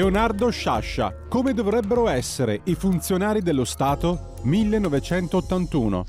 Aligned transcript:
Leonardo 0.00 0.48
Sciascia, 0.48 1.14
come 1.28 1.52
dovrebbero 1.52 2.08
essere 2.08 2.62
i 2.64 2.74
funzionari 2.74 3.42
dello 3.42 3.66
Stato 3.66 4.36
1981. 4.44 6.06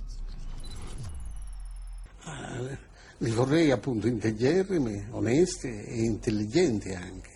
Li 3.17 3.31
vorrei 3.31 3.69
appunto 3.69 4.07
integerrimi, 4.07 5.07
onesti 5.09 5.67
e 5.67 6.03
intelligenti 6.05 6.93
anche. 6.93 7.29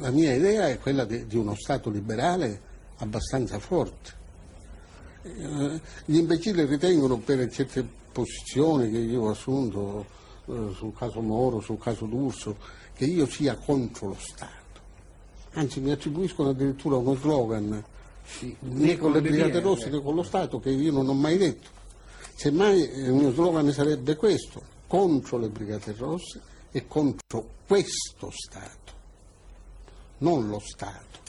La 0.00 0.10
mia 0.10 0.34
idea 0.34 0.70
è 0.70 0.80
quella 0.80 1.04
di, 1.04 1.24
uno 1.36 1.54
Stato 1.54 1.88
liberale 1.88 2.60
abbastanza 2.96 3.60
forte. 3.60 4.10
Gli 6.04 6.16
imbecilli 6.16 6.64
ritengono 6.64 7.18
per 7.18 7.48
certe 7.48 7.86
posizioni 8.10 8.90
che 8.90 8.98
io 8.98 9.22
ho 9.22 9.30
assunto 9.30 10.04
eh, 10.48 10.72
sul 10.74 10.92
caso 10.96 11.20
Moro, 11.20 11.60
sul 11.60 11.78
caso 11.78 12.06
D'Urso, 12.06 12.56
che 12.96 13.04
io 13.04 13.26
sia 13.26 13.54
contro 13.56 14.08
lo 14.08 14.16
Stato. 14.18 14.54
Anzi, 15.52 15.80
mi 15.80 15.90
attribuiscono 15.90 16.50
addirittura 16.50 16.96
uno 16.96 17.14
slogan, 17.14 17.84
sì, 18.24 18.56
né 18.60 18.96
con 18.96 19.12
le 19.12 19.20
Brigate 19.20 19.60
Rosse 19.60 19.90
né 19.90 20.02
con 20.02 20.14
lo 20.14 20.22
Stato, 20.22 20.58
che 20.58 20.70
io 20.70 20.92
non 20.92 21.08
ho 21.08 21.14
mai 21.14 21.36
detto. 21.36 21.68
Semmai 22.34 22.80
il 22.80 23.12
mio 23.12 23.32
slogan 23.32 23.70
sarebbe 23.72 24.16
questo, 24.16 24.62
contro 24.86 25.38
le 25.38 25.48
Brigate 25.48 25.94
Rosse 25.96 26.40
e 26.70 26.86
contro 26.86 27.48
questo 27.66 28.30
Stato, 28.30 28.92
non 30.18 30.48
lo 30.48 30.58
Stato. 30.58 31.24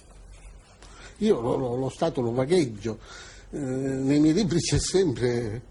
Io 1.17 1.39
lo, 1.41 1.55
lo, 1.55 1.75
lo 1.75 1.89
Stato 1.89 2.21
lo 2.21 2.31
vagheggio, 2.31 2.99
eh, 3.51 3.57
nei 3.57 4.19
miei 4.19 4.33
libri 4.33 4.59
c'è 4.59 4.79
sempre 4.79 5.61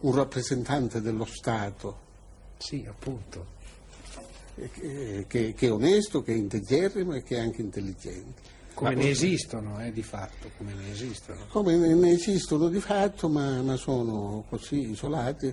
un 0.00 0.14
rappresentante 0.14 1.00
dello 1.00 1.26
Stato. 1.26 2.06
Sì, 2.58 2.84
appunto 2.88 3.56
che, 4.72 5.24
che, 5.28 5.54
che, 5.54 5.66
è 5.66 5.72
onesto, 5.72 6.22
che 6.22 6.32
è 6.32 6.36
integerrimo 6.36 7.14
e 7.14 7.22
che 7.22 7.36
è 7.36 7.40
anche 7.40 7.62
intelligente. 7.62 8.56
Come 8.74 8.94
ma 8.94 9.02
ne 9.02 9.10
esistono, 9.10 9.84
eh, 9.84 9.92
di 9.92 10.02
fatto, 10.02 10.50
come 10.56 10.72
ne 10.72 10.90
esistono. 10.90 11.46
Come 11.48 11.76
ne, 11.76 11.94
ne 11.94 12.10
esistono 12.10 12.68
di 12.68 12.80
fatto, 12.80 13.28
ma, 13.28 13.60
ma, 13.62 13.76
sono 13.76 14.44
così 14.48 14.90
isolati, 14.90 15.52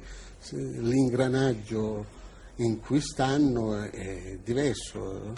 l'ingranaggio 0.52 2.06
in 2.58 2.80
cui 2.80 3.02
stanno 3.02 3.82
è 3.82 4.40
diverso. 4.44 5.34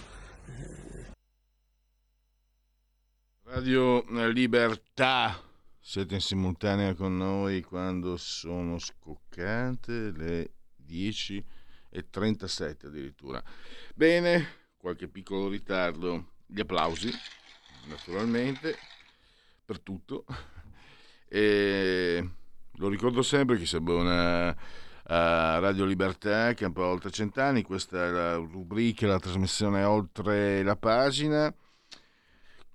Radio 3.43 4.03
Libertà, 4.29 5.41
siete 5.79 6.15
in 6.15 6.19
simultanea 6.19 6.93
con 6.93 7.15
noi 7.15 7.61
quando 7.61 8.17
sono 8.17 8.77
scoccate 8.77 10.11
le 10.11 10.51
10 10.75 11.41
e 11.97 12.09
37 12.09 12.87
addirittura. 12.87 13.43
Bene, 13.95 14.47
qualche 14.77 15.07
piccolo 15.07 15.49
ritardo, 15.49 16.33
gli 16.45 16.59
applausi 16.59 17.11
naturalmente 17.87 18.75
per 19.65 19.79
tutto. 19.79 20.25
E 21.27 22.29
lo 22.73 22.87
ricordo 22.87 23.21
sempre 23.21 23.57
che 23.57 23.65
sembra 23.65 23.95
una 23.95 24.55
a 25.09 25.59
Radio 25.59 25.85
Libertà 25.85 26.53
che 26.53 26.65
è 26.65 26.67
un 26.67 26.73
po' 26.73 26.85
oltre 26.85 27.11
cent'anni, 27.11 27.63
questa 27.63 28.07
è 28.07 28.09
la 28.09 28.35
rubrica, 28.35 29.07
la 29.07 29.19
trasmissione 29.19 29.83
oltre 29.83 30.63
la 30.63 30.75
pagina 30.75 31.53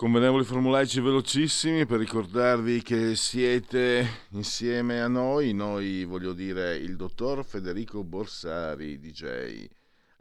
convenevoli 0.02 0.42
formulaici 0.42 1.00
velocissimi 1.00 1.86
per 1.86 2.00
ricordarvi 2.00 2.82
che 2.82 3.14
siete 3.14 4.04
insieme 4.30 5.00
a 5.00 5.06
noi, 5.06 5.52
noi 5.52 6.02
voglio 6.04 6.32
dire 6.32 6.74
il 6.74 6.96
dottor 6.96 7.44
Federico 7.44 8.02
Borsari, 8.02 8.98
DJ, 8.98 9.64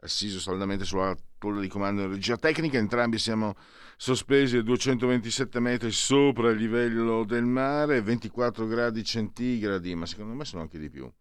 assiso 0.02 0.38
saldamente 0.38 0.84
sulla 0.84 1.16
tolla 1.36 1.60
di 1.60 1.66
comando 1.66 2.02
in 2.02 2.10
regia 2.10 2.36
tecnica, 2.36 2.78
entrambi 2.78 3.18
siamo 3.18 3.56
sospesi 3.96 4.58
a 4.58 4.62
227 4.62 5.58
metri 5.58 5.90
sopra 5.90 6.50
il 6.50 6.58
livello 6.58 7.24
del 7.24 7.44
mare, 7.44 8.02
24 8.02 8.68
gradi 8.68 9.02
centigradi, 9.02 9.96
ma 9.96 10.06
secondo 10.06 10.34
me 10.34 10.44
sono 10.44 10.62
anche 10.62 10.78
di 10.78 10.90
più. 10.90 11.12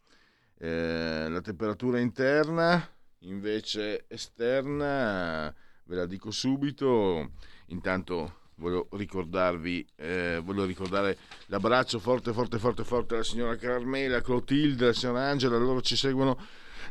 Eh, 0.59 1.25
la 1.28 1.41
temperatura 1.41 1.97
interna, 1.97 2.88
invece 3.22 4.05
esterna, 4.07 5.51
ve 5.85 5.95
la 5.95 6.05
dico 6.05 6.29
subito, 6.29 7.31
intanto 7.66 8.35
voglio 8.56 8.88
ricordarvi, 8.91 9.85
eh, 9.95 10.41
voglio 10.44 10.66
ricordare 10.66 11.17
l'abbraccio 11.47 12.00
forte, 12.00 12.34
forte, 12.34 12.59
forte, 12.59 12.84
forte 12.84 13.16
alla 13.16 13.23
signora 13.23 13.56
Carmela, 13.56 14.22
Clotilde, 14.22 14.85
alla 14.85 14.94
signora 14.94 15.28
Angela, 15.28 15.57
loro 15.57 15.81
ci 15.81 15.95
seguono 15.95 16.38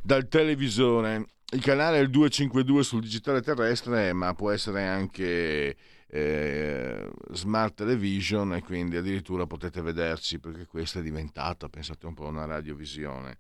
dal 0.03 0.29
televisore. 0.29 1.27
Il 1.53 1.63
canale 1.63 1.99
è 1.99 2.01
il 2.01 2.11
252 2.11 2.83
sul 2.85 3.01
digitale 3.01 3.43
terrestre, 3.43 4.13
ma 4.13 4.35
può 4.35 4.51
essere 4.51 4.87
anche 4.87 5.77
eh, 6.07 7.11
smart 7.33 7.75
television 7.75 8.55
e 8.55 8.63
quindi 8.63 8.97
addirittura 8.97 9.47
potete 9.47 9.81
vederci 9.81 10.39
perché 10.39 10.67
questa 10.67 11.01
è 11.01 11.03
diventata, 11.03 11.69
pensate 11.69 12.07
un 12.07 12.15
po', 12.15 12.27
una 12.27 12.47
radiovisione. 12.47 13.39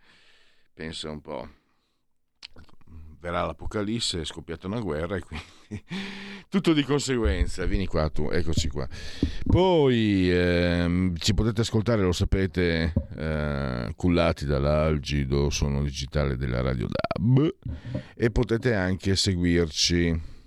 Pensa 0.72 1.10
un 1.10 1.20
po' 1.20 1.48
verrà 3.20 3.44
l'Apocalisse, 3.44 4.22
è 4.22 4.24
scoppiata 4.24 4.66
una 4.66 4.80
guerra 4.80 5.16
e 5.16 5.20
quindi 5.20 5.44
tutto 6.48 6.72
di 6.72 6.82
conseguenza. 6.82 7.64
Vieni 7.66 7.86
qua 7.86 8.08
tu, 8.08 8.28
eccoci 8.30 8.68
qua. 8.68 8.88
Poi 9.46 10.30
ehm, 10.30 11.16
ci 11.16 11.34
potete 11.34 11.60
ascoltare, 11.60 12.02
lo 12.02 12.12
sapete, 12.12 12.92
eh, 13.16 13.92
cullati 13.94 14.46
dall'Algido 14.46 15.50
Suono 15.50 15.82
Digitale 15.82 16.36
della 16.36 16.62
Radio 16.62 16.88
DAB 16.88 17.54
e 18.14 18.30
potete 18.30 18.74
anche 18.74 19.14
seguirci 19.16 20.38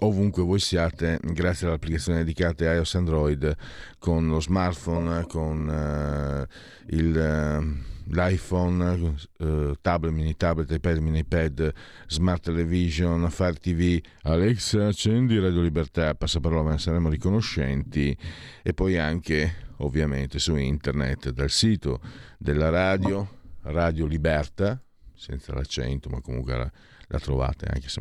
ovunque 0.00 0.42
voi 0.42 0.60
siate 0.60 1.18
grazie 1.22 1.66
all'applicazione 1.66 2.18
dedicata 2.20 2.70
a 2.70 2.74
iOS 2.74 2.94
Android 2.94 3.54
con 3.98 4.26
lo 4.26 4.40
smartphone 4.40 5.26
con 5.26 5.68
uh, 5.68 6.94
il 6.94 7.14
uh, 7.14 7.97
l'iPhone, 8.10 9.16
eh, 9.38 9.74
tablet, 9.80 10.12
mini 10.12 10.36
tablet, 10.36 10.70
iPad, 10.70 10.98
mini 10.98 11.18
iPad, 11.18 11.72
smart 12.06 12.42
television, 12.42 13.28
Fire 13.30 13.54
TV, 13.54 14.00
Alexa, 14.22 14.86
accendi 14.86 15.38
Radio 15.38 15.60
Libertà, 15.60 16.14
passaparola, 16.14 16.70
ne 16.70 16.78
saremo 16.78 17.08
riconoscenti. 17.08 18.16
E 18.62 18.74
poi 18.74 18.98
anche 18.98 19.66
ovviamente 19.78 20.38
su 20.38 20.56
internet 20.56 21.30
dal 21.30 21.50
sito 21.50 22.00
della 22.38 22.68
radio, 22.70 23.36
Radio 23.62 24.06
Libertà, 24.06 24.80
senza 25.14 25.52
l'accento, 25.52 26.08
ma 26.08 26.20
comunque 26.20 26.56
la, 26.56 26.72
la 27.08 27.18
trovate, 27.18 27.66
anche 27.66 27.88
se 27.88 28.00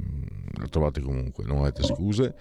la 0.54 0.68
trovate 0.68 1.02
comunque, 1.02 1.44
non 1.44 1.60
avete 1.60 1.84
scuse. 1.84 2.36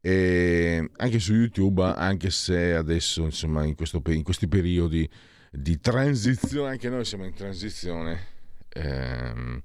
E 0.00 0.90
anche 0.96 1.18
su 1.20 1.32
YouTube, 1.32 1.82
anche 1.84 2.30
se 2.30 2.74
adesso 2.74 3.22
insomma 3.22 3.64
in, 3.64 3.76
questo, 3.76 4.02
in 4.06 4.24
questi 4.24 4.48
periodi 4.48 5.08
di 5.54 5.78
transizione, 5.80 6.70
anche 6.70 6.88
noi 6.88 7.04
siamo 7.04 7.26
in 7.26 7.34
transizione, 7.34 8.26
ehm, 8.70 9.60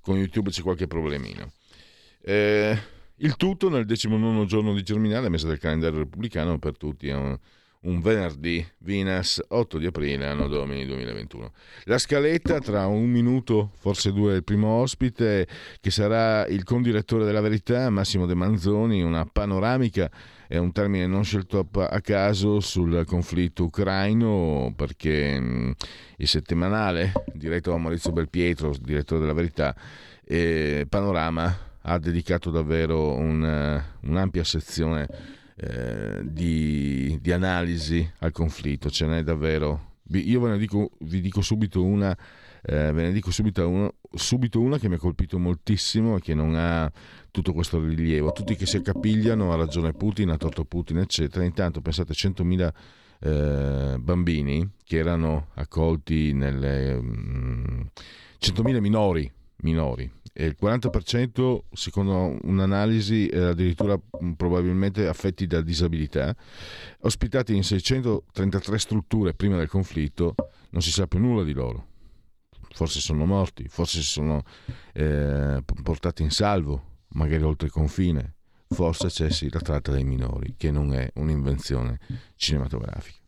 con 0.00 0.16
YouTube 0.16 0.50
c'è 0.50 0.62
qualche 0.62 0.86
problemino. 0.86 1.50
Eh, 2.22 2.78
il 3.16 3.36
tutto 3.36 3.68
nel 3.68 3.86
19 3.86 4.46
giorno 4.46 4.72
di 4.72 4.84
Germinale, 4.84 5.28
mese 5.28 5.48
del 5.48 5.58
calendario 5.58 5.98
repubblicano 5.98 6.60
per 6.60 6.76
tutti, 6.76 7.08
è 7.08 7.14
un, 7.14 7.36
un 7.80 8.00
venerdì, 8.00 8.64
Vinas 8.78 9.42
8 9.48 9.78
di 9.78 9.86
aprile, 9.86 10.28
anno 10.28 10.46
domini 10.46 10.86
2021. 10.86 11.52
La 11.84 11.98
scaletta 11.98 12.60
tra 12.60 12.86
un 12.86 13.10
minuto, 13.10 13.72
forse 13.78 14.12
due, 14.12 14.36
il 14.36 14.44
primo 14.44 14.68
ospite, 14.68 15.48
che 15.80 15.90
sarà 15.90 16.46
il 16.46 16.62
condirettore 16.62 17.24
della 17.24 17.40
verità, 17.40 17.90
Massimo 17.90 18.26
De 18.26 18.34
Manzoni, 18.34 19.02
una 19.02 19.26
panoramica 19.26 20.08
è 20.48 20.56
un 20.58 20.72
termine 20.72 21.06
non 21.06 21.24
scelto 21.24 21.68
a 21.72 22.00
caso 22.00 22.60
sul 22.60 23.04
conflitto 23.04 23.64
ucraino 23.64 24.72
perché 24.76 25.74
il 26.16 26.28
settimanale 26.28 27.12
diretto 27.32 27.70
da 27.70 27.76
Maurizio 27.78 28.12
Belpietro, 28.12 28.74
direttore 28.80 29.20
della 29.20 29.32
Verità, 29.32 29.74
eh, 30.24 30.86
Panorama 30.88 31.64
ha 31.82 31.98
dedicato 31.98 32.50
davvero 32.50 33.14
un, 33.14 33.82
un'ampia 34.00 34.44
sezione 34.44 35.08
eh, 35.56 36.20
di, 36.22 37.18
di, 37.20 37.32
analisi 37.32 38.08
al 38.18 38.32
conflitto, 38.32 38.90
ce 38.90 39.06
n'è 39.06 39.22
davvero. 39.22 39.94
Io 40.10 40.40
ve 40.40 40.50
ne 40.50 40.58
dico, 40.58 40.90
vi 41.00 41.20
dico 41.20 41.40
subito 41.40 41.84
una, 41.84 42.16
eh, 42.62 42.92
ve 42.92 43.02
ne 43.02 43.12
dico 43.12 43.30
subito, 43.30 43.68
uno, 43.68 43.94
subito 44.12 44.60
una 44.60 44.78
che 44.78 44.88
mi 44.88 44.96
ha 44.96 44.98
colpito 44.98 45.38
moltissimo 45.38 46.16
e 46.16 46.20
che 46.20 46.34
non 46.34 46.54
ha 46.56 46.90
tutto 47.36 47.52
questo 47.52 47.78
rilievo. 47.78 48.32
Tutti 48.32 48.56
che 48.56 48.64
si 48.64 48.78
accapigliano, 48.78 49.52
ha 49.52 49.56
ragione 49.56 49.92
Putin, 49.92 50.30
ha 50.30 50.38
torto 50.38 50.64
Putin, 50.64 50.98
eccetera. 50.98 51.44
Intanto 51.44 51.82
pensate 51.82 52.14
100.000 52.14 52.72
eh, 53.20 53.98
bambini 53.98 54.66
che 54.82 54.96
erano 54.96 55.48
accolti 55.54 56.32
nelle... 56.32 56.94
Mh, 56.94 57.06
mm, 57.06 57.80
100.000 58.40 58.80
minori, 58.80 59.30
minori 59.58 60.10
e 60.32 60.44
il 60.44 60.56
40% 60.60 61.60
secondo 61.72 62.38
un'analisi 62.42 63.26
è 63.26 63.38
addirittura 63.38 63.98
mm, 63.98 64.32
probabilmente 64.32 65.06
affetti 65.06 65.46
da 65.46 65.60
disabilità, 65.60 66.34
ospitati 67.00 67.54
in 67.54 67.64
633 67.64 68.78
strutture 68.78 69.34
prima 69.34 69.56
del 69.56 69.68
conflitto, 69.68 70.34
non 70.70 70.80
si 70.82 70.90
sa 70.90 71.06
più 71.06 71.18
nulla 71.18 71.42
di 71.42 71.52
loro. 71.52 71.86
Forse 72.70 73.00
sono 73.00 73.24
morti, 73.24 73.66
forse 73.68 74.02
sono 74.02 74.42
eh, 74.92 75.62
portati 75.82 76.22
in 76.22 76.30
salvo, 76.30 76.95
magari 77.16 77.42
oltre 77.42 77.68
confine, 77.68 78.34
forse 78.68 79.08
c'è 79.08 79.30
sì 79.30 79.48
la 79.50 79.60
tratta 79.60 79.90
dei 79.90 80.04
minori, 80.04 80.54
che 80.56 80.70
non 80.70 80.94
è 80.94 81.10
un'invenzione 81.14 81.98
cinematografica. 82.36 83.18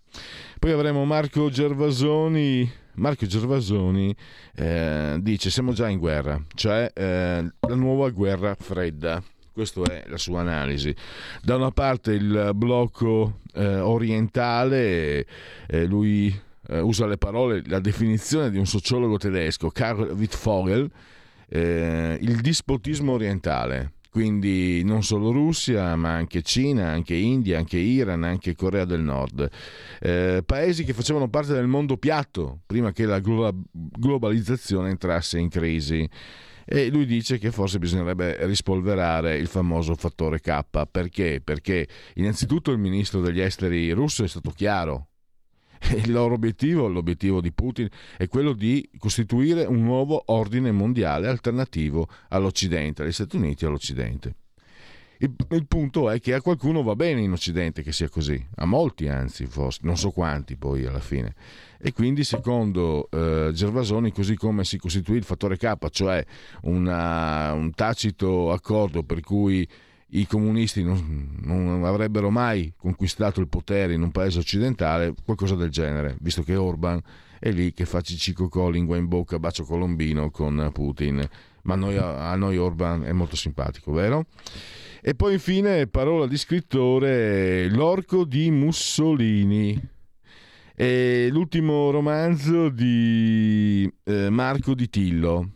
Poi 0.59 0.71
avremo 0.73 1.05
Marco 1.05 1.51
Gervasoni. 1.51 2.71
Marco 2.95 3.27
Gervasoni 3.27 4.15
eh, 4.57 5.19
dice 5.21 5.51
siamo 5.51 5.73
già 5.73 5.89
in 5.89 5.99
guerra, 5.99 6.43
cioè 6.55 6.91
eh, 6.93 7.49
la 7.61 7.75
nuova 7.75 8.11
guerra 8.11 8.57
fredda. 8.59 9.23
Questa 9.53 9.83
è 9.83 10.05
la 10.09 10.17
sua 10.17 10.41
analisi. 10.41 10.95
Da 11.43 11.57
una 11.57 11.71
parte 11.71 12.13
il 12.13 12.53
blocco 12.55 13.41
eh, 13.55 13.79
orientale, 13.81 15.27
eh, 15.67 15.85
lui 15.85 16.33
eh, 16.69 16.81
usa 16.81 17.07
le 17.07 17.19
parole, 17.19 17.63
la 17.67 17.81
definizione 17.81 18.51
di 18.51 18.59
un 18.59 18.67
sociologo 18.67 19.17
tedesco, 19.17 19.71
Karl 19.71 20.13
Wittfogel, 20.13 20.91
eh, 21.49 22.19
il 22.21 22.41
dispotismo 22.41 23.13
orientale 23.13 23.93
quindi 24.11 24.83
non 24.85 25.05
solo 25.05 25.31
Russia, 25.31 25.95
ma 25.95 26.15
anche 26.15 26.43
Cina, 26.43 26.89
anche 26.89 27.15
India, 27.15 27.59
anche 27.59 27.77
Iran, 27.77 28.25
anche 28.25 28.55
Corea 28.55 28.85
del 28.85 29.01
Nord. 29.01 29.49
Eh, 30.01 30.43
paesi 30.45 30.83
che 30.83 30.93
facevano 30.93 31.29
parte 31.29 31.53
del 31.53 31.67
mondo 31.67 31.99
piatto 31.99 32.61
prima 32.67 32.91
che 32.91 33.05
la 33.05 33.21
globalizzazione 33.21 34.89
entrasse 34.89 35.39
in 35.39 35.49
crisi. 35.49 36.09
E 36.65 36.91
lui 36.91 37.07
dice 37.07 37.39
che 37.39 37.51
forse 37.51 37.79
bisognerebbe 37.79 38.45
rispolverare 38.47 39.37
il 39.37 39.47
famoso 39.47 39.95
fattore 39.95 40.41
K. 40.41 40.63
Perché? 40.91 41.41
Perché 41.43 41.87
innanzitutto 42.15 42.73
il 42.73 42.79
ministro 42.79 43.21
degli 43.21 43.41
esteri 43.41 43.91
russo 43.93 44.25
è 44.25 44.29
stato 44.29 44.51
chiaro, 44.51 45.08
il 45.95 46.13
loro 46.13 46.35
obiettivo, 46.35 46.89
l'obiettivo 46.89 47.41
di 47.41 47.53
Putin, 47.53 47.89
è 48.17 48.29
quello 48.29 48.53
di 48.53 48.89
costituire 48.99 49.65
un 49.65 49.83
nuovo 49.83 50.23
ordine 50.27 50.73
mondiale 50.73 51.29
alternativo 51.29 52.09
all'Occidente, 52.29 53.03
agli 53.03 53.13
Stati 53.13 53.37
Uniti 53.37 53.65
e 53.65 53.69
all'Occidente. 53.69 54.35
Il, 55.21 55.35
il, 55.51 55.67
punto 55.67 56.11
è 56.11 56.21
che 56.21 56.33
a 56.33 56.41
qualcuno 56.41 56.85
va 56.85 56.95
bene 56.95 57.21
in 57.21 57.33
Occidente 57.33 57.83
che 57.83 57.91
sia 57.91 58.09
così, 58.09 58.41
a 58.57 58.67
molti 58.67 59.09
anzi, 59.09 59.47
forse, 59.47 59.81
non 59.83 59.97
so 59.97 60.11
quanti 60.11 60.57
poi 60.57 60.87
alla 60.87 61.01
fine. 61.01 61.35
E 61.81 61.93
quindi 61.93 62.23
secondo 62.23 63.09
eh, 63.11 63.51
Gervasoni, 63.53 64.13
così 64.13 64.37
come 64.37 64.63
si 64.63 64.79
costituì 64.79 65.17
il 65.17 65.25
fattore 65.25 65.57
K, 65.57 65.75
cioè 65.91 66.25
una, 66.63 67.53
un 67.53 67.73
tacito 67.73 68.53
accordo 68.53 69.03
per 69.03 69.21
cui 69.21 69.69
i 70.11 70.27
comunisti 70.27 70.83
non, 70.83 71.37
non, 71.43 71.85
avrebbero 71.85 72.31
mai 72.31 72.73
conquistato 72.77 73.41
il 73.41 73.49
potere 73.49 73.93
in 73.93 74.03
un 74.03 74.11
paese 74.11 74.39
occidentale, 74.39 75.15
qualcosa 75.25 75.55
del 75.55 75.71
genere, 75.71 76.17
visto 76.21 76.43
che 76.43 76.57
Orban 76.57 77.01
è 77.39 77.51
lì 77.51 77.73
che 77.73 77.85
fa 77.85 78.01
cicicocò, 78.01 78.71
lingua 78.71 78.97
in 78.97 79.07
bocca, 79.07 79.39
bacio 79.39 79.65
colombino 79.65 80.31
con 80.31 80.71
Putin. 80.73 81.27
Ma 81.63 81.75
noi, 81.75 81.97
a 81.99 82.35
noi 82.37 82.57
Orban 82.57 83.05
è 83.05 83.13
molto 83.13 83.37
simpatico, 83.37 83.93
vero? 83.93 84.27
E 85.03 85.15
poi 85.15 85.35
infine, 85.35 85.87
parola 85.87 86.27
di 86.27 86.39
scrittore, 86.39 87.69
L'orco 87.69 88.25
di 88.25 88.51
Mussolini. 88.51 89.79
E 90.75 91.29
l'ultimo 91.31 91.91
romanzo 91.91 92.69
di 92.69 93.93
eh, 94.05 94.31
Marco 94.31 94.75
Di 94.75 94.89
Tillo 94.89 95.51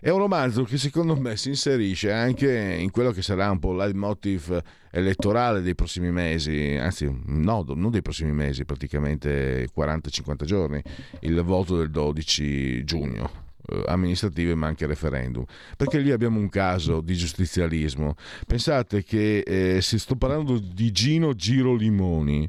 è 0.00 0.10
un 0.10 0.18
romanzo 0.18 0.64
che 0.64 0.78
secondo 0.78 1.16
me 1.16 1.36
si 1.36 1.48
inserisce 1.48 2.12
anche 2.12 2.76
in 2.78 2.90
quello 2.90 3.10
che 3.10 3.22
sarà 3.22 3.50
un 3.50 3.58
po' 3.58 3.72
il 3.72 3.78
leitmotiv 3.78 4.60
elettorale 4.90 5.60
dei 5.60 5.74
prossimi 5.74 6.10
mesi, 6.10 6.76
anzi 6.80 7.10
no, 7.26 7.64
non 7.74 7.90
dei 7.90 8.02
prossimi 8.02 8.32
mesi, 8.32 8.64
praticamente 8.64 9.68
40-50 9.76 10.44
giorni, 10.44 10.82
il 11.20 11.42
voto 11.42 11.76
del 11.76 11.90
12 11.90 12.84
giugno 12.84 13.46
eh, 13.70 13.82
amministrative 13.86 14.54
ma 14.54 14.66
anche 14.66 14.86
referendum 14.86 15.44
perché 15.76 15.98
lì 15.98 16.10
abbiamo 16.10 16.38
un 16.38 16.48
caso 16.48 17.00
di 17.00 17.14
giustizialismo. 17.14 18.14
Pensate 18.46 19.02
che 19.02 19.40
eh, 19.40 19.80
si 19.82 19.98
sto 19.98 20.16
parlando 20.16 20.58
di 20.58 20.90
Gino 20.90 21.34
Girolimoni 21.34 22.48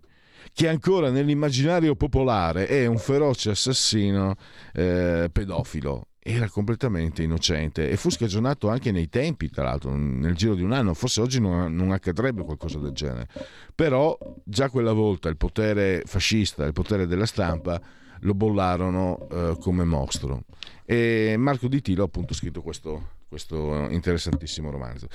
che 0.54 0.68
ancora 0.68 1.10
nell'immaginario 1.10 1.96
popolare 1.96 2.68
è 2.68 2.86
un 2.86 2.98
feroce 2.98 3.52
assassino 3.52 4.36
eh, 4.74 5.30
pedofilo 5.32 6.09
era 6.32 6.50
completamente 6.50 7.24
innocente 7.24 7.90
e 7.90 7.98
fu 7.98 8.10
scagionato 8.10 8.70
anche 8.70 8.92
nei 8.92 9.10
tempi, 9.10 9.50
tra 9.50 9.64
l'altro, 9.64 9.96
nel 9.96 10.36
giro 10.36 10.54
di 10.54 10.62
un 10.62 10.72
anno. 10.72 10.94
Forse 10.94 11.22
oggi 11.22 11.40
non, 11.40 11.74
non, 11.76 11.92
accadrebbe 11.92 12.44
qualcosa 12.44 12.78
del 12.78 12.92
genere. 12.92 13.28
Però 13.74 14.18
già 14.44 14.70
quella 14.70 14.94
volta 14.94 15.30
il 15.30 15.38
potere 15.38 16.04
fascista, 16.06 16.66
il 16.66 16.74
potere 16.74 17.08
della 17.08 17.26
stampa, 17.26 17.82
lo 18.22 18.34
bollarono 18.34 19.28
eh, 19.32 19.58
come 19.60 19.84
mostro. 19.84 20.44
E 20.86 21.36
Marco 21.38 21.68
Di 21.68 21.82
Tilo 21.82 22.04
ha 22.04 22.06
appunto 22.06 22.34
scritto 22.34 22.62
questo, 22.62 23.18
questo 23.30 23.88
interessantissimo 23.90 24.72
romanzo. 24.72 25.08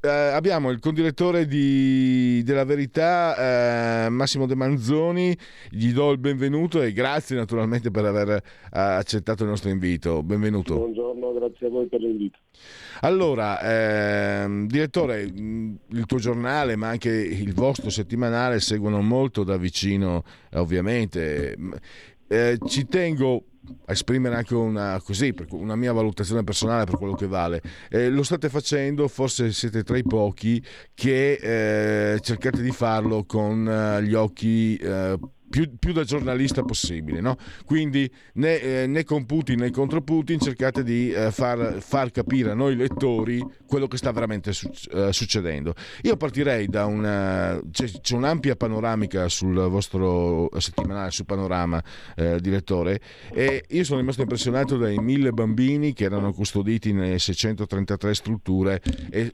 Eh, 0.00 0.08
abbiamo 0.08 0.70
il 0.70 0.80
condirettore 0.80 1.46
di, 1.46 2.42
della 2.42 2.64
Verità, 2.64 4.06
eh, 4.06 4.08
Massimo 4.10 4.46
De 4.46 4.56
Manzoni, 4.56 5.36
gli 5.70 5.92
do 5.92 6.10
il 6.10 6.18
benvenuto 6.18 6.82
e 6.82 6.92
grazie 6.92 7.36
naturalmente 7.36 7.92
per 7.92 8.04
aver 8.04 8.28
eh, 8.28 8.42
accettato 8.72 9.44
il 9.44 9.50
nostro 9.50 9.70
invito. 9.70 10.22
Benvenuto. 10.24 10.74
Buongiorno, 10.74 11.32
grazie 11.32 11.68
a 11.68 11.70
voi 11.70 11.86
per 11.86 12.00
l'invito. 12.00 12.38
Allora, 13.02 13.60
ehm, 13.60 14.66
direttore, 14.66 15.22
il 15.22 16.06
tuo 16.06 16.18
giornale, 16.18 16.74
ma 16.74 16.88
anche 16.88 17.10
il 17.10 17.54
vostro 17.54 17.88
settimanale 17.88 18.58
seguono 18.58 19.00
molto 19.00 19.44
da 19.44 19.56
vicino, 19.56 20.24
ovviamente. 20.54 21.56
Eh, 22.26 22.58
ci 22.66 22.86
tengo 22.86 23.44
a 23.86 23.92
esprimere 23.92 24.36
anche 24.36 24.54
una, 24.54 25.00
così, 25.02 25.34
una, 25.50 25.76
mia 25.76 25.92
valutazione 25.92 26.44
personale 26.44 26.84
per 26.84 26.96
quello 26.96 27.14
che 27.14 27.26
vale. 27.26 27.62
Eh, 27.88 28.08
lo 28.08 28.22
state 28.22 28.48
facendo, 28.48 29.08
forse 29.08 29.52
siete 29.52 29.82
tra 29.82 29.96
i 29.96 30.02
pochi 30.02 30.62
che 30.94 32.14
eh, 32.14 32.20
cercate 32.20 32.62
di 32.62 32.70
farlo 32.70 33.24
con 33.24 33.68
eh, 33.68 34.02
gli 34.02 34.14
occhi 34.14 34.76
eh, 34.76 35.18
più, 35.50 35.76
più, 35.78 35.92
da 35.92 36.04
giornalista 36.04 36.62
possibile. 36.62 37.20
No? 37.20 37.36
Quindi 37.64 38.10
né, 38.34 38.60
eh, 38.60 38.86
né, 38.86 39.04
con 39.04 39.26
Putin 39.26 39.58
né 39.58 39.70
contro 39.70 40.00
Putin 40.00 40.38
cercate 40.38 40.82
di 40.84 41.10
eh, 41.10 41.30
far, 41.32 41.78
far, 41.80 42.10
capire 42.12 42.52
a 42.52 42.54
noi 42.54 42.76
lettori 42.76 43.44
quello 43.66 43.88
che 43.88 43.96
sta 43.96 44.12
veramente 44.12 44.52
su, 44.52 44.70
eh, 44.92 45.12
succedendo. 45.12 45.74
Io 46.02 46.16
partirei 46.16 46.66
da 46.68 46.86
una... 46.86 47.60
C'è, 47.70 47.90
c'è, 48.00 48.14
un'ampia 48.14 48.54
panoramica 48.54 49.28
sul 49.28 49.54
vostro 49.68 50.48
settimanale, 50.58 51.10
su 51.10 51.24
Panorama, 51.24 51.82
eh, 52.16 52.40
direttore, 52.40 53.00
e 53.32 53.64
io 53.68 53.84
sono 53.84 54.00
rimasto 54.00 54.22
impressionato 54.22 54.76
dai 54.76 54.98
mille 54.98 55.32
bambini 55.32 55.92
che 55.92 56.04
erano 56.04 56.32
custoditi 56.32 56.92
nelle 56.92 57.18
633 57.18 58.14
strutture 58.14 58.82
e 59.10 59.32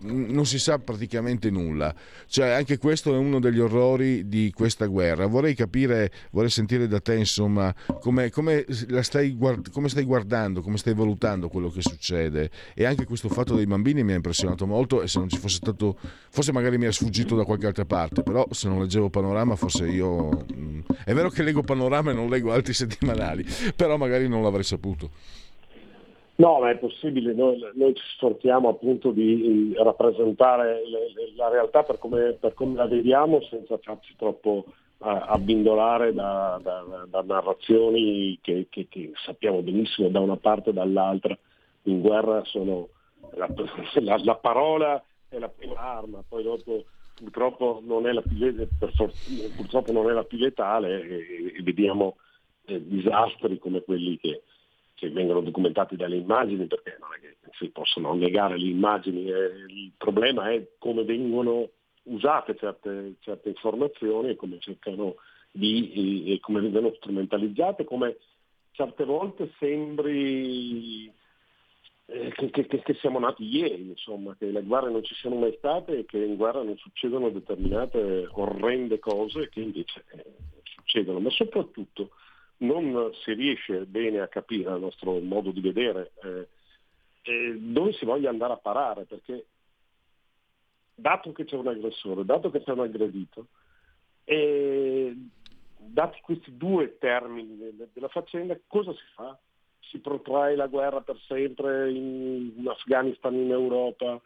non 0.00 0.46
si 0.46 0.58
sa 0.58 0.78
praticamente 0.78 1.50
nulla. 1.50 1.94
Cioè, 2.26 2.50
anche 2.50 2.78
questo 2.78 3.14
è 3.14 3.18
uno 3.18 3.40
degli 3.40 3.60
orrori 3.60 4.28
di 4.28 4.52
questa 4.54 4.86
guerra. 4.86 5.26
Vorrei 5.26 5.54
capire, 5.54 6.10
vorrei 6.30 6.50
sentire 6.50 6.86
da 6.88 7.00
te, 7.00 7.14
insomma, 7.14 7.74
come, 8.00 8.30
stai, 9.00 9.36
come 9.70 9.88
stai 9.88 10.04
guardando, 10.04 10.60
come 10.60 10.76
stai 10.76 10.94
valutando 10.94 11.48
quello 11.48 11.70
che 11.70 11.82
succede. 11.82 12.50
E 12.74 12.84
anche 12.84 13.04
questo 13.04 13.28
fatto 13.28 13.54
dei 13.54 13.66
bambini 13.66 14.02
mi 14.02 14.12
ha 14.12 14.16
impressionato 14.16 14.66
molto 14.66 15.02
e 15.02 15.08
se 15.08 15.18
non 15.18 15.28
ci 15.28 15.38
fosse 15.38 15.56
stato, 15.56 15.98
forse 16.30 16.52
magari 16.52 16.78
mi 16.78 16.86
è 16.86 16.92
sfuggito 16.92 17.36
da 17.36 17.44
qualche 17.44 17.66
altra 17.66 17.84
parte, 17.84 18.22
però 18.22 18.46
se 18.50 18.68
non 18.68 18.80
leggevo 18.80 19.10
Panorama 19.10 19.56
forse 19.56 19.86
io... 19.86 20.46
Mm, 20.54 20.80
è 21.04 21.12
vero 21.14 21.30
che 21.30 21.42
leggo 21.42 21.62
Panorama 21.62 22.10
e 22.10 22.14
non 22.14 22.28
leggo 22.28 22.52
altri 22.52 22.72
settimanali, 22.72 23.44
però 23.74 23.96
magari 23.96 24.28
non 24.28 24.42
l'avrei 24.42 24.64
saputo. 24.64 25.10
No, 26.36 26.58
ma 26.58 26.70
è 26.70 26.78
possibile, 26.78 27.32
noi, 27.32 27.60
noi, 27.74 27.94
ci 27.94 28.02
sforziamo 28.16 28.68
appunto 28.68 29.12
di 29.12 29.72
rappresentare 29.76 30.82
le, 30.88 31.32
la 31.36 31.48
realtà 31.48 31.84
per 31.84 31.98
come, 31.98 32.32
per 32.32 32.54
come, 32.54 32.74
la 32.74 32.86
vediamo 32.86 33.40
senza 33.42 33.78
farci 33.78 34.16
troppo 34.16 34.64
uh, 34.66 34.72
abbindolare 34.98 36.12
da, 36.12 36.58
da, 36.60 37.06
da 37.08 37.22
narrazioni 37.22 38.36
che, 38.42 38.66
che, 38.68 38.88
che, 38.88 39.12
sappiamo 39.24 39.62
benissimo 39.62 40.08
da 40.08 40.18
una 40.18 40.36
parte 40.36 40.70
e 40.70 40.72
dall'altra. 40.72 41.38
In 41.84 42.00
guerra 42.00 42.42
sono 42.46 42.88
la, 43.34 43.48
la, 44.02 44.18
la 44.20 44.34
parola 44.34 45.00
è 45.28 45.38
la 45.38 45.48
prima 45.48 45.78
arma, 45.78 46.24
poi 46.28 46.42
dopo 46.42 46.84
purtroppo 47.14 47.80
non 47.84 48.08
è 48.08 48.12
la 48.12 48.22
più, 48.22 48.36
non 49.92 50.10
è 50.10 50.12
la 50.12 50.24
più 50.24 50.38
letale 50.38 51.00
e, 51.00 51.52
e 51.56 51.62
vediamo 51.62 52.16
eh, 52.64 52.84
disastri 52.84 53.58
come 53.58 53.82
quelli 53.82 54.18
che, 54.18 54.42
che, 55.04 55.10
vengono 55.10 55.40
documentati 55.40 55.96
dalle 55.96 56.16
immagini, 56.16 56.66
perché 56.66 56.96
non 57.00 57.10
è 57.14 57.20
che 57.20 57.36
si 57.58 57.68
possono 57.68 58.14
negare 58.14 58.58
le 58.58 58.66
immagini, 58.66 59.30
eh, 59.30 59.64
il 59.68 59.92
problema 59.96 60.50
è 60.50 60.66
come 60.78 61.04
vengono 61.04 61.70
usate 62.04 62.56
certe, 62.56 63.14
certe 63.20 63.48
informazioni 63.50 64.30
e 64.30 64.36
come 64.36 64.58
cercano 64.58 65.16
di, 65.50 66.32
e 66.32 66.40
come 66.40 66.60
vengono 66.60 66.92
strumentalizzate, 66.94 67.84
come 67.84 68.16
certe 68.72 69.04
volte 69.04 69.52
sembri 69.58 71.10
eh, 72.06 72.32
che, 72.32 72.50
che, 72.50 72.66
che, 72.66 72.94
siamo 72.94 73.18
nati 73.18 73.44
ieri, 73.44 73.88
insomma, 73.88 74.34
che 74.36 74.46
le 74.50 74.62
guerre 74.62 74.90
non 74.90 75.04
ci 75.04 75.14
siano 75.14 75.36
mai 75.36 75.54
state 75.56 75.98
e 75.98 76.04
che 76.04 76.18
in 76.18 76.36
guerra 76.36 76.62
non 76.62 76.76
succedono 76.76 77.30
determinate 77.30 78.28
orrende 78.32 78.98
cose 78.98 79.48
che 79.48 79.60
invece 79.60 80.04
eh, 80.12 80.24
succedono, 80.64 81.20
ma 81.20 81.30
soprattutto 81.30 82.10
non 82.58 83.10
si 83.22 83.32
riesce 83.32 83.84
bene 83.86 84.20
a 84.20 84.28
capire 84.28 84.72
il 84.72 84.80
nostro 84.80 85.18
modo 85.18 85.50
di 85.50 85.60
vedere 85.60 86.12
eh, 86.22 86.48
eh, 87.22 87.56
dove 87.58 87.92
si 87.92 88.04
voglia 88.04 88.30
andare 88.30 88.52
a 88.52 88.58
parare, 88.58 89.04
perché 89.04 89.46
dato 90.94 91.32
che 91.32 91.44
c'è 91.44 91.56
un 91.56 91.68
aggressore, 91.68 92.24
dato 92.24 92.50
che 92.50 92.62
c'è 92.62 92.72
un 92.72 92.80
aggredito, 92.80 93.46
e 94.24 95.16
dati 95.76 96.20
questi 96.22 96.56
due 96.56 96.98
termini 96.98 97.56
della 97.92 98.08
faccenda, 98.08 98.58
cosa 98.66 98.92
si 98.92 99.04
fa? 99.14 99.38
Si 99.80 99.98
protrae 99.98 100.56
la 100.56 100.66
guerra 100.66 101.00
per 101.02 101.18
sempre 101.26 101.90
in 101.90 102.64
Afghanistan, 102.66 103.34
in 103.34 103.50
Europa, 103.50 104.20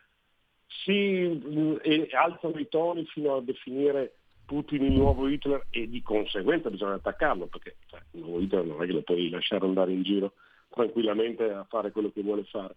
si 0.85 1.78
e 1.82 2.08
alzano 2.12 2.58
i 2.58 2.68
toni 2.68 3.04
fino 3.06 3.37
a 3.37 3.42
definire 3.42 4.17
Putin 4.49 4.83
il 4.83 4.93
nuovo 4.93 5.28
Hitler 5.28 5.67
e 5.69 5.87
di 5.90 6.00
conseguenza 6.00 6.71
bisogna 6.71 6.95
attaccarlo, 6.95 7.49
perché 7.49 7.76
cioè, 7.87 8.00
il 8.12 8.21
nuovo 8.21 8.40
Hitler 8.40 8.64
non 8.64 8.83
è 8.83 8.87
che 8.87 8.93
lo 8.93 9.02
puoi 9.02 9.28
lasciare 9.28 9.67
andare 9.67 9.93
in 9.93 10.02
giro 10.02 10.33
tranquillamente 10.71 11.50
a 11.50 11.67
fare 11.69 11.93
quello 11.93 12.11
che 12.11 12.23
vuole 12.23 12.45
fare. 12.45 12.75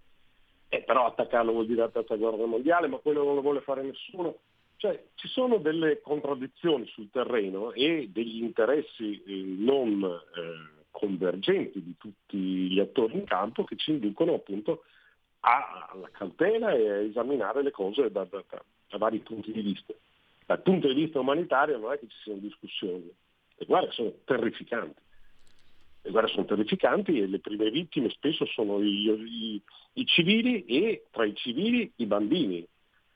Eh, 0.67 0.81
però 0.81 1.05
attaccarlo 1.05 1.53
vuol 1.53 1.67
dire 1.67 1.79
la 1.79 1.89
terza 1.89 2.17
guerra 2.17 2.45
mondiale, 2.45 2.87
ma 2.87 2.97
quello 2.97 3.23
non 3.23 3.35
lo 3.35 3.41
vuole 3.41 3.61
fare 3.61 3.83
nessuno. 3.83 4.39
Cioè, 4.75 5.01
ci 5.15 5.29
sono 5.29 5.59
delle 5.59 6.01
contraddizioni 6.01 6.85
sul 6.87 7.09
terreno 7.09 7.71
e 7.71 8.09
degli 8.11 8.43
interessi 8.43 9.23
eh, 9.23 9.43
non 9.57 10.03
eh, 10.03 10.83
convergenti 10.91 11.81
di 11.81 11.95
tutti 11.97 12.37
gli 12.37 12.79
attori 12.79 13.13
in 13.13 13.23
campo 13.23 13.63
che 13.63 13.77
ci 13.77 13.91
inducono 13.91 14.33
appunto 14.33 14.83
alla 15.39 16.09
cautela 16.11 16.73
e 16.73 16.89
a 16.89 16.95
esaminare 16.97 17.63
le 17.63 17.71
cose 17.71 18.11
da, 18.11 18.25
da, 18.25 18.43
da, 18.49 18.61
da, 18.89 18.97
vari 18.97 19.19
punti 19.19 19.53
di 19.53 19.61
vista. 19.61 19.93
Dal 20.51 20.63
punto 20.63 20.87
di 20.89 20.95
vista 20.95 21.17
umanitario 21.17 21.77
non 21.77 21.93
è 21.93 21.97
che 21.97 22.07
ci 22.09 22.17
siano 22.23 22.39
discussioni, 22.41 23.09
le 23.55 23.65
guerre 23.65 23.89
sono 23.91 24.13
terrificanti 24.25 24.99
le 26.03 26.11
guerre 26.11 26.27
sono 26.27 26.45
terrificanti 26.45 27.19
e 27.19 27.27
le 27.27 27.39
prime 27.39 27.69
vittime 27.69 28.09
spesso 28.09 28.45
sono 28.47 28.81
i, 28.81 29.07
i, 29.07 29.61
i 29.93 30.05
civili 30.05 30.65
e 30.65 31.05
tra 31.09 31.25
i 31.25 31.35
civili 31.35 31.89
i 31.97 32.05
bambini, 32.05 32.67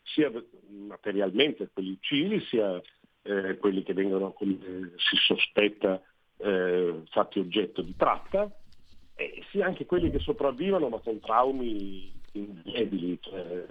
sia 0.03 0.31
materialmente 0.69 1.69
quelli 1.73 1.97
civili 1.99 2.39
sia 2.45 2.81
eh, 3.23 3.57
quelli 3.57 3.83
che 3.83 3.93
vengono, 3.93 4.31
come 4.31 4.93
si 4.95 5.17
sospetta, 5.17 6.01
eh, 6.37 7.01
fatti 7.09 7.39
oggetto 7.39 7.81
di 7.81 7.95
tratta, 7.97 8.49
e 9.15 9.43
sia 9.49 9.65
anche 9.65 9.85
quelli 9.85 10.09
che 10.09 10.19
sopravvivono 10.19 10.87
ma 10.87 10.99
con 10.99 11.19
traumi 11.19 12.13
indelebili. 12.31 13.17
Cioè, 13.19 13.65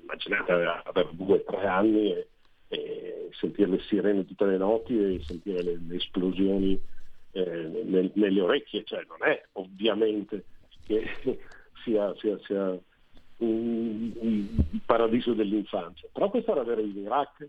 immaginate 0.00 0.52
avere 0.52 1.08
due 1.12 1.38
o 1.38 1.42
tre 1.42 1.66
anni 1.66 2.12
e, 2.12 2.28
e, 2.72 3.28
sentire 3.32 3.68
le 3.68 3.80
sirene 3.80 4.24
tutte 4.24 4.46
le 4.46 4.56
notti 4.56 4.96
e 4.96 5.22
sentire 5.24 5.62
le, 5.62 5.78
le 5.86 5.96
esplosioni 5.96 6.80
eh, 7.32 7.82
nel, 7.84 8.10
nelle 8.14 8.40
orecchie, 8.40 8.84
cioè 8.84 9.04
non 9.06 9.28
è 9.28 9.42
ovviamente 9.52 10.44
che 10.86 11.06
sia, 11.84 12.14
sia, 12.16 12.38
sia 12.44 12.78
un, 13.38 14.12
un, 14.18 14.64
paradiso 14.86 15.34
dell'infanzia, 15.34 16.08
però 16.12 16.30
questo 16.30 16.52
era 16.52 16.62
vero 16.62 16.80
in 16.80 16.96
Iraq, 16.96 17.48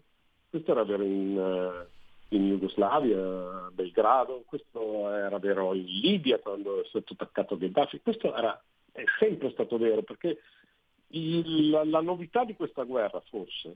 questo 0.49 0.71
era 0.71 0.83
vero 0.83 1.03
in, 1.03 1.37
uh, 1.37 2.35
in 2.35 2.49
Jugoslavia, 2.49 3.69
Belgrado, 3.71 4.43
questo 4.45 5.09
era 5.09 5.37
vero 5.39 5.73
in 5.73 5.85
Libia 5.85 6.39
quando 6.39 6.81
è 6.81 6.85
stato 6.87 7.13
attaccato 7.13 7.57
Gheddafi, 7.57 8.01
questo 8.01 8.35
era, 8.35 8.61
è 8.91 9.03
sempre 9.19 9.51
stato 9.51 9.77
vero 9.77 10.01
perché 10.01 10.39
il, 11.09 11.69
la, 11.69 11.83
la 11.85 12.01
novità 12.01 12.43
di 12.43 12.55
questa 12.55 12.83
guerra 12.83 13.21
forse 13.29 13.75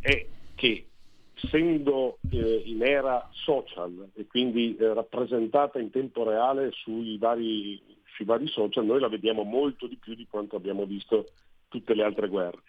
è 0.00 0.26
che 0.58 0.86
essendo 1.34 2.18
eh, 2.30 2.62
in 2.66 2.82
era 2.82 3.28
social 3.30 4.10
e 4.14 4.26
quindi 4.26 4.76
eh, 4.76 4.92
rappresentata 4.92 5.78
in 5.78 5.90
tempo 5.90 6.24
reale 6.24 6.72
sui 6.72 7.16
vari, 7.16 7.80
sui 8.06 8.24
vari, 8.24 8.48
social, 8.48 8.84
noi 8.84 8.98
la 8.98 9.08
vediamo 9.08 9.44
molto 9.44 9.86
di 9.86 9.94
più 9.96 10.16
di 10.16 10.26
quanto 10.26 10.56
abbiamo 10.56 10.84
visto 10.84 11.28
tutte 11.68 11.94
le 11.94 12.02
altre 12.02 12.26
guerre, 12.26 12.60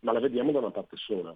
ma 0.00 0.10
la 0.10 0.18
vediamo 0.18 0.50
da 0.50 0.58
una 0.58 0.72
parte 0.72 0.96
sola, 0.96 1.32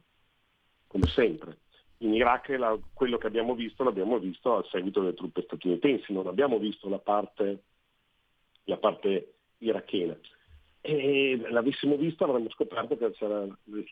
come 0.89 1.07
sempre. 1.07 1.59
In 1.99 2.15
Iraq 2.15 2.49
la, 2.59 2.77
quello 2.93 3.17
che 3.17 3.29
abbiamo 3.29 3.55
visto 3.55 3.85
l'abbiamo 3.85 4.19
visto 4.19 4.57
a 4.57 4.67
seguito 4.73 5.01
delle 5.01 5.15
truppe 5.15 5.43
statunitensi, 5.43 6.13
non 6.13 6.27
abbiamo 6.27 6.59
visto 6.59 6.89
la 6.89 6.99
parte, 6.99 7.63
la 8.65 8.77
parte 8.77 9.35
irachena 9.59 10.19
e 10.85 11.41
l'avessimo 11.49 11.97
visto 11.97 12.25
avremmo 12.25 12.51
scoperto 12.51 12.97
che 12.97 13.13
c'erano 13.13 13.57
le 13.65 13.85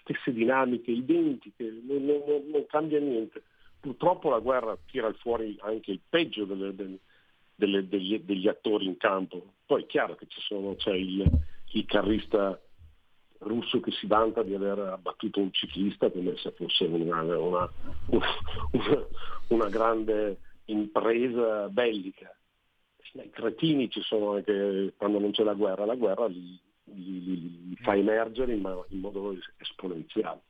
stesse 0.00 0.32
dinamiche 0.32 0.90
identiche, 0.90 1.64
non, 1.82 2.02
non, 2.02 2.22
non, 2.50 2.66
cambia 2.66 2.98
niente. 2.98 3.42
Purtroppo 3.78 4.30
la 4.30 4.38
guerra 4.38 4.76
tira 4.86 5.12
fuori 5.14 5.56
anche 5.60 5.90
il 5.90 6.00
peggio 6.08 6.46
delle, 6.46 6.74
delle, 7.54 7.86
degli, 7.86 8.18
degli, 8.20 8.48
attori 8.48 8.86
in 8.86 8.96
campo. 8.96 9.52
Poi 9.66 9.82
è 9.82 9.86
chiaro 9.86 10.14
che 10.14 10.26
sono, 10.30 10.74
c'è 10.76 10.94
il, 10.94 11.30
il, 11.72 11.84
carrista 11.84 12.58
russo 13.40 13.80
che 13.80 13.90
si 13.90 14.06
vanta 14.06 14.42
di 14.42 14.54
aver 14.54 14.78
abbattuto 14.78 15.40
un 15.40 15.52
ciclista 15.52 16.10
come 16.10 16.36
se 16.38 16.52
fosse 16.52 16.84
una, 16.84 17.20
una, 17.22 17.70
una, 18.72 19.06
una 19.48 19.68
grande 19.68 20.38
impresa 20.64 21.68
bellica 21.68 22.34
i 23.12 23.30
cretini 23.30 23.90
ci 23.90 24.00
sono 24.02 24.34
anche 24.34 24.92
quando 24.96 25.18
non 25.18 25.32
c'è 25.32 25.42
la 25.42 25.54
guerra, 25.54 25.84
la 25.84 25.94
guerra 25.94 26.26
li, 26.26 26.58
li, 26.84 27.68
li 27.68 27.76
fa 27.76 27.94
emergere 27.94 28.52
in, 28.52 28.84
in, 28.88 28.98
modo 28.98 29.36
esponenziale. 29.58 30.40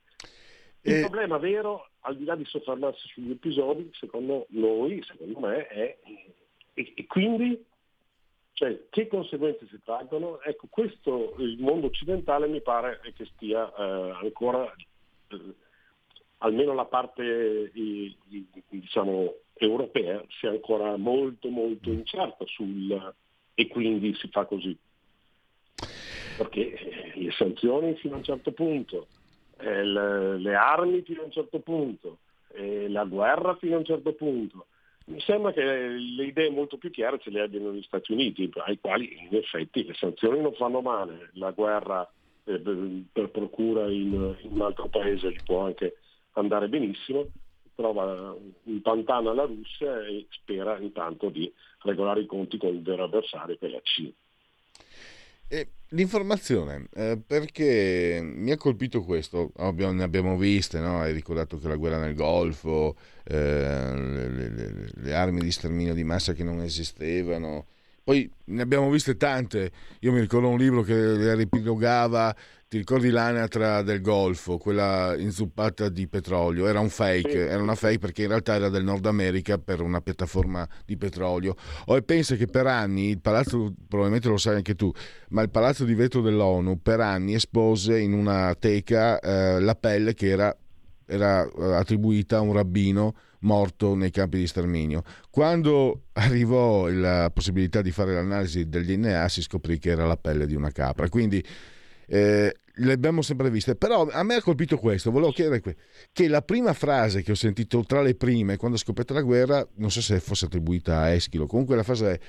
Il 0.83 0.95
e... 0.95 1.01
problema 1.01 1.39
vero, 1.39 1.89
al 2.01 2.17
di 2.17 2.25
là 2.25 2.35
di 2.35 2.45
soffermarsi 2.45 3.07
sugli 3.09 3.31
episodi, 3.31 3.91
secondo 3.93 4.47
noi, 4.51 5.03
secondo 5.03 5.41
me, 5.41 5.67
è 5.67 5.99
e, 6.75 6.93
e 6.95 7.07
quindi 7.07 7.65
cioè, 8.53 8.89
che 8.91 9.07
conseguenze 9.07 9.67
si 9.69 9.81
traggono? 9.83 10.41
Ecco, 10.43 10.67
questo 10.69 11.35
il 11.39 11.59
mondo 11.59 11.87
occidentale 11.87 12.47
mi 12.47 12.61
pare 12.61 13.01
che 13.17 13.25
stia 13.35 13.73
eh, 13.75 14.11
ancora, 14.23 14.71
eh, 15.29 15.55
almeno 16.39 16.75
la 16.75 16.85
parte 16.85 17.71
eh, 17.73 18.17
diciamo, 18.69 19.35
europea 19.65 20.25
sia 20.29 20.51
ancora 20.51 20.97
molto 20.97 21.49
molto 21.49 21.91
incerta 21.91 22.45
sul 22.47 23.15
e 23.55 23.69
quindi 23.69 24.15
si 24.15 24.29
fa 24.29 24.45
così. 24.47 24.77
Perché 26.37 26.73
eh, 26.73 27.13
le 27.17 27.31
sanzioni 27.33 27.95
fino 27.97 28.15
a 28.15 28.19
un 28.19 28.25
certo 28.25 28.53
punto, 28.53 29.07
eh, 29.59 29.85
le, 29.85 30.55
armi 30.55 31.03
fino 31.03 31.23
a 31.23 31.25
un 31.25 31.33
certo 31.33 31.59
punto, 31.61 32.19
eh, 32.55 32.89
la 32.89 33.05
guerra 33.05 33.57
fino 33.57 33.75
a 33.77 33.79
un 33.79 33.85
certo 33.85 34.15
punto. 34.15 34.67
Mi 35.07 35.21
sembra 35.21 35.53
che 35.53 35.63
le 35.63 36.25
idee 36.25 36.51
molto 36.51 36.79
più 36.79 36.91
chiare 36.91 37.19
ce 37.19 37.31
le 37.31 37.43
abbiano 37.43 37.73
gli 37.73 37.83
Stati 37.83 38.13
Uniti, 38.13 38.49
ai 38.65 38.79
quali 38.81 39.27
in 39.29 39.37
effetti 39.37 39.85
le 39.85 39.95
sanzioni 39.95 40.41
non 40.41 40.55
fanno 40.55 40.81
male, 40.81 41.31
la 41.35 41.51
guerra 41.51 42.09
per 42.45 43.29
procura 43.31 43.91
in, 43.91 44.37
un 44.43 44.61
altro 44.61 44.89
paese 44.89 45.35
può 45.45 45.65
anche 45.65 45.97
andare 46.33 46.69
benissimo, 46.69 47.27
trova 47.81 48.37
un 48.65 48.83
pantano 48.83 49.31
alla 49.31 49.45
Russia 49.45 50.07
e 50.07 50.27
spera 50.29 50.79
intanto 50.79 51.31
di 51.31 51.51
regolare 51.83 52.21
i 52.21 52.27
conti 52.27 52.59
con 52.59 52.75
il 52.75 52.83
vero 52.83 53.05
avversario 53.05 53.57
che 53.57 53.67
è 53.67 53.71
la 53.71 53.81
Cina. 53.83 54.13
E 55.49 55.69
l'informazione, 55.89 56.89
eh, 56.95 57.19
perché 57.27 58.21
mi 58.23 58.53
ha 58.53 58.57
colpito 58.57 59.03
questo, 59.03 59.51
abbiamo, 59.57 59.93
ne 59.93 60.05
abbiamo 60.05 60.37
viste, 60.37 60.79
no? 60.79 61.01
hai 61.01 61.13
ricordato 61.13 61.59
che 61.59 61.67
la 61.67 61.75
guerra 61.75 61.99
nel 61.99 62.15
Golfo, 62.15 62.97
eh, 63.25 63.35
le, 63.35 64.29
le, 64.29 64.91
le, 64.95 65.15
armi 65.15 65.41
di 65.41 65.51
sterminio 65.51 65.95
di 65.95 66.05
massa 66.05 66.35
che 66.35 66.45
non 66.45 66.61
esistevano, 66.61 67.67
poi 68.03 68.31
ne 68.47 68.63
abbiamo 68.63 68.91
viste 68.91 69.17
tante, 69.17 69.71
io 70.01 70.13
mi 70.13 70.21
ricordo 70.21 70.49
un 70.49 70.59
libro 70.59 70.83
che 70.83 70.95
le 70.95 71.35
riepilogava 71.35 72.35
ti 72.71 72.79
ricordi 72.79 73.11
l'anatra 73.11 73.83
del 73.83 74.01
Golfo, 74.01 74.57
quella 74.57 75.17
inzuppata 75.19 75.89
di 75.89 76.07
petrolio? 76.07 76.69
Era 76.69 76.79
un 76.79 76.89
fake, 76.89 77.29
sì. 77.29 77.37
era 77.37 77.61
una 77.61 77.75
fake 77.75 77.99
perché 77.99 78.23
in 78.23 78.29
realtà 78.29 78.55
era 78.55 78.69
del 78.69 78.85
Nord 78.85 79.07
America 79.07 79.59
per 79.59 79.81
una 79.81 80.01
piattaforma 80.01 80.69
di 80.87 80.97
petrolio. 80.97 81.57
O 81.87 81.97
e 81.97 82.03
pensa 82.03 82.37
che 82.37 82.47
per 82.47 82.69
anni 82.69 83.09
il 83.09 83.21
palazzo, 83.21 83.75
probabilmente 83.89 84.29
lo 84.29 84.37
sai 84.37 84.55
anche 84.55 84.77
tu, 84.77 84.89
ma 85.31 85.43
il 85.43 85.51
palazzo 85.51 85.85
di 85.85 85.95
vetro 85.95 86.21
dell'ONU 86.21 86.81
per 86.81 87.01
anni 87.01 87.35
espose 87.35 87.99
in 87.99 88.13
una 88.13 88.55
teca 88.55 89.19
eh, 89.19 89.59
la 89.59 89.75
pelle 89.75 90.15
che 90.15 90.29
era 90.29 90.57
era 91.07 91.43
eh, 91.43 91.75
attribuita 91.75 92.37
a 92.37 92.41
un 92.41 92.53
rabbino 92.53 93.15
morto 93.41 93.95
nei 93.95 94.11
campi 94.11 94.39
di 94.39 94.47
sterminio. 94.47 95.03
Quando 95.31 96.05
arrivò 96.13 96.89
la 96.89 97.31
possibilità 97.33 97.83
di 97.83 97.91
fare 97.91 98.15
l'analisi 98.15 98.69
del 98.69 98.85
DNA 98.85 99.29
si 99.29 99.43
scoprì 99.43 99.79
che 99.79 99.91
era 99.91 100.07
la 100.07 100.17
pelle 100.17 100.47
di 100.47 100.55
una 100.55 100.71
capra. 100.71 101.09
Quindi 101.09 101.45
eh, 102.07 102.55
le 102.73 102.93
abbiamo 102.93 103.23
sempre 103.23 103.51
viste. 103.51 103.77
Però 103.77 104.09
a 104.09 104.23
me 104.23 104.37
ha 104.37 104.43
colpito 104.43 104.77
questo, 104.77 105.11
volevo 105.11 105.33
chiedere 105.33 105.63
che 106.13 106.29
la 106.29 106.43
prima 106.43 106.73
frase 106.73 107.23
che 107.23 107.33
ho 107.33 107.37
sentito 107.37 107.85
tra 107.85 108.03
le 108.03 108.15
prime 108.15 108.57
quando 108.57 108.77
è 108.77 108.81
scoppiata 108.81 109.15
la 109.15 109.23
guerra, 109.23 109.67
non 109.77 109.91
so 109.91 110.01
se 110.01 110.21
fosse 110.21 110.47
attribuita 110.47 111.01
a 111.01 111.11
Eschilo, 111.11 111.47
comunque 111.47 111.77
la 111.77 111.83
frase 111.83 112.13
è 112.13 112.21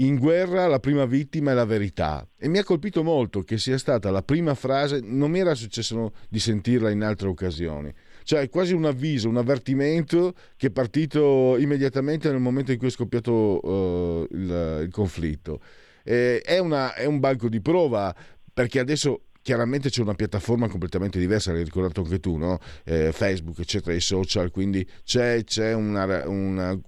in 0.00 0.16
guerra 0.16 0.66
la 0.66 0.80
prima 0.80 1.04
vittima 1.04 1.50
è 1.50 1.54
la 1.54 1.66
verità 1.66 2.26
e 2.38 2.48
mi 2.48 2.56
ha 2.56 2.64
colpito 2.64 3.02
molto 3.02 3.42
che 3.42 3.58
sia 3.58 3.76
stata 3.76 4.10
la 4.10 4.22
prima 4.22 4.54
frase, 4.54 5.00
non 5.02 5.30
mi 5.30 5.40
era 5.40 5.54
successo 5.54 6.12
di 6.28 6.38
sentirla 6.38 6.90
in 6.90 7.02
altre 7.02 7.28
occasioni. 7.28 7.92
Cioè 8.30 8.48
quasi 8.48 8.74
un 8.74 8.84
avviso, 8.84 9.28
un 9.28 9.38
avvertimento 9.38 10.34
che 10.56 10.68
è 10.68 10.70
partito 10.70 11.56
immediatamente 11.58 12.30
nel 12.30 12.38
momento 12.38 12.70
in 12.70 12.78
cui 12.78 12.86
è 12.86 12.90
scoppiato 12.92 13.32
uh, 13.32 14.28
il, 14.30 14.82
il, 14.84 14.88
conflitto. 14.92 15.60
Eh, 16.04 16.40
è, 16.40 16.58
una, 16.58 16.94
è 16.94 17.06
un 17.06 17.18
banco 17.18 17.48
di 17.48 17.60
prova 17.60 18.14
perché 18.54 18.78
adesso 18.78 19.22
chiaramente 19.42 19.90
c'è 19.90 20.00
una 20.00 20.14
piattaforma 20.14 20.68
completamente 20.68 21.18
diversa, 21.18 21.50
l'hai 21.50 21.64
ricordato 21.64 22.02
anche 22.02 22.20
tu, 22.20 22.36
no? 22.36 22.60
eh, 22.84 23.10
Facebook, 23.10 23.58
eccetera, 23.58 23.96
i 23.96 24.00
social, 24.00 24.52
quindi 24.52 24.88
c'è, 25.02 25.42
c'è 25.42 25.72
una, 25.72 26.24
una, 26.28 26.78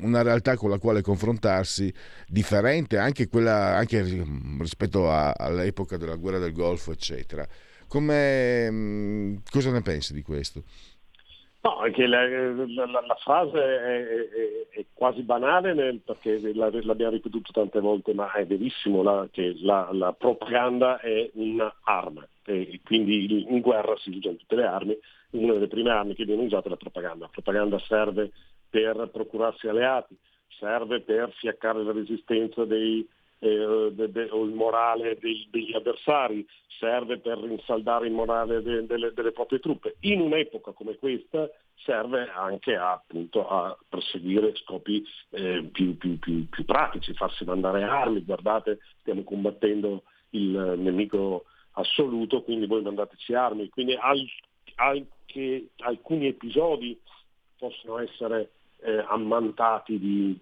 una, 0.00 0.22
realtà 0.22 0.56
con 0.56 0.68
la 0.68 0.78
quale 0.78 1.00
confrontarsi 1.00 1.94
differente 2.26 2.98
anche, 2.98 3.28
quella, 3.28 3.76
anche 3.76 4.02
rispetto 4.58 5.08
a, 5.08 5.30
all'epoca 5.30 5.96
della 5.96 6.16
guerra 6.16 6.38
del 6.38 6.52
Golfo, 6.52 6.90
eccetera. 6.90 7.46
Come, 7.86 8.68
mm, 8.68 9.36
cosa 9.48 9.70
ne 9.70 9.80
pensi 9.80 10.12
di 10.12 10.22
questo? 10.22 10.64
No, 11.60 11.78
anche 11.78 12.06
la, 12.06 12.24
la, 12.28 12.86
la 12.86 13.16
frase 13.20 13.58
è, 13.58 14.06
è, 14.06 14.78
è, 14.78 14.84
quasi 14.94 15.22
banale 15.22 15.74
nel, 15.74 15.98
perché 15.98 16.40
l'abbiamo 16.54 17.10
ripetuto 17.10 17.50
tante 17.50 17.80
volte, 17.80 18.14
ma 18.14 18.30
è 18.32 18.46
verissimo 18.46 19.02
la, 19.02 19.26
che 19.30 19.56
la, 19.60 20.14
propaganda 20.16 21.00
è 21.00 21.28
un'arma 21.34 22.26
e 22.44 22.80
quindi 22.84 23.44
in 23.50 23.60
guerra 23.60 23.96
si 23.96 24.10
usano 24.10 24.36
tutte 24.36 24.54
le 24.54 24.64
armi, 24.64 24.96
una 25.30 25.54
delle 25.54 25.66
prime 25.66 25.90
armi 25.90 26.14
che 26.14 26.24
viene 26.24 26.44
usata 26.44 26.68
è 26.68 26.70
la 26.70 26.76
propaganda. 26.76 27.24
La 27.24 27.30
propaganda 27.32 27.78
serve 27.80 28.30
per 28.70 29.10
procurarsi 29.12 29.66
alleati, 29.66 30.16
serve 30.58 31.00
per 31.00 31.32
fiaccare 31.32 31.82
la 31.82 31.92
resistenza 31.92 32.64
dei, 32.64 33.06
eh, 33.40 33.90
de, 33.92 34.10
de, 34.10 34.28
o 34.30 34.44
il 34.44 34.52
morale 34.52 35.16
dei, 35.20 35.46
degli 35.50 35.72
avversari, 35.74 36.46
serve 36.78 37.18
per 37.18 37.38
rinsaldare 37.38 38.06
il 38.06 38.12
morale 38.12 38.62
de, 38.62 38.86
delle, 38.86 39.12
delle, 39.12 39.32
proprie 39.32 39.58
truppe. 39.58 39.96
In 40.00 40.20
un'epoca 40.20 40.72
come 40.72 40.96
questa 40.96 41.48
serve 41.74 42.28
anche 42.30 42.76
a, 42.76 42.92
appunto, 42.92 43.48
a 43.48 43.76
perseguire 43.88 44.54
scopi 44.56 45.04
eh, 45.30 45.68
più, 45.72 45.96
più, 45.96 46.18
più, 46.18 46.48
più, 46.48 46.64
pratici, 46.64 47.14
farsi 47.14 47.44
mandare 47.44 47.82
armi, 47.82 48.24
guardate 48.24 48.78
stiamo 49.00 49.22
combattendo 49.24 50.02
il 50.30 50.74
nemico 50.76 51.44
assoluto, 51.72 52.42
quindi 52.42 52.66
voi 52.66 52.82
mandateci 52.82 53.34
armi, 53.34 53.68
quindi 53.68 53.96
anche 54.74 55.68
alcuni 55.78 56.26
episodi 56.26 56.98
possono 57.56 57.98
essere 57.98 58.50
eh, 58.80 59.04
ammantati 59.08 59.98
di, 59.98 60.38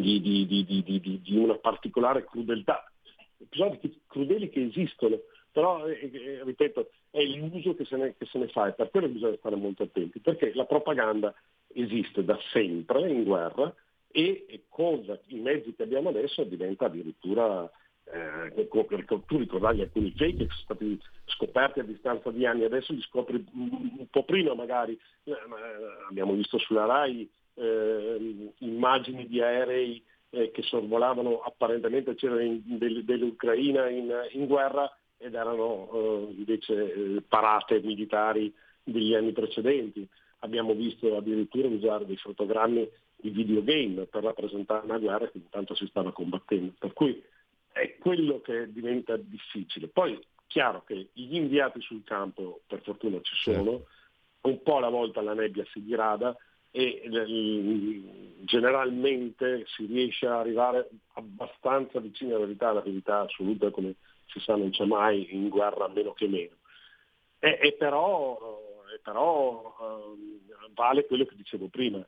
di, 0.00 0.20
di, 0.20 0.46
di, 0.46 1.20
di 1.22 1.36
una 1.36 1.56
particolare 1.56 2.24
crudeltà, 2.24 2.90
episodi 3.38 4.00
crudeli 4.06 4.48
che 4.48 4.64
esistono, 4.64 5.18
però 5.50 5.86
eh, 5.86 6.10
eh, 6.12 6.42
ripeto, 6.44 6.90
è 7.10 7.22
l'uso 7.24 7.74
che 7.74 7.84
se, 7.84 7.96
ne, 7.96 8.14
che 8.16 8.26
se 8.26 8.38
ne 8.38 8.48
fa 8.48 8.68
e 8.68 8.72
per 8.72 8.90
quello 8.90 9.08
bisogna 9.08 9.36
stare 9.36 9.56
molto 9.56 9.82
attenti, 9.82 10.20
perché 10.20 10.52
la 10.54 10.64
propaganda 10.64 11.34
esiste 11.68 12.24
da 12.24 12.38
sempre 12.52 13.10
in 13.10 13.24
guerra 13.24 13.72
e, 14.10 14.64
con 14.68 15.18
i 15.26 15.38
mezzi 15.38 15.74
che 15.74 15.82
abbiamo 15.82 16.08
adesso 16.08 16.44
diventa 16.44 16.86
addirittura 16.86 17.70
eh, 18.04 18.68
tu 19.26 19.38
ricordavi 19.38 19.80
alcuni 19.80 20.12
fake 20.16 20.36
che 20.36 20.48
sono 20.48 20.62
stati 20.64 21.00
scoperti 21.26 21.80
a 21.80 21.84
distanza 21.84 22.30
di 22.30 22.44
anni, 22.44 22.64
adesso 22.64 22.92
li 22.92 23.00
scopri 23.02 23.44
un 23.52 24.06
po' 24.10 24.24
prima 24.24 24.54
magari, 24.54 24.98
eh, 25.24 25.32
abbiamo 26.08 26.32
visto 26.32 26.58
sulla 26.58 26.84
RAI 26.84 27.30
eh, 27.54 28.52
immagini 28.58 29.26
di 29.26 29.40
aerei 29.40 30.02
eh, 30.30 30.50
che 30.50 30.62
sorvolavano 30.62 31.40
apparentemente 31.40 32.14
c'erano 32.14 32.60
del, 32.64 33.04
dell'Ucraina 33.04 33.88
in, 33.88 34.10
in, 34.32 34.46
guerra 34.46 34.90
ed 35.18 35.34
erano 35.34 35.90
eh, 35.92 36.34
invece 36.36 36.92
eh, 36.92 37.22
parate 37.26 37.80
militari 37.80 38.52
degli 38.82 39.14
anni 39.14 39.32
precedenti. 39.32 40.08
Abbiamo 40.40 40.74
visto 40.74 41.16
addirittura 41.16 41.68
usare 41.68 42.06
dei 42.06 42.16
fotogrammi 42.16 42.88
di 43.16 43.30
videogame 43.30 44.06
per 44.06 44.24
rappresentare 44.24 44.84
una 44.84 44.98
guerra 44.98 45.28
che 45.28 45.38
intanto 45.38 45.74
si 45.74 45.86
stava 45.86 46.12
combattendo. 46.12 46.72
Per 46.78 46.92
cui 46.92 47.22
è 47.70 47.96
quello 47.98 48.40
che 48.40 48.72
diventa 48.72 49.16
difficile. 49.16 49.88
Poi 49.88 50.18
chiaro 50.46 50.82
che 50.84 51.08
gli 51.12 51.36
inviati 51.36 51.80
sul 51.80 52.02
campo 52.04 52.60
per 52.66 52.82
fortuna 52.82 53.18
ci 53.22 53.34
sono, 53.36 53.84
un 54.42 54.62
po' 54.62 54.76
alla 54.76 54.88
volta 54.88 55.22
la 55.22 55.34
nebbia 55.34 55.64
si 55.70 55.82
dirada, 55.82 56.36
e 56.74 57.02
eh, 57.04 58.02
generalmente 58.44 59.64
si 59.76 59.84
riesce 59.86 60.26
ad 60.26 60.32
arrivare 60.32 60.88
abbastanza 61.12 62.00
vicino 62.00 62.34
alla 62.34 62.46
verità, 62.46 62.72
la 62.72 62.80
verità 62.80 63.20
assoluta 63.20 63.70
come 63.70 63.94
si 64.26 64.40
sa 64.40 64.56
non 64.56 64.70
c'è 64.70 64.86
mai 64.86 65.28
in 65.34 65.48
guerra 65.48 65.88
meno 65.88 66.12
che 66.14 66.26
meno. 66.26 66.56
E, 67.38 67.58
e 67.60 67.72
però, 67.74 68.38
e 68.94 69.00
però 69.02 69.74
uh, 69.78 70.72
vale 70.74 71.06
quello 71.06 71.26
che 71.26 71.36
dicevo 71.36 71.68
prima, 71.68 72.04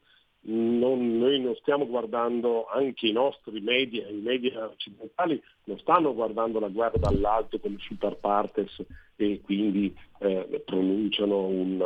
non, 0.46 1.18
noi 1.18 1.40
non 1.40 1.55
stiamo 1.57 1.87
guardando, 1.87 2.66
anche 2.66 3.07
i 3.07 3.12
nostri 3.12 3.61
media, 3.61 4.09
i 4.09 4.20
media 4.20 4.64
occidentali 4.64 5.42
non 5.64 5.79
stanno 5.79 6.14
guardando 6.14 6.59
la 6.59 6.68
guerra 6.68 6.98
dall'alto 6.98 7.59
come 7.59 7.77
super 7.79 8.16
partes 8.16 8.83
e 9.16 9.40
quindi 9.42 9.94
eh, 10.18 10.62
pronunciano 10.64 11.44
un, 11.46 11.83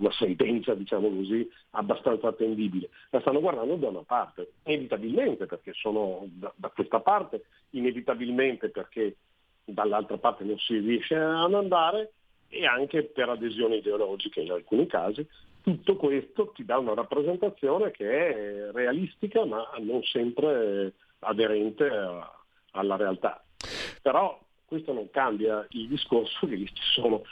una 0.00 0.12
sentenza, 0.12 0.74
diciamo 0.74 1.08
così, 1.08 1.48
abbastanza 1.70 2.28
attendibile. 2.28 2.88
La 3.10 3.20
stanno 3.20 3.40
guardando 3.40 3.76
da 3.76 3.88
una 3.88 4.02
parte, 4.02 4.52
inevitabilmente 4.64 5.46
perché 5.46 5.72
sono 5.74 6.26
da, 6.32 6.52
da 6.56 6.68
questa 6.68 7.00
parte, 7.00 7.44
inevitabilmente 7.70 8.70
perché 8.70 9.16
dall'altra 9.64 10.16
parte 10.18 10.44
non 10.44 10.58
si 10.58 10.78
riesce 10.78 11.14
ad 11.14 11.54
andare 11.54 12.12
e 12.48 12.66
anche 12.66 13.04
per 13.04 13.28
adesione 13.28 13.76
ideologica 13.76 14.40
in 14.40 14.50
alcuni 14.50 14.86
casi. 14.86 15.26
Tutto 15.62 15.96
questo 15.96 16.52
ti 16.54 16.64
dà 16.64 16.78
una 16.78 16.94
rappresentazione 16.94 17.90
che 17.90 18.08
è 18.08 18.70
realistica 18.72 19.44
ma 19.44 19.68
non 19.80 20.02
sempre 20.04 20.94
aderente 21.20 21.88
alla 22.70 22.96
realtà. 22.96 23.44
Però 24.00 24.38
questo 24.70 24.92
non 24.92 25.10
cambia 25.10 25.66
il 25.70 25.88
discorso 25.88 26.46
che 26.46 26.56
ci 26.56 26.82
sono 26.94 27.24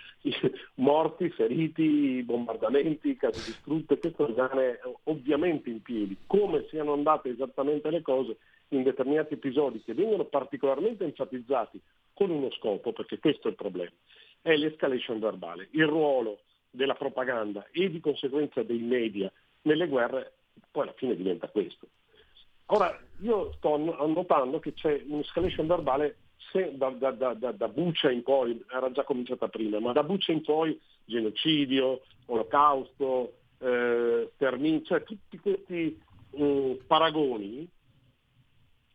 morti, 0.75 1.31
feriti, 1.31 2.21
bombardamenti, 2.25 3.17
case 3.17 3.45
distrutte, 3.45 4.01
questo 4.01 4.27
rimane 4.27 4.81
ovviamente 5.05 5.71
in 5.71 5.81
piedi. 5.81 6.17
Come 6.27 6.67
siano 6.69 6.95
andate 6.95 7.29
esattamente 7.29 7.91
le 7.91 8.03
cose 8.03 8.39
in 8.71 8.83
determinati 8.83 9.35
episodi 9.35 9.81
che 9.85 9.95
vengono 9.95 10.25
particolarmente 10.25 11.05
enfatizzati 11.05 11.81
con 12.13 12.31
uno 12.31 12.51
scopo, 12.51 12.93
perché 12.93 13.21
questo 13.21 13.47
è 13.47 13.51
il 13.51 13.57
problema, 13.57 13.93
è 14.43 14.57
l'escalation 14.57 15.21
verbale, 15.21 15.69
il 15.71 15.87
ruolo 15.87 16.41
della 16.69 16.95
propaganda 16.95 17.69
e 17.71 17.89
di 17.89 18.01
conseguenza 18.01 18.65
dei 18.65 18.81
media 18.81 19.31
nelle 19.63 19.87
guerre, 19.87 20.33
poi 20.73 20.83
alla 20.83 20.95
fine 20.97 21.15
diventa 21.15 21.47
questo. 21.47 21.87
Ora, 22.67 22.99
io 23.21 23.53
sto 23.53 23.77
notando 23.77 24.59
che 24.59 24.75
c'è 24.75 25.05
un'escalation 25.07 25.69
verbale 25.69 26.17
se, 26.51 26.77
da, 26.77 26.91
da, 26.91 27.11
da, 27.11 27.53
da, 27.53 27.69
Buccia 27.69 28.11
in 28.11 28.23
poi, 28.23 28.65
era 28.73 28.91
già 28.91 29.05
cominciata 29.05 29.49
prima, 29.49 29.81
ma 29.81 29.93
da 29.93 30.03
Buccia 30.03 30.33
in 30.33 30.43
poi 30.43 30.79
genocidio, 31.05 32.03
olocausto, 32.27 33.35
eh, 33.59 34.31
cioè 34.37 35.03
tutti 35.03 35.39
questi 35.39 36.01
eh, 36.33 36.81
paragoni 36.87 37.69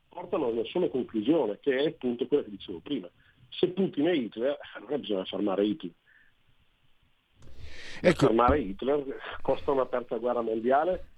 portano 0.09 0.45
a 0.45 0.49
una 0.49 0.63
sola 0.65 0.89
conclusione, 0.89 1.59
che 1.59 1.77
è 1.77 1.87
appunto 1.87 2.27
quella 2.27 2.43
che 2.43 2.51
dicevo 2.51 2.79
prima. 2.79 3.09
Se 3.49 3.67
Putin 3.69 4.07
è 4.07 4.13
Hitler, 4.13 4.57
allora 4.75 4.97
bisogna 4.97 5.25
fermare 5.25 5.65
Hitler. 5.65 5.93
Ecco. 8.01 8.25
Fermare 8.27 8.59
Hitler 8.59 9.03
costa 9.41 9.71
una 9.71 9.85
terza 9.85 10.17
guerra 10.17 10.41
mondiale 10.41 11.11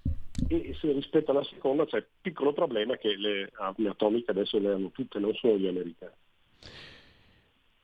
e 0.48 0.76
se 0.80 0.92
rispetto 0.92 1.32
alla 1.32 1.44
seconda 1.44 1.86
c'è 1.86 1.98
il 1.98 2.06
piccolo 2.22 2.54
problema 2.54 2.98
che 2.98 3.16
le 3.16 3.52
armi 3.58 3.88
atomiche 3.88 4.32
adesso 4.32 4.58
le 4.60 4.74
hanno 4.74 4.92
tutte, 4.92 5.20
non 5.20 5.34
solo 5.34 5.58
gli 5.58 5.68
americani. 5.68 6.14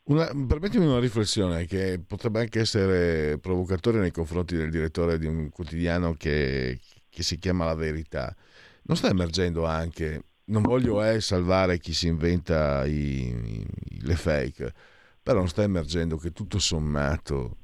Una, 0.04 0.26
permettimi 0.48 0.86
una 0.86 1.00
riflessione 1.00 1.66
che 1.66 2.02
potrebbe 2.06 2.40
anche 2.40 2.60
essere 2.60 3.38
provocatoria 3.38 4.02
nei 4.02 4.12
confronti 4.12 4.56
del 4.56 4.70
direttore 4.70 5.18
di 5.18 5.28
un 5.28 5.50
quotidiano 5.50 6.14
che, 6.14 6.80
che 7.10 7.24
si 7.24 7.38
chiama 7.38 7.66
La 7.66 7.76
Verità. 7.76 8.36
Non 8.84 8.98
sta 8.98 9.10
emergendo 9.10 9.66
anche, 9.66 10.24
non 10.46 10.64
voglio 10.64 11.04
eh, 11.04 11.22
salvare 11.22 11.78
chi 11.78 11.94
si 11.94 12.08
inventa 12.08 12.86
i, 12.86 13.28
i, 13.28 14.02
le 14.02 14.16
fake, 14.16 14.74
però 15.22 15.40
non 15.40 15.48
sta 15.48 15.62
emergendo 15.62 16.18
che 16.18 16.32
tutto 16.32 16.60
sommato 16.60 17.58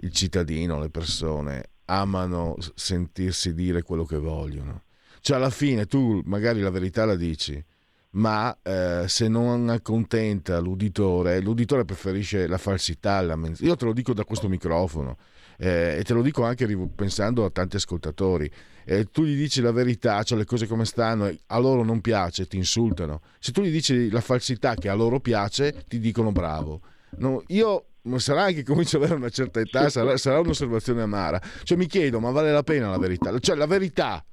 il 0.00 0.12
cittadino, 0.12 0.80
le 0.80 0.90
persone 0.90 1.70
amano 1.86 2.56
sentirsi 2.74 3.54
dire 3.54 3.82
quello 3.82 4.04
che 4.04 4.18
vogliono. 4.18 4.82
Cioè 5.20 5.36
alla 5.36 5.50
fine 5.50 5.86
tu 5.86 6.20
magari 6.24 6.60
la 6.60 6.70
verità 6.70 7.04
la 7.04 7.16
dici, 7.16 7.62
ma 8.10 8.56
eh, 8.62 9.04
se 9.06 9.28
non 9.28 9.68
accontenta 9.68 10.58
l'uditore, 10.60 11.40
l'uditore 11.40 11.84
preferisce 11.84 12.46
la 12.46 12.58
falsità, 12.58 13.20
la 13.22 13.36
men- 13.36 13.56
io 13.60 13.76
te 13.76 13.84
lo 13.84 13.92
dico 13.92 14.12
da 14.12 14.24
questo 14.24 14.48
microfono 14.48 15.16
eh, 15.56 15.96
e 15.98 16.02
te 16.04 16.12
lo 16.12 16.22
dico 16.22 16.44
anche 16.44 16.66
pensando 16.94 17.44
a 17.44 17.50
tanti 17.50 17.76
ascoltatori. 17.76 18.50
Eh, 18.84 19.06
tu 19.10 19.24
gli 19.24 19.36
dici 19.36 19.60
la 19.60 19.72
verità, 19.72 20.22
cioè 20.22 20.36
le 20.36 20.44
cose 20.44 20.66
come 20.66 20.84
stanno, 20.84 21.32
a 21.46 21.58
loro 21.58 21.82
non 21.84 22.00
piace, 22.00 22.46
ti 22.46 22.56
insultano. 22.56 23.22
Se 23.38 23.50
tu 23.50 23.62
gli 23.62 23.70
dici 23.70 24.10
la 24.10 24.20
falsità 24.20 24.74
che 24.74 24.88
a 24.88 24.94
loro 24.94 25.20
piace, 25.20 25.84
ti 25.88 25.98
dicono 25.98 26.32
bravo. 26.32 26.80
No, 27.16 27.42
io 27.48 27.86
sarà 28.18 28.42
anche 28.42 28.56
che 28.56 28.64
comincio 28.64 28.96
ad 28.96 29.04
avere 29.04 29.18
una 29.18 29.30
certa 29.30 29.60
età, 29.60 29.88
sarà, 29.88 30.16
sarà, 30.16 30.40
un'osservazione 30.40 31.02
amara. 31.02 31.40
Cioè 31.62 31.76
mi 31.78 31.86
chiedo, 31.86 32.20
ma 32.20 32.30
vale 32.30 32.52
la 32.52 32.62
pena 32.62 32.90
la 32.90 32.98
verità? 32.98 33.36
Cioè 33.38 33.56
la 33.56 33.66
verità, 33.66 34.24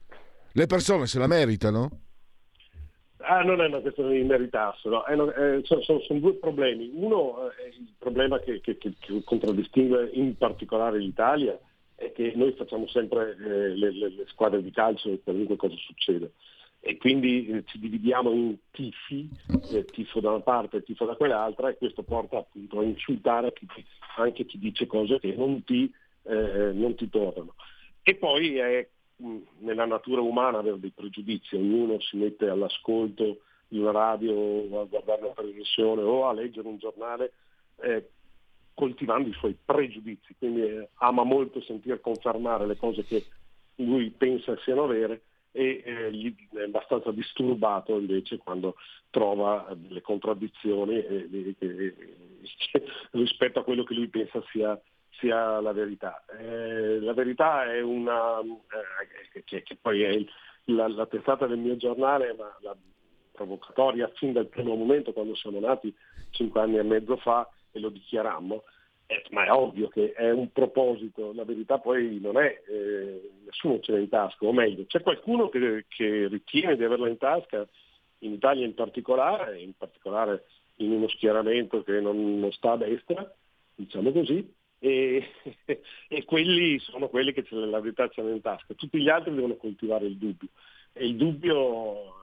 le 0.53 0.65
persone 0.65 1.07
se 1.07 1.19
la 1.19 1.27
meritano? 1.27 1.89
Ah, 3.23 3.43
non 3.43 3.61
è 3.61 3.67
una 3.67 3.79
questione 3.79 4.13
di 4.13 4.23
meritarselo, 4.23 5.03
una, 5.07 5.33
è, 5.33 5.59
sono, 5.63 5.81
sono, 5.81 5.99
sono, 6.01 6.19
due 6.19 6.33
problemi. 6.33 6.91
Uno 6.93 7.49
eh, 7.49 7.63
è 7.63 7.67
il 7.67 7.93
problema 7.97 8.39
che, 8.39 8.59
che, 8.61 8.77
che, 8.77 8.95
contraddistingue 9.23 10.09
in 10.13 10.35
particolare 10.37 10.97
l'Italia 10.97 11.57
è 11.95 12.11
che 12.13 12.33
noi 12.35 12.53
facciamo 12.53 12.87
sempre 12.87 13.37
eh, 13.39 13.75
le, 13.75 13.91
le, 13.91 14.09
le, 14.09 14.25
squadre 14.27 14.63
di 14.63 14.71
calcio 14.71 15.17
qualunque 15.23 15.55
cosa 15.55 15.75
succede. 15.77 16.31
E 16.83 16.97
quindi 16.97 17.45
eh, 17.45 17.63
ci 17.65 17.77
dividiamo 17.77 18.31
in 18.31 18.57
tifi, 18.71 19.29
eh, 19.71 19.85
tifo 19.85 20.19
da 20.19 20.31
una 20.31 20.39
parte 20.39 20.77
e 20.77 20.83
tifo 20.83 21.05
da 21.05 21.15
quell'altra, 21.15 21.69
e 21.69 21.77
questo 21.77 22.01
porta 22.01 22.39
appunto 22.39 22.79
a 22.79 22.83
insultare 22.83 23.53
anche 24.17 24.45
chi 24.45 24.57
dice 24.57 24.87
cose 24.87 25.19
che 25.19 25.35
non 25.35 25.63
ti, 25.63 25.93
eh, 26.23 26.71
non 26.73 26.95
ti 26.95 27.07
tornano. 27.07 27.53
E 28.01 28.15
poi 28.15 28.57
è 28.57 28.87
nella 29.59 29.85
natura 29.85 30.21
umana 30.21 30.57
avere 30.57 30.79
dei 30.79 30.89
pregiudizi, 30.89 31.55
ognuno 31.55 31.99
si 31.99 32.17
mette 32.17 32.49
all'ascolto 32.49 33.41
di 33.67 33.77
una 33.77 33.91
radio 33.91 34.33
o 34.33 34.81
a 34.81 34.85
guardare 34.85 35.21
una 35.21 35.33
televisione 35.33 36.01
o 36.01 36.27
a 36.27 36.33
leggere 36.33 36.67
un 36.67 36.77
giornale 36.77 37.33
eh, 37.81 38.09
coltivando 38.73 39.29
i 39.29 39.33
suoi 39.33 39.55
pregiudizi, 39.63 40.35
quindi 40.37 40.83
ama 40.95 41.23
molto 41.23 41.61
sentire 41.61 41.99
confermare 41.99 42.65
le 42.65 42.75
cose 42.75 43.03
che 43.03 43.23
lui 43.75 44.09
pensa 44.09 44.57
siano 44.63 44.87
vere 44.87 45.21
e 45.51 45.83
eh, 45.85 46.11
gli 46.11 46.33
è 46.53 46.61
abbastanza 46.61 47.11
disturbato 47.11 47.97
invece 47.97 48.37
quando 48.37 48.75
trova 49.09 49.73
delle 49.75 50.01
contraddizioni 50.01 50.97
eh, 50.97 51.55
rispetto 53.11 53.59
a 53.59 53.63
quello 53.63 53.83
che 53.83 53.93
lui 53.93 54.07
pensa 54.07 54.41
sia 54.51 54.79
sia 55.21 55.59
la 55.61 55.71
verità. 55.71 56.23
Eh, 56.39 56.99
la 56.99 57.13
verità 57.13 57.71
è 57.71 57.81
una, 57.81 58.39
eh, 58.39 59.43
che, 59.43 59.61
che, 59.61 59.77
poi 59.79 60.01
è 60.01 60.09
il, 60.09 60.29
la, 60.65 60.87
la, 60.87 61.05
testata 61.05 61.45
del 61.45 61.59
mio 61.59 61.77
giornale, 61.77 62.33
ma 62.33 62.57
la 62.61 62.75
provocatoria 63.31 64.11
fin 64.15 64.33
dal 64.33 64.47
primo 64.47 64.75
momento 64.75 65.13
quando 65.13 65.35
siamo 65.35 65.59
nati 65.59 65.93
cinque 66.31 66.61
anni 66.61 66.77
e 66.77 66.83
mezzo 66.83 67.17
fa 67.17 67.47
e 67.71 67.79
lo 67.79 67.89
dichiarammo, 67.89 68.63
eh, 69.11 69.23
ma 69.31 69.43
è 69.43 69.51
ovvio 69.51 69.89
che 69.89 70.13
è 70.13 70.31
un 70.31 70.53
proposito, 70.53 71.33
la 71.33 71.43
verità 71.43 71.79
poi 71.79 72.17
non 72.21 72.37
è, 72.37 72.61
eh, 72.65 73.29
nessuno 73.43 73.81
ce 73.81 73.91
l'ha 73.91 73.99
in 73.99 74.07
tasca, 74.07 74.45
o 74.45 74.53
meglio, 74.53 74.85
c'è 74.85 75.01
qualcuno 75.01 75.49
che, 75.49 75.83
che 75.89 76.27
ritiene 76.29 76.77
di 76.77 76.85
averla 76.85 77.09
in 77.09 77.17
tasca, 77.17 77.67
in 78.19 78.31
Italia 78.31 78.65
in 78.65 78.73
particolare, 78.73 79.59
in 79.59 79.73
particolare 79.77 80.45
in 80.77 80.91
uno 80.91 81.09
schieramento 81.09 81.83
che 81.83 81.99
non, 81.99 82.39
non 82.39 82.53
sta 82.53 82.71
a 82.71 82.77
destra, 82.77 83.29
diciamo 83.75 84.13
così, 84.13 84.49
e, 84.79 85.27
e, 86.07 86.23
quelli 86.23 86.79
sono 86.79 87.09
quelli 87.09 87.33
che 87.33 87.45
la 87.49 87.81
verità 87.81 88.07
ce 88.07 88.21
l'hanno 88.21 88.35
in 88.35 88.41
tasca. 88.41 88.73
Tutti 88.75 88.97
gli 89.01 89.09
altri 89.09 89.33
devono 89.33 89.57
coltivare 89.57 90.05
il 90.05 90.15
dubbio 90.15 90.47
e 90.93 91.05
il 91.05 91.17
dubbio 91.17 92.15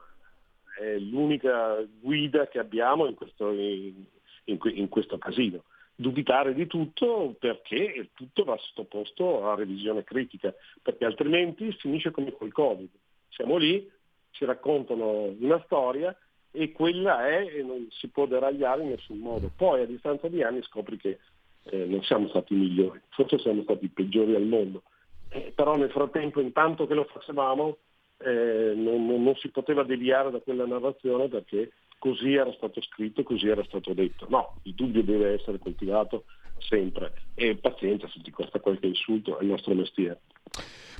è 0.79 0.97
l'unica 0.97 1.85
guida 2.01 2.47
che 2.47 2.57
abbiamo 2.57 3.05
in 3.05 3.13
questo, 3.13 3.51
in, 3.51 4.05
in, 4.45 4.57
in 4.63 4.89
questo 4.89 5.19
casino. 5.19 5.63
Dubitare 6.01 6.53
di 6.53 6.65
tutto 6.65 7.35
perché 7.37 8.11
tutto 8.13 8.45
va 8.45 8.55
sottoposto 8.57 9.49
a 9.49 9.55
revisione 9.55 10.05
critica, 10.05 10.53
perché 10.81 11.03
altrimenti 11.03 11.73
finisce 11.73 12.11
come 12.11 12.31
col 12.31 12.53
Covid. 12.53 12.87
Siamo 13.27 13.57
lì, 13.57 13.85
ci 14.31 14.45
raccontano 14.45 15.35
una 15.37 15.61
storia 15.65 16.15
e 16.51 16.71
quella 16.71 17.27
è 17.27 17.53
e 17.53 17.63
non 17.63 17.85
si 17.91 18.07
può 18.07 18.27
deragliare 18.27 18.83
in 18.83 18.91
nessun 18.91 19.17
modo. 19.17 19.51
Poi 19.53 19.81
a 19.81 19.85
distanza 19.85 20.29
di 20.29 20.41
anni 20.41 20.63
scopri 20.63 20.95
che 20.95 21.19
eh, 21.63 21.85
non 21.85 22.01
siamo 22.03 22.29
stati 22.29 22.53
migliori, 22.53 23.01
forse 23.09 23.37
siamo 23.37 23.63
stati 23.63 23.83
i 23.83 23.89
peggiori 23.89 24.35
al 24.35 24.45
mondo. 24.45 24.83
Eh, 25.27 25.51
però 25.53 25.75
nel 25.75 25.91
frattempo, 25.91 26.39
intanto 26.39 26.87
che 26.87 26.93
lo 26.93 27.03
facevamo, 27.03 27.75
eh, 28.19 28.71
non, 28.73 29.05
non, 29.05 29.21
non, 29.21 29.35
si 29.35 29.49
poteva 29.49 29.83
deviare 29.83 30.31
da 30.31 30.39
quella 30.39 30.65
narrazione 30.65 31.27
perché 31.27 31.71
così 31.99 32.33
era 32.33 32.51
stato 32.53 32.81
scritto, 32.81 33.23
così 33.23 33.47
era 33.47 33.63
stato 33.65 33.93
detto. 33.93 34.25
No, 34.29 34.55
il 34.63 34.73
dubbio 34.73 35.03
deve 35.03 35.33
essere 35.33 35.59
coltivato 35.59 36.25
sempre 36.57 37.13
e 37.35 37.55
pazienza 37.55 38.09
se 38.09 38.21
ti 38.21 38.31
costa 38.31 38.59
qualche 38.59 38.87
insulto, 38.87 39.37
è 39.37 39.43
il 39.43 39.49
nostro 39.49 39.73
mestiere. 39.75 40.21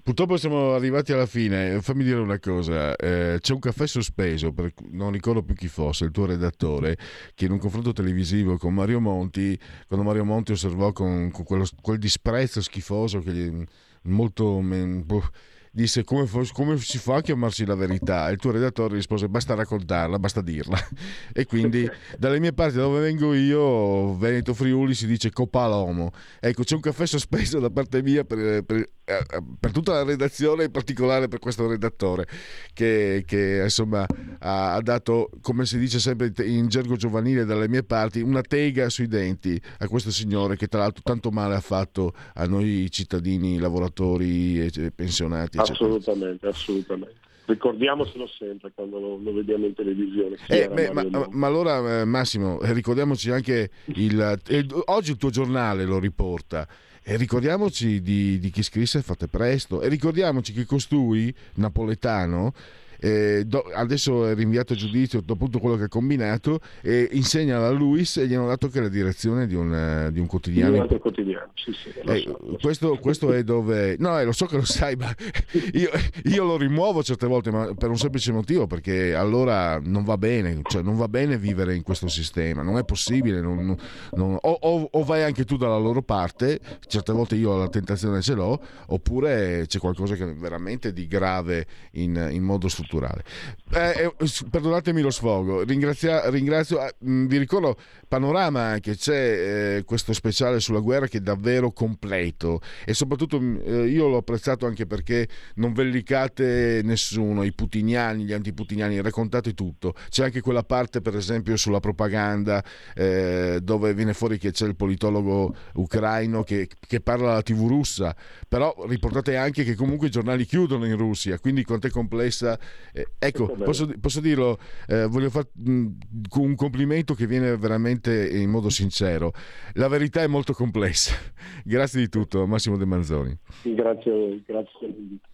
Purtroppo 0.04 0.38
siamo 0.38 0.74
arrivati 0.74 1.12
alla 1.12 1.26
fine. 1.26 1.82
Fammi 1.82 2.04
dire 2.04 2.20
una 2.20 2.40
cosa: 2.40 2.96
eh, 2.96 3.38
c'è 3.40 3.54
un 3.54 3.60
caffè 3.60 3.88
sospeso, 3.88 4.52
per, 4.52 4.74
non 4.92 5.12
ricordo 5.12 5.44
più 5.44 5.56
chi 5.56 5.68
fosse, 5.68 6.06
il 6.06 6.12
tuo 6.12 6.26
redattore, 6.26 6.98
che 7.36 7.46
in 7.46 7.52
un 7.52 7.60
confronto 7.60 7.92
televisivo 7.92 8.58
con 8.58 8.74
Mario 8.74 9.00
Monti, 9.00 9.58
quando 9.88 10.06
Mario 10.06 10.26
Monti 10.26 10.52
osservò 10.52 10.92
con, 10.92 11.32
con 11.32 11.44
quello, 11.44 11.66
quel 11.82 11.98
disprezzo 11.98 12.62
schifoso 12.62 13.20
che 13.20 13.32
gli, 13.32 13.64
molto. 14.04 14.62
Boh, 14.62 15.24
disse 15.72 16.04
come, 16.04 16.28
come, 16.52 16.78
si 16.78 16.98
fa 16.98 17.16
a 17.16 17.22
chiamarsi 17.22 17.66
la 17.66 17.76
verità? 17.76 18.30
E 18.30 18.34
il 18.34 18.38
tuo 18.38 18.52
redattore 18.52 18.96
rispose 18.96 19.28
basta 19.30 19.54
raccontarla, 19.56 20.20
basta 20.20 20.42
dirla. 20.42 20.78
E 21.32 21.46
quindi 21.46 21.90
dalle 22.18 22.40
mie 22.40 22.54
parti 22.54 22.78
dove 22.78 23.00
vengo 23.00 23.34
io, 23.34 24.18
Veneto 24.18 24.54
Friuli, 24.54 24.94
si 24.94 25.08
dice 25.08 25.32
copalomo. 25.32 26.12
Ecco, 26.40 26.64
c'è 26.64 26.76
un 26.76 26.82
caffè 26.82 27.06
sospeso 27.06 27.60
da 27.60 27.70
parte 27.70 28.02
mia 28.02 28.24
per, 28.26 28.64
per, 28.64 28.78
eh, 28.78 29.24
per 29.60 29.72
tutta 29.72 29.94
la 29.94 30.04
redazione, 30.04 30.66
in 30.66 30.72
particolare 30.72 31.28
per 31.28 31.40
questo 31.40 31.68
redattore, 31.68 32.28
che, 32.74 33.24
che 33.26 33.62
insomma 33.64 34.06
ha, 34.40 34.74
ha, 34.76 34.82
dato, 34.82 35.30
come 35.42 35.66
si 35.66 35.80
dice 35.80 36.00
sempre 36.00 36.32
in 36.46 36.68
gergo 36.68 36.96
giovanile 36.96 37.46
dalle 37.46 37.68
mie 37.68 37.84
parti, 37.84 38.22
una 38.22 38.42
tega 38.42 38.90
sui 38.90 39.08
denti 39.08 39.60
a 39.80 39.88
questo 39.88 40.12
signore 40.12 40.58
che 40.58 40.68
tra 40.68 40.82
l'altro 40.82 41.02
tanto 41.04 41.32
male 41.32 41.56
ha 41.56 41.60
fatto 41.60 42.14
a 42.36 42.46
noi 42.46 42.88
cittadini, 42.92 43.58
lavoratori 43.58 44.60
e 44.66 44.92
pensionati. 44.92 45.58
Assolutamente, 45.62 46.48
assolutamente. 46.48 47.16
Ricordiamocelo 47.46 48.28
sempre 48.28 48.72
quando 48.76 49.00
lo, 49.00 49.18
lo 49.18 49.34
vediamo 49.34 49.66
in 49.66 49.74
televisione. 49.74 50.38
Eh, 50.48 50.70
beh, 50.70 50.92
ma, 50.92 51.28
ma, 51.32 51.48
allora, 51.48 52.02
eh, 52.02 52.06
Massimo, 52.06 52.62
eh, 52.62 52.74
ricordiamoci 52.74 53.32
anche 53.32 53.72
il, 53.96 54.40
eh, 54.48 54.66
oggi 54.86 55.12
il 55.12 55.18
tuo 55.18 55.32
giornale 55.32 55.84
lo 55.86 55.98
riporta. 55.98 56.68
E 57.02 57.18
ricordiamoci 57.18 58.02
di, 58.02 58.38
di 58.38 58.50
chi 58.52 58.62
scrisse 58.62 59.02
Fate 59.02 59.28
presto. 59.28 59.82
E 59.82 59.88
ricordiamoci 59.88 60.54
che 60.54 60.66
costui, 60.66 61.34
napoletano, 61.56 62.54
eh, 63.00 63.44
do, 63.46 63.64
adesso 63.74 64.28
è 64.28 64.36
rinviato 64.36 64.74
a 64.74 64.76
giudizio 64.76 65.22
dopo 65.22 65.46
tutto 65.46 65.60
quello 65.60 65.78
che 65.78 65.84
ha 65.84 65.88
combinato 65.88 66.60
e 66.82 67.08
insegna 67.14 67.66
a 67.66 67.70
Luis 67.72 68.18
e 68.18 68.28
gli 68.28 68.34
hanno 68.34 68.48
dato 68.48 68.68
che 68.68 68.82
la 68.82 68.90
direzione 68.90 69.48
di 69.48 69.56
un, 69.56 70.08
uh, 70.08 70.12
di 70.12 70.20
un 70.20 70.28
quotidiano. 70.28 70.86
Di 70.86 70.94
un 70.94 71.00
quotidiano. 71.00 71.52
Sì, 71.54 71.72
sì, 71.72 71.90
eh, 71.90 72.24
so, 72.26 72.58
questo, 72.62 72.96
so. 72.96 73.00
questo, 73.00 73.34
è 73.34 73.44
dove... 73.44 73.96
No, 74.00 74.20
eh, 74.20 74.26
lo 74.26 74.32
so 74.34 74.46
che 74.46 74.58
lo 74.58 74.66
sai, 74.66 74.96
ma 74.96 75.14
io, 75.74 75.90
io, 76.26 76.44
lo 76.44 76.58
rimuovo 76.58 77.02
certe 77.02 77.26
volte 77.26 77.52
ma 77.52 77.74
per 77.74 77.90
un 77.90 77.98
semplice 77.98 78.32
motivo, 78.32 78.68
perché 78.68 79.16
allora 79.16 79.80
non 79.82 80.04
va 80.04 80.18
bene, 80.18 80.60
cioè 80.64 80.82
non 80.82 80.98
va 80.98 81.08
bene 81.08 81.38
vivere 81.38 81.76
in 81.76 81.84
questo 81.84 82.08
sistema, 82.08 82.62
non 82.62 82.78
è 82.78 82.84
possibile, 82.84 83.40
non, 83.40 83.78
non, 84.12 84.38
o, 84.42 84.58
o, 84.62 84.90
o, 84.92 85.04
vai 85.04 85.24
anche 85.24 85.46
tu 85.46 85.58
dalla 85.58 85.78
loro 85.78 86.02
parte, 86.02 86.60
certe 86.88 87.12
volte 87.12 87.36
io 87.36 87.58
la 87.58 87.70
tentazione 87.70 88.22
ce 88.22 88.34
l'ho, 88.34 88.60
oppure 88.88 89.66
c'è 89.68 89.80
qualcosa 89.80 90.16
che 90.16 90.30
è 90.30 90.34
veramente 90.34 90.92
di 90.92 91.08
grave 91.08 91.66
in, 91.92 92.30
in 92.32 92.44
modo 92.44 92.68
strutturale 92.68 92.89
culturale. 92.90 93.24
Eh, 93.72 94.12
eh, 94.18 94.30
perdonatemi 94.50 95.02
lo 95.02 95.12
sfogo, 95.12 95.62
Ringrazia, 95.62 96.28
ringrazio, 96.30 96.84
eh, 96.84 96.96
vi 97.00 97.38
ricordo 97.38 97.78
Panorama 98.08 98.62
anche, 98.62 98.96
c'è 98.96 99.78
eh, 99.78 99.84
questo 99.84 100.12
speciale 100.14 100.60
sulla 100.60 100.80
guerra 100.80 101.06
che 101.06 101.20
è 101.20 101.22
davvero 101.22 101.72
completo 101.72 102.62
e 102.84 102.96
soprattutto 102.96 103.40
eh, 103.40 103.86
io 103.86 104.08
l'ho 104.08 104.18
apprezzato 104.18 104.66
anche 104.66 104.88
perché 104.88 105.28
non 105.56 105.74
vellicate 105.74 106.82
nessuno, 106.84 107.44
i 107.44 107.54
putiniani, 107.54 108.24
gli 108.24 108.34
antiputiniani, 108.34 109.02
raccontate 109.02 109.54
tutto. 109.54 109.94
C'è 110.10 110.24
anche 110.24 110.42
quella 110.42 110.64
parte 110.64 111.02
per 111.02 111.16
esempio 111.16 111.56
sulla 111.56 111.80
propaganda 111.80 112.64
eh, 112.96 113.60
dove 113.62 113.94
viene 113.94 114.16
fuori 114.16 114.40
che 114.40 114.52
c'è 114.52 114.66
il 114.66 114.76
politologo 114.76 115.56
ucraino 115.76 116.42
che, 116.42 116.68
che 116.80 117.02
parla 117.02 117.34
la 117.34 117.44
tv 117.44 117.68
russa, 117.68 118.16
però 118.48 118.76
riportate 118.88 119.38
anche 119.38 119.64
che 119.64 119.76
comunque 119.76 120.08
i 120.08 120.12
giornali 120.12 120.46
chiudono 120.46 120.88
in 120.88 120.98
Russia, 120.98 121.38
quindi 121.38 121.64
quanto 121.64 121.86
è 121.86 121.92
complessa 121.92 122.58
Eh, 122.94 123.08
ecco, 123.20 123.48
posso, 123.48 123.88
posso, 124.00 124.20
dirlo, 124.20 124.58
eh, 124.88 125.06
voglio 125.06 125.30
fare 125.30 125.50
un 125.66 126.56
complimento 126.56 127.14
che 127.14 127.28
viene 127.28 127.56
veramente 127.58 128.30
in 128.30 128.50
modo 128.50 128.70
sincero. 128.70 129.32
La 129.74 129.88
verità 129.88 130.22
è 130.22 130.28
molto 130.28 130.54
complessa. 130.54 131.14
grazie 131.64 132.00
di 132.00 132.10
tutto, 132.10 132.46
Massimo 132.48 132.78
De 132.78 132.86
Manzoni. 132.86 133.38
Grazie 133.64 134.12
voi, 134.12 134.44
grazie 134.46 134.88
l'invito. 134.88 135.28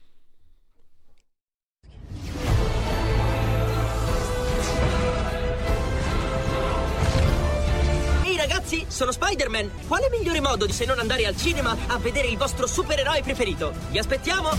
ragazzi, 8.66 8.86
sono 8.88 9.12
Spider-Man. 9.12 9.70
Quale 9.88 10.10
migliore 10.10 10.42
modo 10.42 10.66
di 10.66 10.72
se 10.72 10.86
non 10.86 11.00
andare 11.00 11.26
al 11.26 11.36
cinema 11.36 11.76
a 11.88 11.98
vedere 12.00 12.28
il 12.28 12.38
vostro 12.38 12.68
supereroe 12.68 13.22
preferito? 13.22 13.74
Vi 13.92 13.98
aspettiamo! 13.98 14.50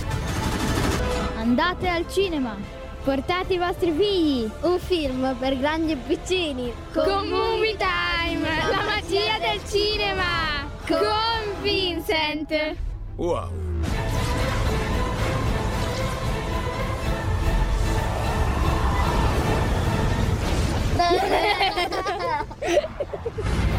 Andate 1.37 1.89
al 1.89 2.09
cinema! 2.09 2.76
Portate 3.07 3.55
i 3.55 3.59
vostri 3.59 3.93
figli! 3.93 4.51
Un 4.63 4.81
film 4.81 5.37
per 5.39 5.57
grandi 5.57 5.93
e 5.93 5.97
piccini! 5.97 6.73
Con 6.93 7.29
Movie 7.29 7.77
Time! 7.77 8.49
La 8.69 8.83
magia 8.85 9.39
del 9.39 9.61
cinema! 9.65 10.69
Con 10.89 11.63
Vincent! 11.63 12.75
Wow! 13.15 13.49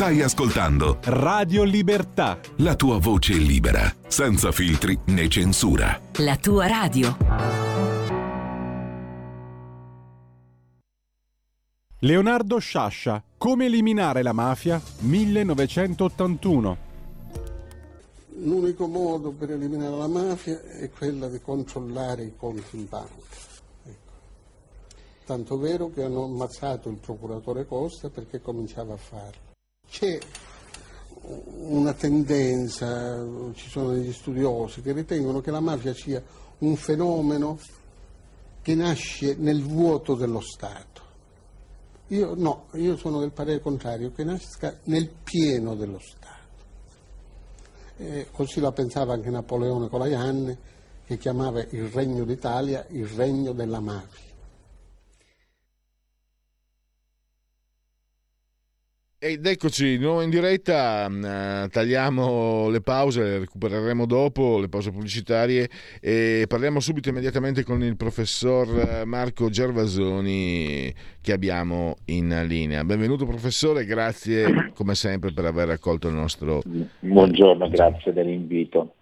Stai 0.03 0.21
ascoltando 0.21 0.97
Radio 1.03 1.63
Libertà. 1.63 2.37
La 2.57 2.75
tua 2.75 2.99
voce 2.99 3.35
libera, 3.35 3.89
senza 4.05 4.51
filtri 4.51 4.99
né 5.05 5.29
censura. 5.29 5.97
La 6.17 6.35
tua 6.35 6.67
radio. 6.67 7.15
Leonardo 11.99 12.57
Sciascia. 12.57 13.23
Come 13.37 13.67
eliminare 13.67 14.23
la 14.23 14.33
mafia? 14.33 14.81
1981. 14.99 16.77
L'unico 18.39 18.87
modo 18.87 19.31
per 19.31 19.51
eliminare 19.51 19.95
la 19.95 20.07
mafia 20.07 20.61
è 20.81 20.89
quella 20.89 21.29
di 21.29 21.39
controllare 21.39 22.23
i 22.23 22.33
conti 22.35 22.75
in 22.75 22.89
banca. 22.89 23.37
Ecco. 23.85 24.11
Tanto 25.25 25.57
vero 25.57 25.89
che 25.91 26.03
hanno 26.03 26.25
ammazzato 26.25 26.89
il 26.89 26.97
procuratore 26.97 27.65
Costa 27.65 28.09
perché 28.09 28.41
cominciava 28.41 28.95
a 28.95 28.97
farlo. 28.97 29.51
C'è 29.93 30.17
una 31.21 31.93
tendenza, 31.93 33.23
ci 33.53 33.69
sono 33.69 33.91
degli 33.91 34.11
studiosi 34.11 34.81
che 34.81 34.91
ritengono 34.91 35.39
che 35.39 35.51
la 35.51 35.59
mafia 35.59 35.93
sia 35.93 36.19
un 36.57 36.75
fenomeno 36.75 37.59
che 38.63 38.73
nasce 38.73 39.35
nel 39.37 39.61
vuoto 39.61 40.15
dello 40.15 40.41
Stato. 40.41 41.01
Io 42.07 42.33
no, 42.33 42.69
io 42.73 42.97
sono 42.97 43.19
del 43.19 43.33
parere 43.33 43.59
contrario, 43.59 44.11
che 44.11 44.23
nasca 44.23 44.79
nel 44.85 45.09
pieno 45.09 45.75
dello 45.75 45.99
Stato. 45.99 46.63
E 47.97 48.29
così 48.31 48.59
la 48.61 48.71
pensava 48.71 49.13
anche 49.13 49.29
Napoleone 49.29 49.89
Colaianne, 49.89 50.57
che 51.05 51.19
chiamava 51.19 51.61
il 51.69 51.85
regno 51.89 52.25
d'Italia 52.25 52.83
il 52.89 53.05
regno 53.05 53.51
della 53.51 53.79
mafia. 53.79 54.32
Ed 59.25 59.45
eccoci, 59.45 59.97
di 59.97 60.03
nuovo 60.03 60.21
in 60.21 60.29
diretta, 60.29 61.07
uh, 61.09 61.69
tagliamo 61.69 62.67
le 62.67 62.81
pause, 62.81 63.23
le 63.23 63.39
recupereremo 63.39 64.05
dopo, 64.05 64.59
le 64.59 64.67
pause 64.67 64.91
pubblicitarie 64.91 65.69
e 66.01 66.43
parliamo 66.45 66.81
subito 66.81 67.07
immediatamente 67.07 67.63
con 67.63 67.81
il 67.83 67.95
professor 67.95 68.67
eh, 68.77 69.05
Marco 69.05 69.49
Gervasoni 69.49 70.93
che 71.21 71.31
abbiamo 71.31 71.95
in 72.07 72.43
linea. 72.49 72.83
Benvenuto 72.83 73.25
professore, 73.25 73.85
grazie 73.85 74.71
come 74.75 74.93
sempre 74.93 75.31
per 75.31 75.45
aver 75.45 75.69
accolto 75.69 76.09
il 76.09 76.15
nostro... 76.15 76.61
Buongiorno, 76.99 77.69
grazie 77.69 78.11
dell'invito. 78.11 78.95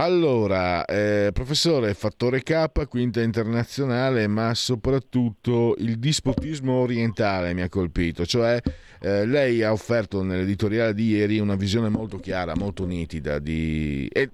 Allora, 0.00 0.84
eh, 0.84 1.30
professore, 1.32 1.92
fattore 1.92 2.44
K, 2.44 2.86
quinta 2.86 3.20
internazionale, 3.20 4.28
ma 4.28 4.54
soprattutto 4.54 5.74
il 5.78 5.98
dispotismo 5.98 6.74
orientale 6.74 7.52
mi 7.52 7.62
ha 7.62 7.68
colpito, 7.68 8.24
cioè 8.24 8.60
eh, 9.00 9.26
lei 9.26 9.64
ha 9.64 9.72
offerto 9.72 10.22
nell'editoriale 10.22 10.94
di 10.94 11.08
ieri 11.08 11.40
una 11.40 11.56
visione 11.56 11.88
molto 11.88 12.18
chiara, 12.18 12.54
molto 12.54 12.86
nitida 12.86 13.40
di... 13.40 14.06
e 14.12 14.30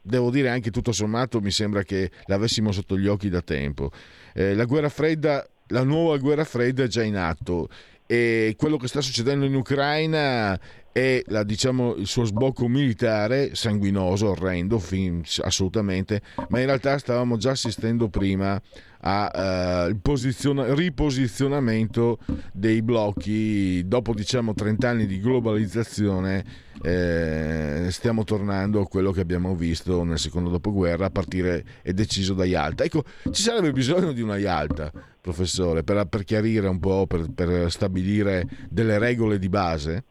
devo 0.00 0.30
dire 0.30 0.50
anche 0.50 0.70
tutto 0.70 0.92
sommato 0.92 1.40
mi 1.40 1.50
sembra 1.50 1.82
che 1.82 2.12
l'avessimo 2.26 2.70
sotto 2.70 2.96
gli 2.96 3.08
occhi 3.08 3.28
da 3.28 3.42
tempo. 3.42 3.90
Eh, 4.32 4.54
la 4.54 4.66
guerra 4.66 4.88
fredda, 4.88 5.44
la 5.70 5.82
nuova 5.82 6.16
guerra 6.18 6.44
fredda 6.44 6.84
è 6.84 6.86
già 6.86 7.02
in 7.02 7.16
atto 7.16 7.68
e 8.10 8.54
quello 8.56 8.78
che 8.78 8.88
sta 8.88 9.02
succedendo 9.02 9.44
in 9.44 9.54
Ucraina 9.54 10.58
e 10.92 11.22
la, 11.28 11.42
diciamo, 11.44 11.94
il 11.96 12.06
suo 12.06 12.24
sbocco 12.24 12.66
militare 12.66 13.54
sanguinoso, 13.54 14.30
orrendo, 14.30 14.78
fin, 14.78 15.22
assolutamente, 15.42 16.22
ma 16.48 16.58
in 16.58 16.64
realtà 16.64 16.96
stavamo 16.96 17.36
già 17.36 17.50
assistendo 17.50 18.08
prima 18.08 18.60
al 19.00 19.90
uh, 19.92 20.00
posiziona- 20.00 20.74
riposizionamento 20.74 22.18
dei 22.52 22.80
blocchi 22.80 23.86
dopo 23.86 24.14
diciamo 24.14 24.54
30 24.54 24.88
anni 24.88 25.06
di 25.06 25.20
globalizzazione 25.20 26.44
eh, 26.82 27.86
stiamo 27.90 28.24
tornando 28.24 28.80
a 28.80 28.88
quello 28.88 29.10
che 29.10 29.20
abbiamo 29.20 29.54
visto 29.54 30.02
nel 30.04 30.18
secondo 30.18 30.50
dopoguerra 30.50 31.06
a 31.06 31.10
partire 31.10 31.64
è 31.82 31.92
deciso 31.92 32.34
da 32.34 32.44
Yalta. 32.44 32.84
Ecco 32.84 33.04
ci 33.30 33.42
sarebbe 33.42 33.72
bisogno 33.72 34.12
di 34.12 34.22
una 34.22 34.36
Yalta 34.36 34.90
professore 35.20 35.82
per, 35.82 36.06
per 36.06 36.24
chiarire 36.24 36.68
un 36.68 36.78
po' 36.78 37.06
per, 37.06 37.26
per 37.34 37.70
stabilire 37.70 38.44
delle 38.68 38.98
regole 38.98 39.38
di 39.38 39.48
base? 39.48 40.04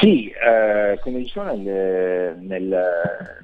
Sì, 0.00 0.30
eh, 0.30 0.98
come 1.00 1.18
dicevo 1.18 1.52
nel, 1.54 2.36
nel, 2.40 2.82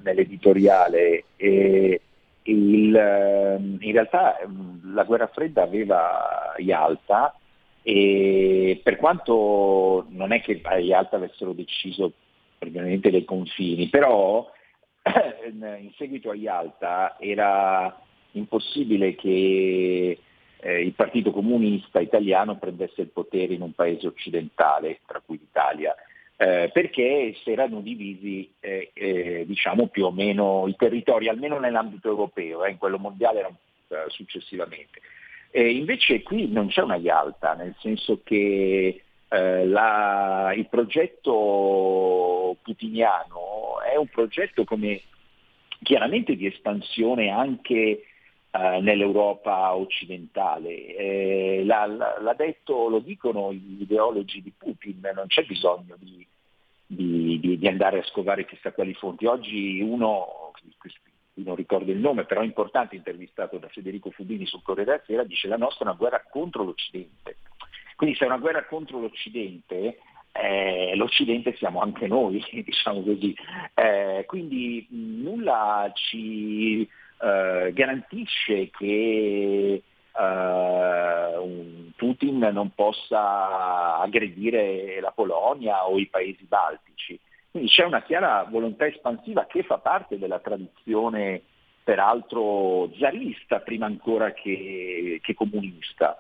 nell'editoriale, 0.03 1.25
eh, 1.37 2.01
il, 2.45 2.97
ehm, 2.97 3.77
in 3.81 3.93
realtà 3.93 4.39
ehm, 4.39 4.95
la 4.95 5.05
guerra 5.05 5.27
fredda 5.27 5.63
aveva 5.63 6.55
Yalta 6.57 7.35
e 7.83 8.81
per 8.83 8.97
quanto 8.97 10.07
non 10.11 10.33
è 10.33 10.41
che 10.41 10.61
a 10.63 10.79
Yalta 10.79 11.17
avessero 11.17 11.53
deciso 11.53 12.13
praticamente 12.59 13.11
dei 13.11 13.25
confini, 13.25 13.89
però 13.89 14.51
in 15.51 15.91
seguito 15.97 16.31
a 16.31 16.35
Yalta 16.35 17.17
era 17.19 18.01
impossibile 18.33 19.15
che 19.15 20.19
eh, 20.61 20.81
il 20.81 20.93
Partito 20.93 21.33
Comunista 21.33 22.01
italiano 22.01 22.57
prendesse 22.57 23.03
il 23.03 23.09
potere 23.09 23.55
in 23.55 23.63
un 23.63 23.73
paese 23.73 24.07
occidentale, 24.07 25.01
tra 25.07 25.21
cui 25.25 25.39
l'Italia 25.39 25.95
eh, 26.43 26.71
perché 26.73 27.35
si 27.43 27.53
erano 27.53 27.81
divisi 27.81 28.53
eh, 28.59 28.91
eh, 28.93 29.45
diciamo 29.47 29.87
più 29.87 30.07
o 30.07 30.11
meno 30.11 30.67
i 30.67 30.75
territori, 30.77 31.29
almeno 31.29 31.61
nell'ambito 31.61 32.09
europeo, 32.09 32.65
eh, 32.65 32.71
in 32.71 32.79
quello 32.79 32.99
mondiale 32.99 33.39
erano 33.39 33.59
eh, 33.89 34.11
successivamente. 35.53 35.79
invece 35.79 36.23
qui 36.23 36.49
non 36.49 36.69
c'è 36.69 36.83
una 36.83 36.97
Yalta, 36.97 37.55
nel 37.55 37.75
senso 37.79 38.21
che 38.25 39.03
eh, 39.29 39.67
la, 39.67 40.53
il 40.57 40.69
progetto 40.69 42.57
putiniano 42.63 43.81
è 43.81 43.97
un 43.97 44.09
progetto 44.09 44.65
come 44.65 45.03
chiaramente 45.83 46.37
di 46.37 46.47
espansione 46.47 47.31
anche 47.31 48.07
Uh, 48.53 48.83
nell'Europa 48.83 49.75
occidentale. 49.75 50.95
Eh, 50.95 51.63
l'ha, 51.65 51.87
l'ha, 51.87 52.35
detto, 52.37 52.87
lo 52.91 52.99
dicono 52.99 53.51
gli 53.51 53.81
ideologi 53.81 54.43
di 54.43 54.53
Putin, 54.55 55.01
non 55.15 55.27
c'è 55.27 55.47
bisogno 55.47 55.97
di, 55.99 56.27
di, 56.87 57.57
di 57.59 57.67
andare 57.67 58.01
a 58.01 58.05
scovare 58.05 58.45
chissà 58.45 58.73
quali 58.73 58.93
fonti. 58.93 59.25
Oggi 59.25 59.81
uno, 59.81 60.53
non 61.35 61.57
ricordo 61.57 61.91
il 61.91 61.99
nome, 61.99 62.25
però 62.25 62.43
importante, 62.43 62.97
intervistato 62.97 63.59
da 63.59 63.69
Federico 63.69 64.11
Fubini 64.11 64.47
sul 64.47 64.63
Corriere 64.63 64.91
della 64.91 65.03
Sera, 65.07 65.25
dice 65.25 65.49
la 65.49 65.57
nostra 65.57 65.85
è 65.85 65.89
una 65.89 65.97
guerra 65.97 66.23
contro 66.31 66.65
l'Occidente. 66.65 67.37
Quindi 67.97 68.17
se 68.17 68.25
è 68.25 68.29
una 68.29 68.39
guerra 68.39 68.65
contro 68.65 69.01
l'Occidente, 69.01 69.99
eh, 70.33 70.95
l'Occidente 70.97 71.55
siamo 71.57 71.81
anche 71.81 72.07
noi, 72.07 72.43
diciamo 72.65 73.03
così. 73.03 73.35
Eh, 73.75 74.25
quindi 74.27 74.87
nulla 74.91 75.91
ci 75.95 76.83
eh, 76.83 77.73
garantisce 77.73 78.71
che 78.71 79.83
uh, 80.13 81.93
Putin 81.97 82.39
non 82.53 82.75
possa 82.75 83.99
aggredire 83.99 85.01
la 85.01 85.13
Polonia 85.13 85.87
o 85.87 85.99
i 85.99 86.09
paesi 86.09 86.45
baltici. 86.45 87.19
Quindi 87.53 87.69
c'è 87.69 87.85
una 87.85 88.03
chiara 88.03 88.45
volontà 88.51 88.87
espansiva 88.87 89.45
che 89.45 89.63
fa 89.63 89.77
parte 89.77 90.19
della 90.19 90.39
tradizione 90.39 91.43
peraltro 91.85 92.91
zarista 92.99 93.61
prima 93.61 93.85
ancora 93.85 94.33
che, 94.33 95.21
che 95.23 95.35
comunista. 95.35 96.17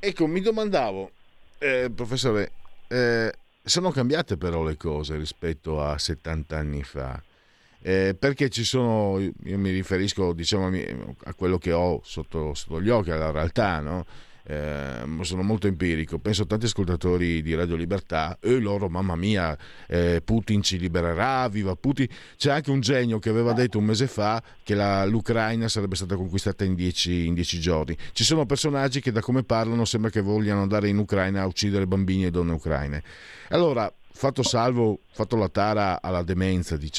Ecco, 0.00 0.26
mi 0.26 0.40
domandavo, 0.40 1.10
eh, 1.58 1.92
professore, 1.94 2.50
eh, 2.88 3.32
sono 3.62 3.90
cambiate 3.92 4.36
però 4.36 4.64
le 4.64 4.76
cose 4.76 5.16
rispetto 5.16 5.80
a 5.80 5.96
70 5.96 6.56
anni 6.56 6.82
fa. 6.82 7.22
Eh, 7.84 8.16
perché 8.18 8.48
ci 8.48 8.64
sono, 8.64 9.20
io 9.20 9.58
mi 9.58 9.70
riferisco 9.70 10.32
diciamo, 10.32 10.70
a 11.24 11.34
quello 11.34 11.58
che 11.58 11.70
ho 11.70 12.00
sotto, 12.02 12.54
sotto 12.54 12.82
gli 12.82 12.88
occhi, 12.88 13.12
alla 13.12 13.30
realtà, 13.30 13.78
no? 13.78 14.04
Eh, 14.44 15.04
sono 15.20 15.42
molto 15.42 15.66
empirico, 15.66 16.18
penso 16.18 16.42
a 16.42 16.46
tanti 16.46 16.66
ascoltatori 16.66 17.42
di 17.42 17.54
Radio 17.54 17.76
Libertà 17.76 18.38
e 18.40 18.58
loro, 18.58 18.88
mamma 18.88 19.16
mia, 19.16 19.56
eh, 19.86 20.20
Putin 20.24 20.62
ci 20.62 20.78
libererà, 20.78 21.48
viva 21.48 21.74
Putin. 21.76 22.06
C'è 22.36 22.50
anche 22.50 22.70
un 22.70 22.80
genio 22.80 23.18
che 23.18 23.28
aveva 23.28 23.52
detto 23.52 23.78
un 23.78 23.84
mese 23.84 24.06
fa 24.06 24.42
che 24.62 24.74
la, 24.74 25.04
l'Ucraina 25.04 25.68
sarebbe 25.68 25.96
stata 25.96 26.16
conquistata 26.16 26.64
in 26.64 26.74
dieci, 26.74 27.26
in 27.26 27.34
dieci, 27.34 27.60
giorni. 27.60 27.96
Ci 28.12 28.24
sono 28.24 28.46
personaggi 28.46 29.00
che 29.00 29.12
da 29.12 29.20
come 29.20 29.44
parlano 29.44 29.84
sembra 29.84 30.10
che 30.10 30.20
vogliano 30.20 30.62
andare 30.62 30.88
in 30.88 30.98
Ucraina 30.98 31.42
a 31.42 31.46
uccidere 31.46 31.86
bambini 31.86 32.24
e 32.26 32.30
donne 32.30 32.52
ucraine. 32.52 33.02
Allora, 33.50 33.92
fatto 34.12 34.42
salvo, 34.42 35.00
fatto 35.12 35.36
la 35.36 35.48
tara 35.48 36.00
alla 36.00 36.22
demenza 36.22 36.76
di, 36.76 36.90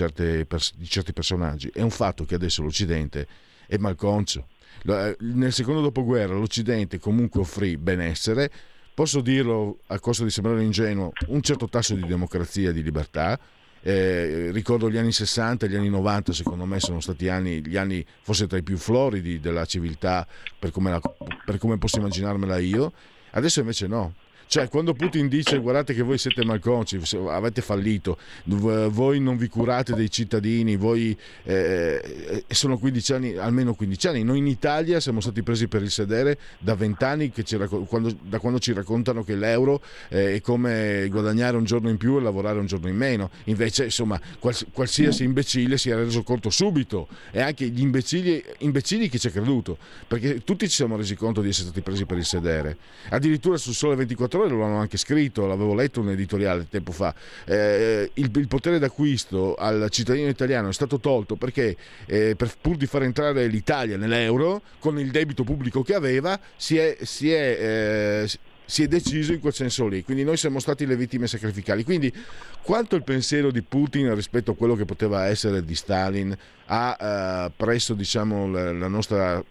pers- 0.48 0.76
di 0.76 0.88
certi 0.88 1.14
personaggi, 1.14 1.70
è 1.74 1.82
un 1.82 1.90
fatto 1.90 2.26
che 2.26 2.36
adesso 2.36 2.62
l'Occidente 2.62 3.28
è 3.68 3.78
malconcio 3.78 4.48
nel 4.84 5.54
secondo 5.54 5.82
dopoguerra 5.82 6.34
l'Occidente 6.34 7.00
comunque 7.00 7.42
offrì 7.42 7.78
benessere, 7.78 8.52
posso 8.94 9.22
dirlo 9.22 9.80
a 9.88 10.00
costo 10.00 10.24
di 10.24 10.30
sembrare 10.30 10.64
ingenuo, 10.64 11.12
un 11.28 11.42
certo 11.42 11.68
tasso 11.68 11.96
di 11.96 12.06
democrazia 12.06 12.70
e 12.70 12.74
di 12.74 12.84
libertà. 12.84 13.40
Eh, 13.86 14.50
ricordo 14.52 14.90
gli 14.90 14.98
anni 14.98 15.12
60 15.12 15.66
e 15.66 15.70
gli 15.70 15.76
anni 15.76 15.90
90, 15.90 16.32
secondo 16.32 16.66
me 16.66 16.80
sono 16.80 17.02
stati 17.02 17.28
anni, 17.28 17.66
gli 17.66 17.76
anni 17.76 18.06
forse 18.22 18.48
tra 18.48 18.58
i 18.58 18.64
più 18.64 18.78
floridi 18.78 19.42
della 19.42 19.66
civiltà 19.66 20.26
per 20.58 20.72
come, 20.72 20.90
la, 20.90 21.02
per 21.44 21.58
come 21.58 21.78
posso 21.78 21.98
immaginarmela 21.98 22.58
io. 22.60 22.94
Adesso 23.32 23.60
invece 23.60 23.88
no, 23.88 24.14
cioè, 24.54 24.70
quando 24.70 24.94
Putin 24.94 25.30
dice 25.30 25.58
guardate 25.58 25.96
che 25.96 26.04
voi 26.04 26.20
siete 26.20 26.46
malconci, 26.46 27.00
avete 27.28 27.64
fallito, 27.64 28.20
voi 28.44 29.20
non 29.20 29.36
vi 29.36 29.48
curate 29.48 29.96
dei 29.96 30.12
cittadini, 30.12 30.76
voi 30.76 31.18
eh, 31.42 32.44
eh 32.48 32.54
sono 32.54 32.78
15 32.78 33.14
anni, 33.14 33.36
almeno 33.36 33.74
15 33.74 34.08
anni. 34.10 34.24
Noi 34.24 34.38
in 34.38 34.46
Italia 34.46 35.00
siamo 35.00 35.22
stati 35.22 35.42
presi 35.42 35.68
per 35.68 35.82
il 35.82 35.90
sedere 35.90 36.38
da 36.60 36.76
20 36.76 37.04
anni, 37.04 37.34
raccont- 37.36 37.88
quando, 37.88 38.16
da 38.22 38.38
quando 38.38 38.60
ci 38.60 38.74
raccontano 38.74 39.24
che 39.24 39.34
l'euro 39.36 39.82
eh, 40.10 40.36
è 40.36 40.42
come 40.42 41.08
guadagnare 41.10 41.58
un 41.58 41.64
giorno 41.64 41.90
in 41.90 41.98
più 41.98 42.18
e 42.18 42.22
lavorare 42.22 42.60
un 42.60 42.68
giorno 42.68 42.88
in 42.88 42.96
meno. 42.96 43.32
Invece, 43.46 43.86
insomma, 43.86 44.22
quals- 44.38 44.68
qualsiasi 44.72 45.24
imbecille 45.24 45.80
si 45.80 45.90
è 45.90 45.96
reso 45.96 46.22
conto 46.22 46.52
subito 46.52 47.08
e 47.32 47.42
anche 47.42 47.68
gli 47.70 47.82
imbecilli, 47.82 48.44
imbecilli 48.60 49.10
che 49.10 49.18
ci 49.18 49.26
ha 49.26 49.32
creduto, 49.32 49.80
perché 50.08 50.44
tutti 50.44 50.70
ci 50.70 50.76
siamo 50.76 50.96
resi 50.96 51.16
conto 51.16 51.42
di 51.42 51.50
essere 51.50 51.70
stati 51.70 51.82
presi 51.82 52.06
per 52.06 52.20
il 52.20 52.26
sedere. 52.26 52.78
Addirittura 53.10 53.58
sul 53.58 53.74
sole 53.74 53.96
24 53.96 54.42
ore 54.42 54.43
loro 54.44 54.58
lo 54.58 54.66
hanno 54.66 54.80
anche 54.80 54.98
scritto, 54.98 55.46
l'avevo 55.46 55.74
letto 55.74 56.02
un 56.02 56.10
editoriale 56.10 56.68
tempo 56.70 56.92
fa, 56.92 57.14
eh, 57.46 58.10
il, 58.14 58.32
il, 58.34 58.48
potere 58.48 58.80
d'acquisto 58.80 59.56
al 59.56 59.88
cittadino 59.90 60.28
italiano 60.28 60.70
è 60.70 60.74
stato 60.74 61.00
tolto 61.00 61.36
perché 61.36 61.76
eh, 62.06 62.36
per, 62.36 62.52
pur 62.60 62.78
di 62.78 62.86
far 62.86 63.04
entrare 63.04 63.48
l'Italia 63.48 63.98
nell'euro, 63.98 64.62
con 64.80 65.00
il 65.00 65.12
debito 65.12 65.44
pubblico 65.44 65.84
che 65.84 65.94
aveva, 65.94 66.40
si 66.56 66.78
è, 66.78 66.98
si 67.02 67.32
è, 67.32 68.24
eh, 68.24 68.30
si 68.66 68.84
è 68.84 68.88
deciso 68.88 69.34
in 69.34 69.40
quel 69.40 69.54
senso 69.54 69.88
lì, 69.88 70.04
quindi 70.04 70.24
noi 70.24 70.38
siamo 70.38 70.60
stati 70.60 70.86
le 70.86 70.96
vittime 70.96 71.28
sacrificali. 71.28 71.84
Quindi 71.84 72.12
quanto 72.62 72.96
il 72.96 73.04
pensiero 73.04 73.52
di 73.52 73.62
Putin 73.62 74.14
rispetto 74.16 74.52
a 74.52 74.56
quello 74.56 74.76
che 74.76 74.86
poteva 74.86 75.28
essere 75.28 75.64
di 75.64 75.76
Stalin 75.76 76.36
ha 76.68 76.98
eh, 77.00 77.52
preso 77.56 77.94
diciamo, 77.94 78.50
la, 78.50 78.72
la 78.72 78.88
nostra 78.88 79.44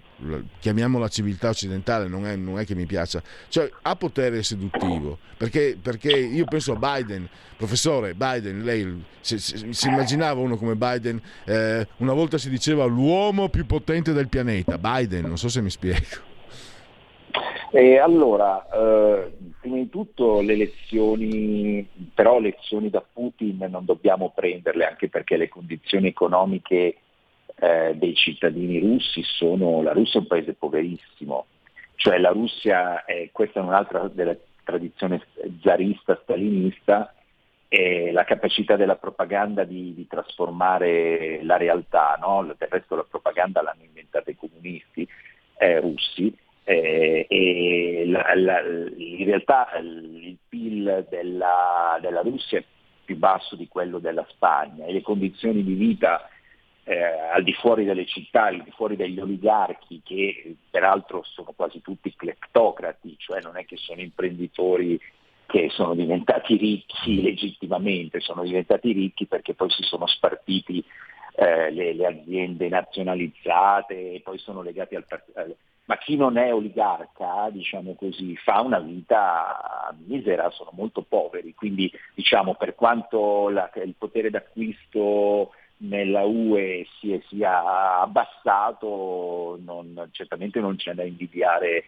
chiamiamola 0.58 1.08
civiltà 1.08 1.48
occidentale, 1.48 2.08
non 2.08 2.26
è, 2.26 2.36
non 2.36 2.58
è, 2.58 2.64
che 2.64 2.74
mi 2.74 2.86
piaccia, 2.86 3.22
cioè 3.48 3.70
ha 3.82 3.96
potere 3.96 4.42
seduttivo, 4.42 5.18
perché, 5.36 5.76
perché 5.80 6.10
io 6.10 6.44
penso 6.44 6.72
a 6.72 6.76
Biden, 6.76 7.28
professore 7.56 8.14
Biden, 8.14 8.62
lei 8.62 9.04
si, 9.20 9.38
si, 9.38 9.88
immaginava 9.88 10.40
uno 10.40 10.56
come 10.56 10.76
Biden, 10.76 11.20
eh, 11.44 11.86
una 11.98 12.12
volta 12.12 12.38
si 12.38 12.50
diceva 12.50 12.84
l'uomo 12.84 13.48
più 13.48 13.66
potente 13.66 14.12
del 14.12 14.28
pianeta, 14.28 14.78
Biden, 14.78 15.26
non 15.26 15.38
so 15.38 15.48
se 15.48 15.60
mi 15.60 15.70
spiego. 15.70 16.30
E 17.74 17.96
allora, 17.96 18.68
eh, 18.70 19.32
prima 19.58 19.76
di 19.76 19.88
tutto 19.88 20.42
le 20.42 20.56
lezioni, 20.56 21.88
però 22.12 22.38
lezioni 22.38 22.90
da 22.90 23.00
Putin 23.00 23.66
non 23.70 23.86
dobbiamo 23.86 24.30
prenderle 24.34 24.84
anche 24.84 25.08
perché 25.08 25.38
le 25.38 25.48
condizioni 25.48 26.08
economiche 26.08 26.96
eh, 27.62 27.94
dei 27.94 28.16
cittadini 28.16 28.80
russi 28.80 29.22
sono, 29.22 29.82
la 29.82 29.92
Russia 29.92 30.18
è 30.18 30.22
un 30.22 30.26
paese 30.26 30.54
poverissimo, 30.54 31.46
cioè 31.94 32.18
la 32.18 32.30
Russia, 32.30 33.04
è, 33.04 33.28
questa 33.30 33.60
è 33.60 33.62
un'altra 33.62 34.08
della 34.08 34.36
tradizione 34.64 35.24
zarista, 35.62 36.18
stalinista, 36.24 37.14
la 38.12 38.24
capacità 38.24 38.76
della 38.76 38.96
propaganda 38.96 39.64
di, 39.64 39.94
di 39.94 40.06
trasformare 40.06 41.42
la 41.42 41.56
realtà, 41.56 42.18
no? 42.20 42.44
del 42.44 42.68
resto 42.68 42.96
la 42.96 43.06
propaganda 43.08 43.62
l'hanno 43.62 43.84
inventata 43.84 44.30
i 44.30 44.36
comunisti 44.36 45.08
eh, 45.56 45.80
russi, 45.80 46.36
eh, 46.64 47.24
e 47.26 48.04
la, 48.08 48.34
la, 48.34 48.60
in 48.60 49.24
realtà 49.24 49.68
il 49.80 50.36
PIL 50.46 51.06
della, 51.08 51.98
della, 52.00 52.20
Russia 52.20 52.58
è 52.58 52.64
più 53.06 53.16
basso 53.16 53.56
di 53.56 53.68
quello 53.68 53.98
della 53.98 54.26
Spagna 54.28 54.84
e 54.84 54.92
le 54.92 55.00
condizioni 55.00 55.64
di 55.64 55.72
vita 55.72 56.28
eh, 56.84 57.02
al 57.32 57.42
di 57.42 57.52
fuori 57.52 57.84
delle 57.84 58.06
città, 58.06 58.44
al 58.46 58.62
di 58.62 58.70
fuori 58.72 58.96
degli 58.96 59.20
oligarchi, 59.20 60.00
che 60.04 60.56
peraltro 60.70 61.22
sono 61.24 61.52
quasi 61.54 61.80
tutti 61.80 62.14
cleptocrati, 62.14 63.14
cioè 63.18 63.40
non 63.40 63.56
è 63.56 63.64
che 63.64 63.76
sono 63.76 64.00
imprenditori 64.00 65.00
che 65.46 65.68
sono 65.70 65.94
diventati 65.94 66.56
ricchi 66.56 67.22
legittimamente, 67.22 68.20
sono 68.20 68.42
diventati 68.42 68.92
ricchi 68.92 69.26
perché 69.26 69.54
poi 69.54 69.70
si 69.70 69.82
sono 69.82 70.06
spartiti 70.06 70.82
eh, 71.34 71.70
le, 71.70 71.92
le, 71.92 72.06
aziende 72.06 72.68
nazionalizzate 72.68 74.14
e 74.14 74.20
poi 74.20 74.38
sono 74.38 74.62
legati 74.62 74.94
al 74.94 75.04
partito. 75.06 75.56
Ma 75.84 75.98
chi 75.98 76.16
non 76.16 76.38
è 76.38 76.54
oligarca, 76.54 77.48
diciamo 77.50 77.94
così, 77.94 78.36
fa 78.36 78.60
una 78.60 78.78
vita 78.78 79.94
misera, 80.06 80.48
sono 80.50 80.70
molto 80.72 81.02
poveri, 81.02 81.54
quindi 81.54 81.90
diciamo 82.14 82.54
per 82.54 82.74
quanto 82.74 83.48
la, 83.48 83.70
il 83.84 83.94
potere 83.98 84.30
d'acquisto 84.30 85.52
nella 85.82 86.22
UE 86.22 86.86
si 86.98 87.20
sia 87.28 88.00
abbassato, 88.00 89.58
non, 89.62 90.08
certamente 90.12 90.60
non 90.60 90.76
c'è 90.76 90.92
da 90.94 91.04
invidiare 91.04 91.84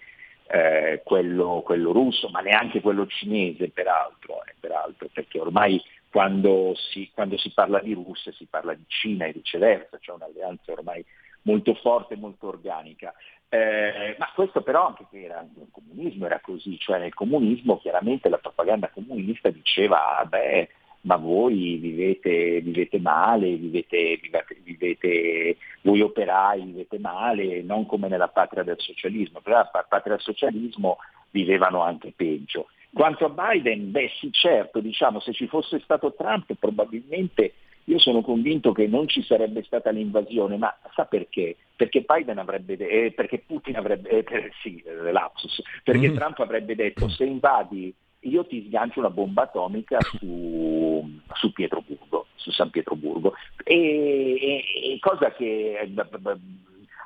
eh, 0.49 1.01
quello, 1.05 1.63
quello, 1.65 1.93
russo, 1.93 2.29
ma 2.29 2.41
neanche 2.41 2.81
quello 2.81 3.07
cinese 3.07 3.71
peraltro, 3.71 4.45
eh, 4.45 4.55
peraltro 4.59 5.09
perché 5.13 5.39
ormai 5.39 5.81
quando 6.11 6.75
si, 6.77 7.11
quando 7.13 7.37
si, 7.39 7.51
parla 7.51 7.81
di 7.81 7.93
Russia 7.93 8.33
si 8.33 8.47
parla 8.49 8.75
di 8.75 8.85
Cina 8.87 9.27
e 9.27 9.33
viceversa, 9.33 9.99
c'è 9.99 10.13
un'alleanza 10.13 10.73
ormai 10.73 11.05
molto 11.43 11.75
forte 11.75 12.15
e 12.15 12.19
molto 12.19 12.49
organica. 12.49 13.13
Eh, 13.49 14.17
ma 14.19 14.31
questo 14.35 14.63
però 14.63 14.89
anche 14.89 15.07
che 15.11 15.25
era 15.25 15.47
nel 15.57 15.69
comunismo 15.71 16.27
era 16.27 16.41
così, 16.41 16.79
cioè 16.79 16.99
nel 16.99 17.15
comunismo 17.15 17.79
chiaramente 17.79 18.29
la 18.29 18.39
propaganda 18.39 18.89
comunista 18.89 19.51
diceva 19.51 20.19
ah, 20.19 20.25
beh, 20.25 20.69
ma 21.05 21.17
voi 21.17 21.77
vivete, 21.77 22.61
vivete 22.61 22.99
male, 22.99 23.57
vivete, 23.57 24.19
vivete, 24.63 25.57
voi 25.83 26.01
operai 26.01 26.63
vivete 26.63 26.99
male, 26.99 27.63
non 27.63 27.87
come 27.87 28.09
nella 28.09 28.29
patria 28.29 28.63
del 28.63 28.79
socialismo, 28.79 29.41
però 29.41 29.57
nella 29.57 29.87
patria 29.89 30.15
del 30.15 30.23
socialismo 30.23 30.99
vivevano 31.31 31.83
anche 31.83 32.13
peggio. 32.15 32.67
Quanto 32.93 33.25
a 33.27 33.29
Biden, 33.29 33.91
beh 33.91 34.11
sì 34.19 34.31
certo, 34.33 34.81
diciamo, 34.81 35.21
se 35.21 35.33
ci 35.33 35.47
fosse 35.47 35.81
stato 35.81 36.15
Trump 36.15 36.53
probabilmente 36.59 37.53
io 37.85 37.99
sono 37.99 38.23
convinto 38.23 38.73
che 38.73 38.87
non 38.87 39.07
ci 39.09 39.23
sarebbe 39.23 39.63
stata 39.65 39.91
l'invasione, 39.91 40.57
ma 40.57 40.75
sa 40.95 41.05
perché? 41.05 41.57
Perché 41.77 42.05
Biden 42.07 42.39
avrebbe 42.39 42.77
de- 42.77 42.89
eh, 42.89 43.13
perché 43.13 43.41
Putin 43.41 43.77
avrebbe, 43.77 44.09
eh, 44.09 44.23
per, 44.23 44.51
sì, 44.63 44.83
eh, 44.87 45.13
lapsus, 45.13 45.61
perché 45.83 46.09
mm. 46.09 46.15
Trump 46.15 46.39
avrebbe 46.39 46.75
detto 46.75 47.09
se 47.11 47.25
invadi 47.25 47.95
io 48.25 48.47
ti 48.47 48.67
sgancio 48.67 49.01
una 49.01 49.11
bomba 49.11 49.43
atomica 49.43 50.01
su, 50.01 51.21
su 51.33 51.53
Pietroburgo, 51.53 52.27
su 52.35 52.51
San 52.51 52.71
Pietroburgo, 52.71 53.35
e, 53.63 54.35
e, 54.35 54.93
e 54.93 54.99
cosa 55.01 55.33
che 55.33 55.79
eh, 55.79 55.93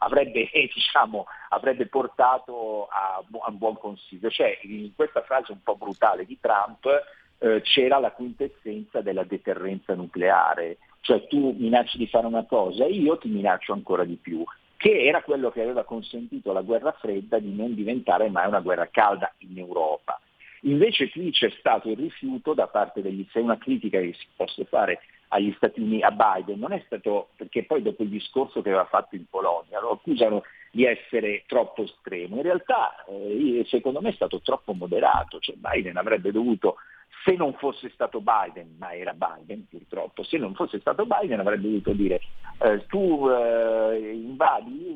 avrebbe, 0.00 0.48
diciamo, 0.74 1.26
avrebbe 1.50 1.86
portato 1.86 2.86
a, 2.86 3.16
a, 3.16 3.50
un 3.50 3.58
buon 3.58 3.78
consiglio. 3.78 4.30
Cioè, 4.30 4.58
in 4.62 4.94
questa 4.94 5.22
frase 5.22 5.52
un 5.52 5.62
po' 5.62 5.76
brutale 5.76 6.24
di 6.24 6.38
Trump 6.40 6.86
eh, 7.38 7.60
c'era 7.62 7.98
la 7.98 8.12
quintessenza 8.12 9.00
della 9.00 9.24
deterrenza 9.24 9.94
nucleare, 9.94 10.78
cioè 11.00 11.26
tu 11.26 11.54
minacci 11.56 11.98
di 11.98 12.06
fare 12.06 12.26
una 12.26 12.44
cosa 12.44 12.84
e 12.84 12.90
io 12.90 13.18
ti 13.18 13.28
minaccio 13.28 13.72
ancora 13.72 14.04
di 14.04 14.16
più 14.16 14.44
che 14.78 15.06
era 15.06 15.22
quello 15.22 15.50
che 15.50 15.60
aveva 15.60 15.82
consentito 15.82 16.50
alla 16.50 16.62
guerra 16.62 16.92
fredda 16.92 17.40
di 17.40 17.52
non 17.52 17.74
diventare 17.74 18.30
mai 18.30 18.46
una 18.46 18.60
guerra 18.60 18.86
calda 18.88 19.34
in 19.38 19.58
Europa. 19.58 20.20
Invece 20.62 21.10
qui 21.10 21.30
c'è 21.30 21.50
stato 21.58 21.90
il 21.90 21.96
rifiuto 21.96 22.54
da 22.54 22.66
parte 22.66 23.02
degli 23.02 23.26
se 23.30 23.38
una 23.38 23.58
critica 23.58 24.00
che 24.00 24.14
si 24.14 24.26
possa 24.34 24.64
fare 24.64 25.00
agli 25.28 25.52
Stati 25.56 25.80
Uniti, 25.80 26.02
a 26.02 26.10
Biden, 26.10 26.58
non 26.58 26.72
è 26.72 26.82
stato 26.86 27.28
perché 27.36 27.64
poi 27.64 27.82
dopo 27.82 28.02
il 28.02 28.08
discorso 28.08 28.62
che 28.62 28.70
aveva 28.70 28.86
fatto 28.86 29.14
in 29.14 29.26
Polonia 29.28 29.80
lo 29.80 29.92
accusano 29.92 30.42
di 30.70 30.84
essere 30.84 31.44
troppo 31.46 31.82
estremo. 31.84 32.36
In 32.36 32.42
realtà 32.42 33.04
eh, 33.06 33.64
secondo 33.68 34.00
me 34.00 34.10
è 34.10 34.14
stato 34.14 34.40
troppo 34.40 34.72
moderato, 34.72 35.38
cioè 35.38 35.56
Biden 35.56 35.96
avrebbe 35.96 36.32
dovuto 36.32 36.76
Se 37.24 37.34
non 37.34 37.52
fosse 37.54 37.90
stato 37.90 38.20
Biden, 38.22 38.76
ma 38.78 38.94
era 38.94 39.12
Biden 39.12 39.66
purtroppo, 39.68 40.22
se 40.22 40.38
non 40.38 40.54
fosse 40.54 40.78
stato 40.80 41.04
Biden 41.04 41.40
avrebbe 41.40 41.62
dovuto 41.62 41.92
dire 41.92 42.20
eh, 42.60 42.86
tu 42.86 43.28
eh, 43.28 44.12
invadi, 44.14 44.87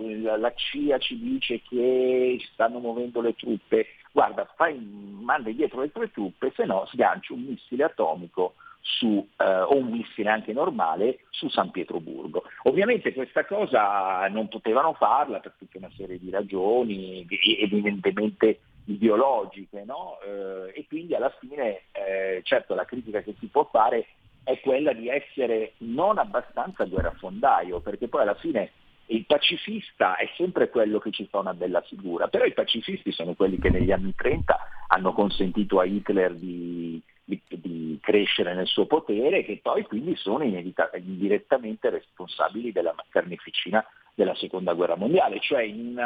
la, 0.00 0.52
CIA 0.54 0.98
ci 0.98 1.18
dice 1.18 1.60
che 1.62 2.38
stanno 2.52 2.78
muovendo 2.78 3.20
le 3.20 3.34
truppe, 3.34 3.86
guarda, 4.12 4.44
fai, 4.56 4.78
manda 4.78 5.50
dietro 5.50 5.80
le 5.80 5.90
tue 5.90 6.10
truppe, 6.10 6.52
se 6.54 6.64
no 6.64 6.86
sganci 6.86 7.32
un 7.32 7.42
missile 7.42 7.84
atomico 7.84 8.54
su, 8.80 9.26
eh, 9.36 9.44
o 9.44 9.76
un 9.76 9.90
missile 9.90 10.28
anche 10.28 10.52
normale 10.52 11.20
su 11.30 11.48
San 11.48 11.70
Pietroburgo. 11.70 12.42
Ovviamente 12.64 13.12
questa 13.14 13.44
cosa 13.46 14.26
non 14.28 14.48
potevano 14.48 14.92
farla 14.94 15.40
per 15.40 15.54
tutta 15.58 15.78
una 15.78 15.90
serie 15.96 16.18
di 16.18 16.30
ragioni, 16.30 17.26
evidentemente 17.60 18.60
ideologiche, 18.86 19.84
no? 19.84 20.18
eh, 20.24 20.72
e 20.74 20.86
quindi 20.88 21.14
alla 21.14 21.32
fine 21.38 21.82
eh, 21.92 22.40
certo 22.42 22.74
la 22.74 22.84
critica 22.84 23.22
che 23.22 23.34
si 23.38 23.46
può 23.46 23.68
fare 23.70 24.06
è 24.44 24.58
quella 24.60 24.92
di 24.92 25.08
essere 25.08 25.74
non 25.78 26.18
abbastanza 26.18 26.84
guerrafondaio, 26.84 27.80
perché 27.80 28.08
poi 28.08 28.22
alla 28.22 28.34
fine 28.34 28.72
il 29.06 29.24
pacifista 29.26 30.16
è 30.16 30.28
sempre 30.36 30.70
quello 30.70 30.98
che 30.98 31.10
ci 31.10 31.26
fa 31.26 31.38
una 31.38 31.54
bella 31.54 31.80
figura, 31.82 32.28
però 32.28 32.44
i 32.44 32.52
pacifisti 32.52 33.12
sono 33.12 33.34
quelli 33.34 33.58
che 33.58 33.70
negli 33.70 33.92
anni 33.92 34.14
30 34.14 34.58
hanno 34.88 35.12
consentito 35.12 35.80
a 35.80 35.84
Hitler 35.84 36.34
di, 36.34 37.00
di, 37.24 37.40
di 37.48 37.98
crescere 38.00 38.54
nel 38.54 38.66
suo 38.66 38.86
potere 38.86 39.38
e 39.38 39.44
che 39.44 39.60
poi 39.62 39.82
quindi 39.84 40.14
sono 40.16 40.44
indirettamente 40.44 41.90
responsabili 41.90 42.72
della 42.72 42.94
carneficina 43.10 43.84
della 44.14 44.34
seconda 44.34 44.74
guerra 44.74 44.96
mondiale, 44.96 45.40
cioè 45.40 45.62
in, 45.62 45.98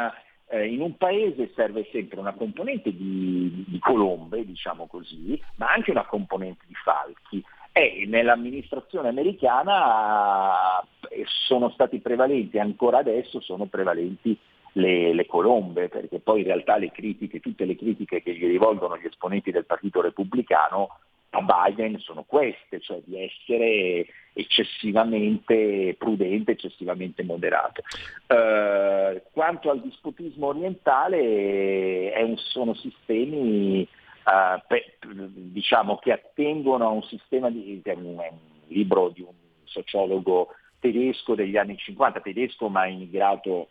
eh, 0.49 0.65
in 0.67 0.81
un 0.81 0.95
paese 0.97 1.51
serve 1.55 1.87
sempre 1.91 2.19
una 2.19 2.33
componente 2.33 2.93
di, 2.95 3.65
di 3.67 3.79
colombe, 3.79 4.45
diciamo 4.45 4.87
così, 4.87 5.41
ma 5.55 5.71
anche 5.71 5.91
una 5.91 6.05
componente 6.05 6.63
di 6.67 6.75
falchi 6.75 7.43
e 7.77 8.05
nell'amministrazione 8.07 9.09
americana 9.09 10.79
eh, 11.09 11.23
sono 11.47 11.69
stati 11.69 11.99
prevalenti, 11.99 12.57
ancora 12.57 12.97
adesso 12.97 13.39
sono 13.39 13.65
prevalenti 13.65 14.35
le, 14.73 15.13
le, 15.13 15.25
colombe, 15.25 15.87
perché 15.87 16.19
poi 16.19 16.39
in 16.41 16.47
realtà 16.47 16.77
le 16.77 16.91
critiche, 16.91 17.39
tutte 17.39 17.65
le 17.65 17.75
critiche 17.75 18.23
che 18.23 18.33
gli 18.33 18.45
rivolgono 18.45 18.97
gli 18.97 19.05
esponenti 19.05 19.51
del 19.51 19.65
Partito 19.65 20.01
Repubblicano 20.01 20.89
a 21.31 21.41
Biden 21.41 21.99
sono 21.99 22.23
queste, 22.25 22.79
cioè 22.79 22.99
di 23.03 23.21
essere 23.21 24.05
eccessivamente 24.33 25.95
prudente, 25.97 26.51
eccessivamente 26.51 27.23
moderato. 27.23 27.81
Eh, 28.27 29.23
quanto 29.31 29.69
al 29.69 29.81
disputismo 29.81 30.47
orientale 30.47 32.13
un, 32.23 32.37
sono 32.37 32.73
sistemi 32.75 33.87
eh, 34.27 34.63
pe, 34.67 34.97
diciamo, 35.07 35.97
che 35.97 36.11
attengono 36.11 36.85
a 36.85 36.89
un 36.89 37.03
sistema 37.03 37.49
di, 37.49 37.81
un 37.85 38.21
libro 38.67 39.09
di 39.09 39.21
un 39.21 39.33
sociologo 39.63 40.49
tedesco 40.79 41.33
degli 41.33 41.55
anni 41.55 41.77
50, 41.77 42.19
tedesco 42.19 42.67
ma 42.67 42.85
immigrato 42.85 43.69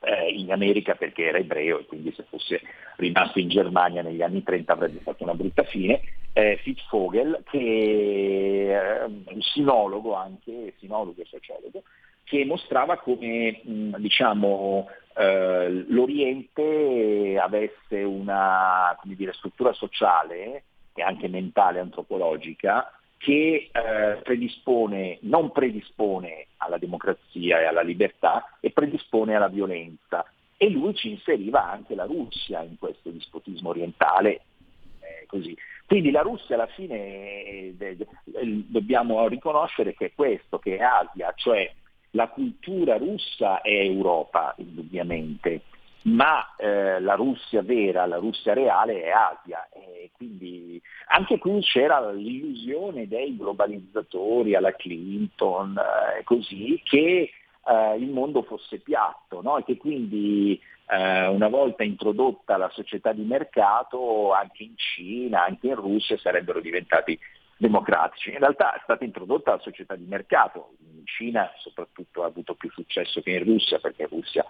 eh, 0.00 0.30
in 0.32 0.52
America 0.52 0.94
perché 0.94 1.24
era 1.24 1.38
ebreo 1.38 1.80
e 1.80 1.86
quindi 1.86 2.12
se 2.12 2.24
fosse 2.28 2.60
rimasto 2.96 3.38
in 3.38 3.48
Germania 3.48 4.02
negli 4.02 4.22
anni 4.22 4.42
30 4.42 4.72
avrebbe 4.72 5.00
fatto 5.00 5.22
una 5.22 5.34
brutta 5.34 5.62
fine, 5.64 6.00
eh, 6.34 6.58
Fitzvogel, 6.62 7.42
che 7.48 8.66
è 8.68 9.04
un 9.04 9.40
sinologo 9.40 10.14
anche, 10.14 10.74
sinologo 10.78 11.20
e 11.20 11.24
sociologo, 11.24 11.82
che 12.24 12.44
mostrava 12.44 12.98
come 12.98 13.60
diciamo, 13.64 14.88
eh, 15.14 15.84
l'Oriente 15.88 17.38
avesse 17.38 18.02
una 18.02 18.96
dire, 19.02 19.32
struttura 19.34 19.72
sociale 19.72 20.64
e 20.94 21.02
anche 21.02 21.28
mentale, 21.28 21.80
antropologica, 21.80 22.92
che 23.18 23.70
eh, 23.70 24.20
predispone, 24.22 25.18
non 25.22 25.52
predispone 25.52 26.48
alla 26.56 26.78
democrazia 26.78 27.60
e 27.60 27.64
alla 27.66 27.82
libertà 27.82 28.56
e 28.60 28.70
predispone 28.70 29.34
alla 29.34 29.48
violenza. 29.48 30.24
E 30.56 30.70
lui 30.70 30.94
ci 30.94 31.10
inseriva 31.10 31.70
anche 31.70 31.94
la 31.94 32.04
Russia 32.04 32.62
in 32.62 32.78
questo 32.78 33.10
dispotismo 33.10 33.70
orientale. 33.70 34.42
Eh. 35.00 35.26
Quindi 35.86 36.10
la 36.10 36.22
Russia 36.22 36.54
alla 36.54 36.66
fine 36.68 36.96
eh, 36.96 37.96
dobbiamo 38.24 39.26
riconoscere 39.28 39.94
che 39.94 40.06
è 40.06 40.12
questo, 40.14 40.58
che 40.58 40.76
è 40.76 40.80
Asia, 40.80 41.32
cioè 41.36 41.70
la 42.12 42.28
cultura 42.28 42.96
russa 42.96 43.60
è 43.60 43.70
Europa, 43.70 44.54
indubbiamente, 44.58 45.62
ma 46.02 46.54
eh, 46.56 47.00
la 47.00 47.14
Russia 47.14 47.62
vera, 47.62 48.06
la 48.06 48.16
Russia 48.16 48.54
reale 48.54 49.02
è 49.02 49.10
Asia. 49.10 49.68
Quindi 50.16 50.80
anche 51.08 51.38
qui 51.38 51.60
c'era 51.60 52.10
l'illusione 52.10 53.08
dei 53.08 53.36
globalizzatori 53.36 54.54
alla 54.54 54.74
Clinton, 54.74 55.76
eh, 55.76 56.22
così, 56.24 56.80
che 56.84 57.30
eh, 57.64 57.96
il 57.96 58.08
mondo 58.08 58.42
fosse 58.42 58.78
piatto 58.78 59.40
no? 59.42 59.58
e 59.58 59.64
che 59.64 59.76
quindi 59.76 60.60
eh, 60.88 61.26
una 61.26 61.48
volta 61.48 61.84
introdotta 61.84 62.56
la 62.56 62.70
società 62.70 63.12
di 63.12 63.22
mercato 63.22 64.32
anche 64.32 64.64
in 64.64 64.74
Cina, 64.76 65.44
anche 65.44 65.68
in 65.68 65.76
Russia 65.76 66.16
sarebbero 66.18 66.60
diventati 66.60 67.18
democratici. 67.56 68.30
In 68.30 68.38
realtà 68.38 68.74
è 68.74 68.80
stata 68.82 69.04
introdotta 69.04 69.52
la 69.52 69.60
società 69.60 69.94
di 69.94 70.04
mercato, 70.04 70.74
Cina 71.16 71.50
soprattutto 71.58 72.22
ha 72.22 72.26
avuto 72.26 72.54
più 72.54 72.70
successo 72.70 73.20
che 73.20 73.30
in 73.30 73.44
Russia 73.44 73.78
perché 73.78 74.02
in 74.02 74.08
Russia 74.08 74.44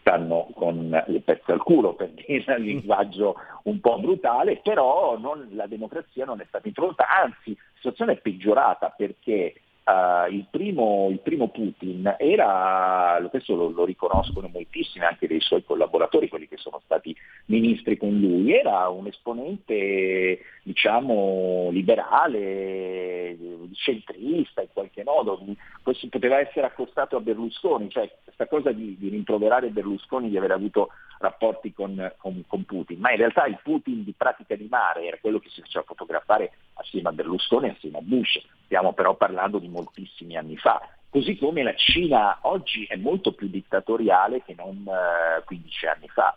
stanno 0.00 0.48
con 0.54 0.88
le 1.06 1.20
pezze 1.20 1.52
al 1.52 1.62
culo 1.62 1.94
per 1.94 2.10
dire 2.10 2.56
il 2.56 2.62
linguaggio 2.62 3.36
un 3.64 3.78
po' 3.80 3.98
brutale, 3.98 4.60
però 4.62 5.18
non, 5.18 5.48
la 5.52 5.66
democrazia 5.66 6.24
non 6.24 6.40
è 6.40 6.44
stata 6.48 6.66
introdotta, 6.66 7.08
anzi 7.08 7.54
la 7.54 7.62
situazione 7.74 8.12
è 8.12 8.20
peggiorata 8.20 8.88
perché 8.96 9.60
Uh, 9.88 10.30
il, 10.30 10.44
primo, 10.50 11.08
il, 11.08 11.20
primo, 11.20 11.48
Putin 11.48 12.14
era, 12.18 13.26
questo 13.30 13.54
lo, 13.54 13.70
lo, 13.70 13.86
riconoscono 13.86 14.50
moltissimi 14.52 15.06
anche 15.06 15.26
dei 15.26 15.40
suoi 15.40 15.64
collaboratori, 15.64 16.28
quelli 16.28 16.46
che 16.46 16.58
sono 16.58 16.78
stati 16.84 17.16
ministri 17.46 17.96
con 17.96 18.10
lui, 18.10 18.52
era 18.52 18.86
un 18.90 19.06
esponente 19.06 20.40
diciamo 20.62 21.70
liberale, 21.72 23.34
centrista 23.72 24.60
in 24.60 24.68
qualche 24.74 25.02
modo, 25.04 25.42
questo 25.82 26.06
poteva 26.10 26.38
essere 26.38 26.66
accostato 26.66 27.16
a 27.16 27.20
Berlusconi, 27.20 27.88
cioè 27.88 28.12
questa 28.22 28.46
cosa 28.46 28.72
di, 28.72 28.94
di 28.98 29.08
rimproverare 29.08 29.70
Berlusconi 29.70 30.28
di 30.28 30.36
aver 30.36 30.50
avuto 30.50 30.90
rapporti 31.20 31.72
con, 31.72 32.12
con, 32.18 32.44
con, 32.46 32.64
Putin, 32.64 33.00
ma 33.00 33.10
in 33.10 33.16
realtà 33.16 33.46
il 33.46 33.58
Putin 33.62 34.04
di 34.04 34.14
pratica 34.16 34.54
di 34.54 34.68
mare 34.70 35.06
era 35.06 35.18
quello 35.20 35.38
che 35.38 35.48
si 35.48 35.60
faceva 35.60 35.84
fotografare 35.86 36.52
assieme 36.74 37.08
a 37.08 37.12
Berlusconi 37.12 37.68
e 37.68 37.70
assieme 37.70 37.98
a 37.98 38.02
Bush, 38.02 38.40
stiamo 38.66 38.92
però 38.92 39.14
parlando 39.14 39.58
di 39.58 39.68
moltissimi 39.78 40.36
anni 40.36 40.56
fa. 40.56 40.80
Così 41.10 41.36
come 41.36 41.62
la 41.62 41.74
Cina 41.74 42.38
oggi 42.42 42.84
è 42.84 42.96
molto 42.96 43.32
più 43.32 43.48
dittatoriale 43.48 44.42
che 44.44 44.54
non 44.56 44.84
eh, 44.86 45.42
15 45.44 45.86
anni 45.86 46.08
fa. 46.08 46.36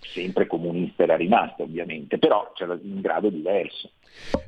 Sempre 0.00 0.46
comunista 0.46 1.02
era 1.02 1.16
rimasta 1.16 1.62
ovviamente, 1.62 2.18
però 2.18 2.52
c'era 2.54 2.72
un 2.72 3.00
grado 3.00 3.28
diverso. 3.28 3.90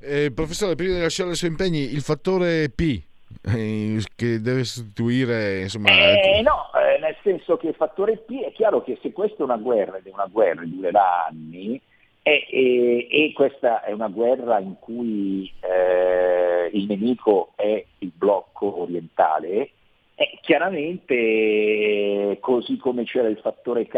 Eh, 0.00 0.32
professore, 0.32 0.74
prima 0.74 0.94
di 0.94 1.00
lasciare 1.00 1.30
i 1.32 1.34
suoi 1.34 1.50
impegni, 1.50 1.92
il 1.92 2.00
fattore 2.00 2.70
P 2.70 3.02
eh, 3.42 4.02
che 4.14 4.40
deve 4.40 4.64
sostituire 4.64 5.60
insomma... 5.60 5.90
Eh, 5.90 6.42
no, 6.42 6.70
eh, 6.74 6.98
nel 7.00 7.16
senso 7.22 7.56
che 7.56 7.68
il 7.68 7.74
fattore 7.74 8.16
P 8.16 8.40
è 8.40 8.52
chiaro 8.52 8.82
che 8.82 8.98
se 9.02 9.12
questa 9.12 9.38
è 9.38 9.42
una 9.42 9.56
guerra 9.56 9.98
ed 9.98 10.06
è 10.06 10.10
una 10.12 10.28
guerra 10.30 10.62
che 10.62 10.68
durerà 10.68 11.26
anni, 11.26 11.80
e, 12.28 12.46
e, 12.50 13.08
e, 13.10 13.32
questa 13.32 13.82
è 13.82 13.92
una 13.92 14.08
guerra 14.08 14.58
in 14.58 14.78
cui 14.78 15.50
eh, 15.60 16.68
il 16.74 16.84
nemico 16.84 17.52
è 17.56 17.82
il 18.00 18.12
blocco 18.14 18.82
orientale, 18.82 19.70
e 20.14 20.38
chiaramente 20.42 22.36
così 22.40 22.76
come 22.76 23.04
c'era 23.04 23.28
il 23.28 23.38
fattore 23.38 23.86
K 23.86 23.96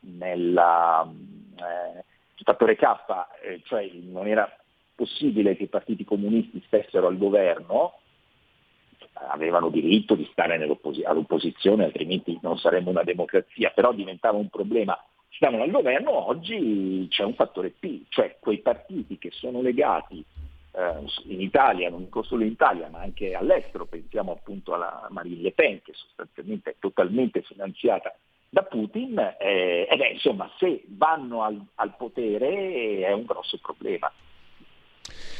nella, 0.00 1.08
eh, 1.08 2.04
il 2.36 2.44
fattore 2.44 2.74
K, 2.74 2.82
eh, 3.44 3.60
cioè 3.64 3.88
non 3.92 4.26
era 4.26 4.50
possibile 4.96 5.56
che 5.56 5.64
i 5.64 5.68
partiti 5.68 6.04
comunisti 6.04 6.60
stessero 6.66 7.06
al 7.06 7.16
governo, 7.16 8.00
avevano 9.30 9.68
diritto 9.68 10.16
di 10.16 10.28
stare 10.32 10.54
all'opposizione, 10.56 11.84
altrimenti 11.84 12.36
non 12.42 12.58
saremmo 12.58 12.90
una 12.90 13.04
democrazia, 13.04 13.70
però 13.70 13.92
diventava 13.92 14.36
un 14.36 14.48
problema 14.48 14.98
stavano 15.36 15.62
al 15.62 15.70
governo, 15.70 16.28
oggi 16.28 17.06
c'è 17.10 17.22
un 17.22 17.34
fattore 17.34 17.70
P, 17.70 18.02
cioè 18.08 18.36
quei 18.40 18.58
partiti 18.58 19.18
che 19.18 19.30
sono 19.30 19.60
legati 19.60 20.24
eh, 20.72 21.04
in 21.24 21.40
Italia, 21.40 21.90
non 21.90 22.08
solo 22.22 22.42
in 22.42 22.50
Italia, 22.50 22.88
ma 22.88 23.00
anche 23.00 23.34
all'estero, 23.34 23.86
pensiamo 23.86 24.32
appunto 24.32 24.74
alla 24.74 25.06
Marine 25.10 25.42
Le 25.42 25.52
Pen, 25.52 25.82
che 25.82 25.92
sostanzialmente 25.94 26.70
è 26.70 26.76
totalmente 26.78 27.42
finanziata 27.42 28.14
da 28.48 28.62
Putin, 28.62 29.18
eh, 29.38 29.86
e 29.90 29.96
beh, 29.96 30.08
insomma, 30.08 30.50
se 30.58 30.82
vanno 30.86 31.42
al, 31.42 31.62
al 31.74 31.94
potere 31.96 33.00
è 33.00 33.12
un 33.12 33.24
grosso 33.24 33.58
problema. 33.58 34.10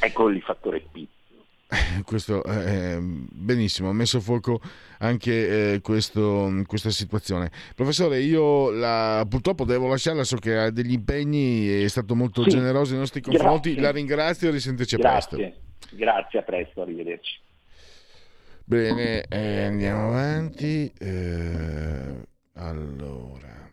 Ecco 0.01 0.29
il 0.29 0.43
fattore 0.43 0.81
P. 0.81 1.07
questo, 2.05 2.45
eh, 2.45 2.99
benissimo, 3.01 3.89
ha 3.89 3.93
messo 3.93 4.19
a 4.19 4.21
fuoco 4.21 4.61
anche 4.99 5.73
eh, 5.75 5.81
questo, 5.81 6.63
questa 6.67 6.91
situazione. 6.91 7.51
Professore, 7.75 8.21
io 8.21 8.71
la, 8.71 9.27
purtroppo 9.29 9.65
devo 9.65 9.89
lasciarla, 9.89 10.23
so 10.25 10.37
che 10.37 10.57
ha 10.57 10.71
degli 10.71 10.93
impegni, 10.93 11.67
è 11.83 11.89
stato 11.89 12.15
molto 12.15 12.43
Sì. 12.45 12.51
generoso 12.51 12.91
nei 12.93 13.01
nostri 13.01 13.21
confronti, 13.21 13.71
Grazie. 13.71 13.83
la 13.83 13.91
ringrazio 13.91 14.49
e 14.49 14.53
risentirci 14.53 14.97
Grazie. 14.97 15.37
presto. 15.37 15.97
Grazie, 15.97 16.39
a 16.39 16.43
presto, 16.43 16.83
arrivederci. 16.83 17.41
Bene, 18.65 19.23
eh, 19.29 19.63
andiamo 19.63 20.09
avanti. 20.09 20.93
Eh, 20.99 22.15
allora, 22.55 23.73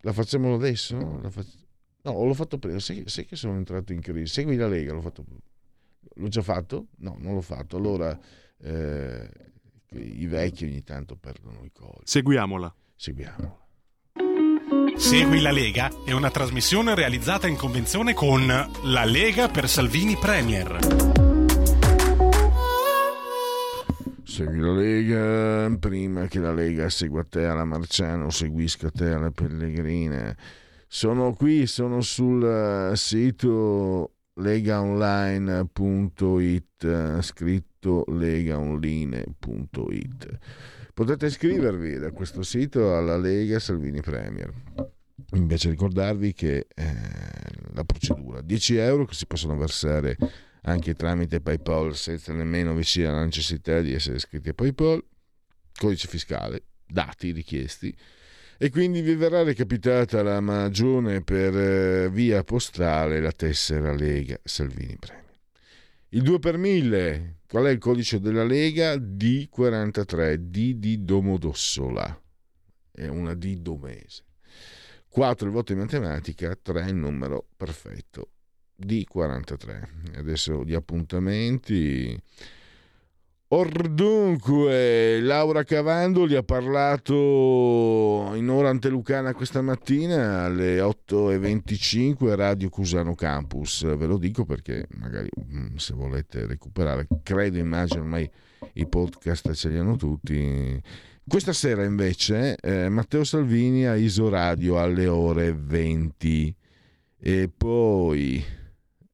la 0.00 0.12
facciamo 0.12 0.54
adesso? 0.54 1.18
La 1.22 1.30
fac- 1.30 1.62
No, 2.04 2.24
l'ho 2.24 2.34
fatto 2.34 2.58
prima. 2.58 2.78
Sai, 2.78 3.02
sai 3.06 3.24
che 3.24 3.34
sono 3.34 3.56
entrato 3.56 3.92
in 3.92 4.00
crisi? 4.00 4.32
Segui 4.32 4.56
la 4.56 4.68
Lega, 4.68 4.92
l'ho 4.92 5.00
fatto. 5.00 5.24
L'ho 6.16 6.28
già 6.28 6.42
fatto? 6.42 6.88
No, 6.98 7.16
non 7.18 7.34
l'ho 7.34 7.40
fatto. 7.40 7.78
Allora, 7.78 8.18
eh, 8.62 9.28
i 9.92 10.26
vecchi 10.26 10.64
ogni 10.64 10.82
tanto 10.82 11.16
perdono 11.16 11.64
i 11.64 11.72
colli. 11.72 12.02
Seguiamola. 12.04 12.74
Seguiamola. 12.94 13.58
Segui 14.96 15.40
la 15.40 15.50
Lega 15.50 15.90
è 16.04 16.12
una 16.12 16.30
trasmissione 16.30 16.94
realizzata 16.94 17.46
in 17.46 17.56
convenzione 17.56 18.12
con 18.12 18.46
La 18.46 19.04
Lega 19.04 19.48
per 19.48 19.68
Salvini 19.68 20.16
Premier. 20.16 20.78
Segui 24.24 24.58
la 24.58 24.72
Lega 24.72 25.76
prima 25.78 26.26
che 26.26 26.38
la 26.38 26.52
Lega 26.52 26.90
segua 26.90 27.24
te 27.24 27.46
alla 27.46 27.64
Marciano, 27.64 28.28
seguisca 28.30 28.90
te 28.90 29.10
alla 29.10 29.30
Pellegrina. 29.30 30.36
Sono 30.94 31.34
qui, 31.34 31.66
sono 31.66 32.02
sul 32.02 32.44
eh, 32.44 32.94
sito 32.94 34.18
legaonline.it, 34.34 36.84
eh, 36.84 37.20
scritto 37.20 38.04
legaonline.it. 38.06 40.38
Potete 40.94 41.26
iscrivervi 41.26 41.98
da 41.98 42.12
questo 42.12 42.44
sito 42.44 42.96
alla 42.96 43.16
Lega 43.16 43.58
Salvini 43.58 44.00
Premier. 44.02 44.54
Invece 45.32 45.70
ricordarvi 45.70 46.32
che 46.32 46.68
eh, 46.72 46.94
la 47.72 47.82
procedura 47.82 48.40
10 48.40 48.76
euro 48.76 49.04
che 49.04 49.14
si 49.14 49.26
possono 49.26 49.56
versare 49.56 50.16
anche 50.62 50.94
tramite 50.94 51.40
PayPal 51.40 51.96
senza 51.96 52.32
nemmeno 52.32 52.72
vi 52.72 52.84
sia 52.84 53.10
la 53.10 53.24
necessità 53.24 53.80
di 53.80 53.92
essere 53.92 54.18
iscritti 54.18 54.50
a 54.50 54.54
PayPal, 54.54 55.04
codice 55.76 56.06
fiscale, 56.06 56.66
dati 56.86 57.32
richiesti 57.32 57.92
e 58.58 58.70
quindi 58.70 59.00
vi 59.00 59.14
verrà 59.14 59.42
recapitata 59.42 60.22
la 60.22 60.40
magione 60.40 61.22
per 61.22 61.56
eh, 61.56 62.10
via 62.10 62.44
postale 62.44 63.20
la 63.20 63.32
tessera 63.32 63.92
Lega 63.92 64.38
Salvini 64.42 64.96
Premier. 64.98 65.22
Il 66.10 66.22
2 66.22 66.38
per 66.38 66.56
1000, 66.56 67.38
qual 67.48 67.64
è 67.64 67.70
il 67.70 67.78
codice 67.78 68.20
della 68.20 68.44
Lega? 68.44 68.94
D43, 68.94 70.34
D 70.36 70.74
di 70.74 71.04
Domodossola, 71.04 72.20
è 72.92 73.08
una 73.08 73.34
D 73.34 73.56
domese. 73.56 74.22
4 75.08 75.46
il 75.46 75.52
voto 75.52 75.72
in 75.72 75.78
matematica, 75.78 76.56
3 76.60 76.86
il 76.86 76.94
numero 76.94 77.46
perfetto. 77.56 78.30
D43. 78.80 80.16
Adesso 80.16 80.64
gli 80.64 80.74
appuntamenti. 80.74 82.20
Ordunque, 83.48 85.20
Laura 85.20 85.64
Cavandoli 85.64 86.34
ha 86.34 86.42
parlato 86.42 88.32
in 88.34 88.48
ora 88.48 88.70
antelucana 88.70 89.34
questa 89.34 89.60
mattina 89.60 90.44
alle 90.44 90.80
8.25 90.80 92.34
Radio 92.34 92.68
Cusano 92.70 93.14
Campus. 93.14 93.84
Ve 93.96 94.06
lo 94.06 94.16
dico 94.16 94.44
perché 94.44 94.86
magari 94.96 95.28
mm, 95.38 95.76
se 95.76 95.94
volete 95.94 96.46
recuperare, 96.46 97.06
credo, 97.22 97.58
immagino 97.58 98.00
ormai 98.00 98.28
i 98.72 98.88
podcast 98.88 99.52
ce 99.52 99.68
li 99.68 99.78
hanno 99.78 99.96
tutti. 99.96 100.80
Questa 101.26 101.52
sera 101.52 101.84
invece 101.84 102.56
eh, 102.56 102.88
Matteo 102.88 103.24
Salvini 103.24 103.86
a 103.86 103.94
Isoradio 103.94 104.80
alle 104.80 105.06
ore 105.06 105.52
20 105.52 106.56
e 107.20 107.50
poi 107.54 108.44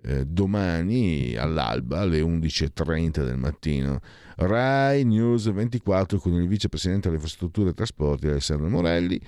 eh, 0.02 0.24
domani 0.24 1.36
all'alba 1.36 2.00
alle 2.00 2.20
11.30 2.20 3.24
del 3.24 3.36
mattino 3.36 4.00
Rai 4.36 5.04
News 5.04 5.50
24 5.50 6.18
con 6.18 6.32
il 6.32 6.48
vicepresidente 6.48 7.08
delle 7.08 7.20
infrastrutture 7.20 7.70
e 7.70 7.74
trasporti 7.74 8.26
Alessandro 8.26 8.68
Morelli 8.68 9.20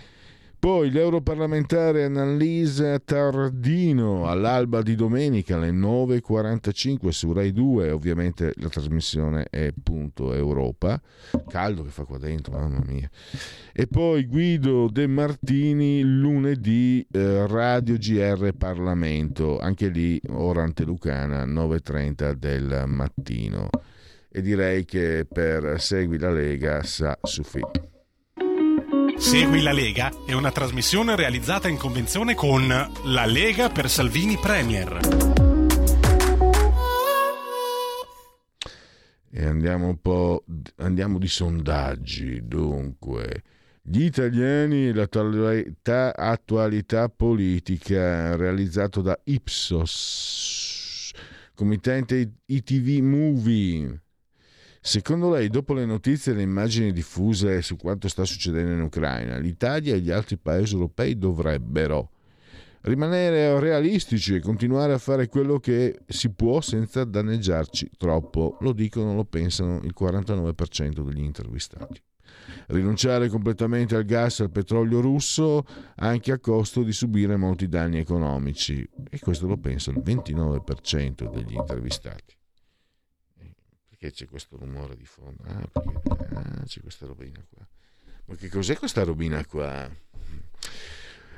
poi 0.62 0.92
l'europarlamentare 0.92 2.04
Annalisa 2.04 2.96
Tardino 3.00 4.28
all'alba 4.28 4.80
di 4.80 4.94
domenica 4.94 5.56
alle 5.56 5.72
9.45 5.72 7.08
su 7.08 7.32
Rai 7.32 7.52
2 7.52 7.90
ovviamente 7.90 8.52
la 8.58 8.68
trasmissione 8.68 9.48
è 9.50 9.72
punto 9.82 10.32
Europa. 10.32 11.02
Caldo 11.48 11.82
che 11.82 11.88
fa 11.88 12.04
qua 12.04 12.16
dentro 12.18 12.56
mamma 12.56 12.80
mia. 12.86 13.10
E 13.72 13.88
poi 13.88 14.24
Guido 14.26 14.88
De 14.88 15.08
Martini 15.08 16.04
lunedì 16.04 17.04
eh, 17.10 17.44
Radio 17.48 17.96
GR 17.96 18.52
Parlamento. 18.56 19.58
Anche 19.58 19.88
lì 19.88 20.20
ora 20.28 20.62
antelucana 20.62 21.44
9.30 21.44 22.34
del 22.34 22.84
mattino. 22.86 23.68
E 24.30 24.40
direi 24.40 24.84
che 24.84 25.26
per 25.28 25.80
Segui 25.80 26.20
la 26.20 26.30
Lega 26.30 26.84
sa 26.84 27.18
Sufi. 27.20 27.90
Segui 29.22 29.62
la 29.62 29.72
Lega 29.72 30.10
è 30.26 30.32
una 30.32 30.50
trasmissione 30.50 31.14
realizzata 31.14 31.68
in 31.68 31.76
convenzione 31.78 32.34
con 32.34 32.66
La 32.66 33.24
Lega 33.24 33.70
per 33.70 33.88
Salvini 33.88 34.36
Premier. 34.36 34.98
E 39.30 39.44
andiamo 39.44 39.86
un 39.86 40.00
po', 40.02 40.44
andiamo 40.78 41.18
di 41.18 41.28
sondaggi, 41.28 42.40
dunque. 42.48 43.44
Gli 43.80 44.02
italiani 44.02 44.88
e 44.88 44.92
l'attualità 44.92 46.16
attualità 46.16 47.08
politica 47.08 48.34
realizzato 48.34 49.02
da 49.02 49.16
Ipsos, 49.22 51.12
committente 51.54 52.32
ITV 52.44 53.02
Movie. 53.04 54.01
Secondo 54.84 55.30
lei, 55.30 55.48
dopo 55.48 55.74
le 55.74 55.84
notizie 55.84 56.32
e 56.32 56.34
le 56.34 56.42
immagini 56.42 56.92
diffuse 56.92 57.62
su 57.62 57.76
quanto 57.76 58.08
sta 58.08 58.24
succedendo 58.24 58.72
in 58.72 58.80
Ucraina, 58.80 59.38
l'Italia 59.38 59.94
e 59.94 60.00
gli 60.00 60.10
altri 60.10 60.38
paesi 60.38 60.74
europei 60.74 61.16
dovrebbero 61.16 62.10
rimanere 62.80 63.60
realistici 63.60 64.34
e 64.34 64.40
continuare 64.40 64.92
a 64.92 64.98
fare 64.98 65.28
quello 65.28 65.60
che 65.60 66.00
si 66.08 66.30
può 66.30 66.60
senza 66.60 67.04
danneggiarci 67.04 67.92
troppo. 67.96 68.56
Lo 68.62 68.72
dicono, 68.72 69.14
lo 69.14 69.24
pensano 69.24 69.80
il 69.84 69.94
49% 69.96 71.04
degli 71.04 71.22
intervistati. 71.22 72.02
Rinunciare 72.66 73.28
completamente 73.28 73.94
al 73.94 74.04
gas 74.04 74.40
e 74.40 74.42
al 74.42 74.50
petrolio 74.50 75.00
russo 75.00 75.64
anche 75.94 76.32
a 76.32 76.40
costo 76.40 76.82
di 76.82 76.92
subire 76.92 77.36
molti 77.36 77.68
danni 77.68 77.98
economici. 77.98 78.84
E 79.08 79.20
questo 79.20 79.46
lo 79.46 79.58
pensa 79.58 79.92
il 79.92 80.02
29% 80.04 81.32
degli 81.32 81.54
intervistati. 81.54 82.34
Perché 84.02 84.16
c'è 84.16 84.26
questo 84.28 84.56
rumore 84.56 84.96
di 84.96 85.04
fondo? 85.04 85.44
Ah, 85.44 85.64
perché 85.70 86.00
ah, 86.34 86.62
c'è 86.64 86.80
questa 86.80 87.06
robina 87.06 87.40
qua. 87.48 87.64
Ma 88.24 88.34
che 88.34 88.48
cos'è 88.48 88.76
questa 88.76 89.04
robina 89.04 89.46
qua? 89.46 89.88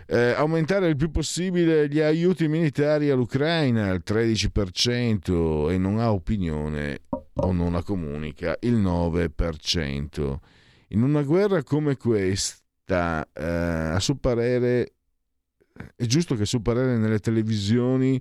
Eh, 0.06 0.32
aumentare 0.32 0.88
il 0.88 0.96
più 0.96 1.10
possibile 1.10 1.90
gli 1.90 2.00
aiuti 2.00 2.48
militari 2.48 3.10
all'Ucraina 3.10 3.90
al 3.90 4.02
13% 4.02 5.70
e 5.70 5.76
non 5.76 5.98
ha 5.98 6.10
opinione 6.10 7.02
o 7.10 7.52
non 7.52 7.72
la 7.72 7.82
comunica 7.82 8.56
il 8.60 8.76
9%. 8.76 10.36
In 10.88 11.02
una 11.02 11.22
guerra 11.22 11.62
come 11.62 11.98
questa, 11.98 13.28
eh, 13.30 13.44
a 13.44 14.00
suo 14.00 14.16
parere, 14.16 14.94
è 15.94 16.04
giusto 16.06 16.34
che 16.34 16.44
a 16.44 16.46
suo 16.46 16.60
parere 16.60 16.96
nelle 16.96 17.18
televisioni 17.18 18.18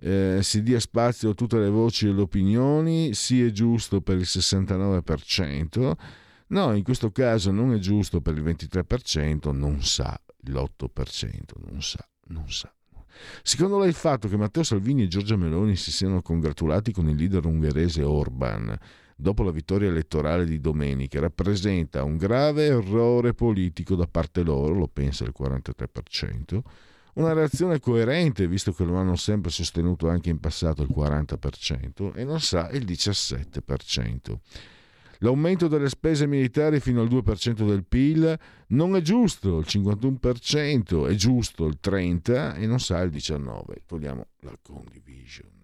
eh, 0.00 0.38
si 0.42 0.62
dia 0.62 0.80
spazio 0.80 1.30
a 1.30 1.34
tutte 1.34 1.58
le 1.58 1.68
voci 1.68 2.06
e 2.06 2.12
le 2.12 2.22
opinioni, 2.22 3.14
sì 3.14 3.44
è 3.44 3.50
giusto 3.50 4.00
per 4.00 4.16
il 4.16 4.26
69%, 4.26 5.92
no, 6.48 6.74
in 6.74 6.82
questo 6.82 7.10
caso 7.10 7.50
non 7.50 7.72
è 7.72 7.78
giusto 7.78 8.20
per 8.20 8.36
il 8.36 8.42
23%, 8.42 9.54
non 9.54 9.82
sa 9.82 10.20
l'8%, 10.44 11.40
non 11.68 11.82
sa, 11.82 12.06
non 12.28 12.50
sa. 12.50 12.72
Secondo 13.42 13.78
lei 13.78 13.88
il 13.88 13.94
fatto 13.94 14.28
che 14.28 14.36
Matteo 14.36 14.62
Salvini 14.62 15.04
e 15.04 15.08
Giorgia 15.08 15.36
Meloni 15.36 15.76
si 15.76 15.90
siano 15.90 16.20
congratulati 16.20 16.92
con 16.92 17.08
il 17.08 17.16
leader 17.16 17.46
ungherese 17.46 18.02
Orban 18.02 18.78
dopo 19.16 19.42
la 19.42 19.50
vittoria 19.50 19.88
elettorale 19.88 20.44
di 20.44 20.60
domenica 20.60 21.18
rappresenta 21.18 22.04
un 22.04 22.18
grave 22.18 22.66
errore 22.66 23.32
politico 23.32 23.94
da 23.96 24.06
parte 24.06 24.42
loro, 24.42 24.74
lo 24.74 24.88
pensa 24.88 25.24
il 25.24 25.34
43%, 25.36 26.60
una 27.16 27.32
reazione 27.32 27.80
coerente 27.80 28.46
visto 28.46 28.72
che 28.72 28.84
lo 28.84 28.96
hanno 28.96 29.16
sempre 29.16 29.50
sostenuto 29.50 30.08
anche 30.08 30.30
in 30.30 30.38
passato 30.38 30.82
il 30.82 30.90
40% 30.94 32.14
e 32.14 32.24
non 32.24 32.40
sa 32.40 32.70
il 32.70 32.84
17%. 32.84 34.38
L'aumento 35.20 35.66
delle 35.66 35.88
spese 35.88 36.26
militari 36.26 36.78
fino 36.78 37.00
al 37.00 37.08
2% 37.08 37.66
del 37.66 37.84
PIL 37.84 38.38
non 38.68 38.96
è 38.96 39.00
giusto, 39.00 39.58
il 39.58 39.66
51%, 39.66 41.08
è 41.08 41.14
giusto 41.14 41.66
il 41.66 41.78
30% 41.82 42.56
e 42.58 42.66
non 42.66 42.80
sa 42.80 43.00
il 43.00 43.10
19%. 43.10 43.76
Togliamo 43.86 44.26
la 44.40 44.58
condivision. 44.60 45.55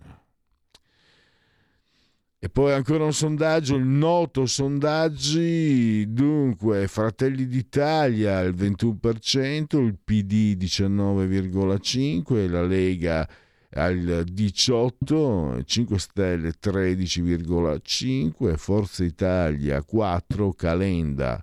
E 2.44 2.48
poi 2.48 2.72
ancora 2.72 3.04
un 3.04 3.12
sondaggio, 3.12 3.76
il 3.76 3.84
noto 3.84 4.46
sondaggi, 4.46 6.12
dunque 6.12 6.88
Fratelli 6.88 7.46
d'Italia 7.46 8.40
il 8.40 8.52
21%, 8.52 9.80
il 9.80 9.96
PD 10.02 10.56
19,5%, 10.60 12.50
la 12.50 12.64
Lega 12.64 13.28
al 13.74 14.24
18, 14.24 15.62
5 15.64 15.98
Stelle 16.00 16.54
13,5, 16.60 18.56
Forza 18.56 19.04
Italia 19.04 19.80
4, 19.84 20.52
Calenda, 20.54 21.40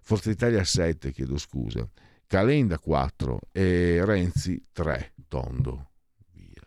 Forza 0.00 0.30
Italia 0.30 0.64
7, 0.64 1.12
chiedo 1.12 1.36
scusa, 1.36 1.86
Calenda 2.26 2.78
4 2.78 3.38
e 3.52 4.02
Renzi 4.02 4.64
3, 4.72 5.12
tondo. 5.28 5.90
Via. 6.32 6.66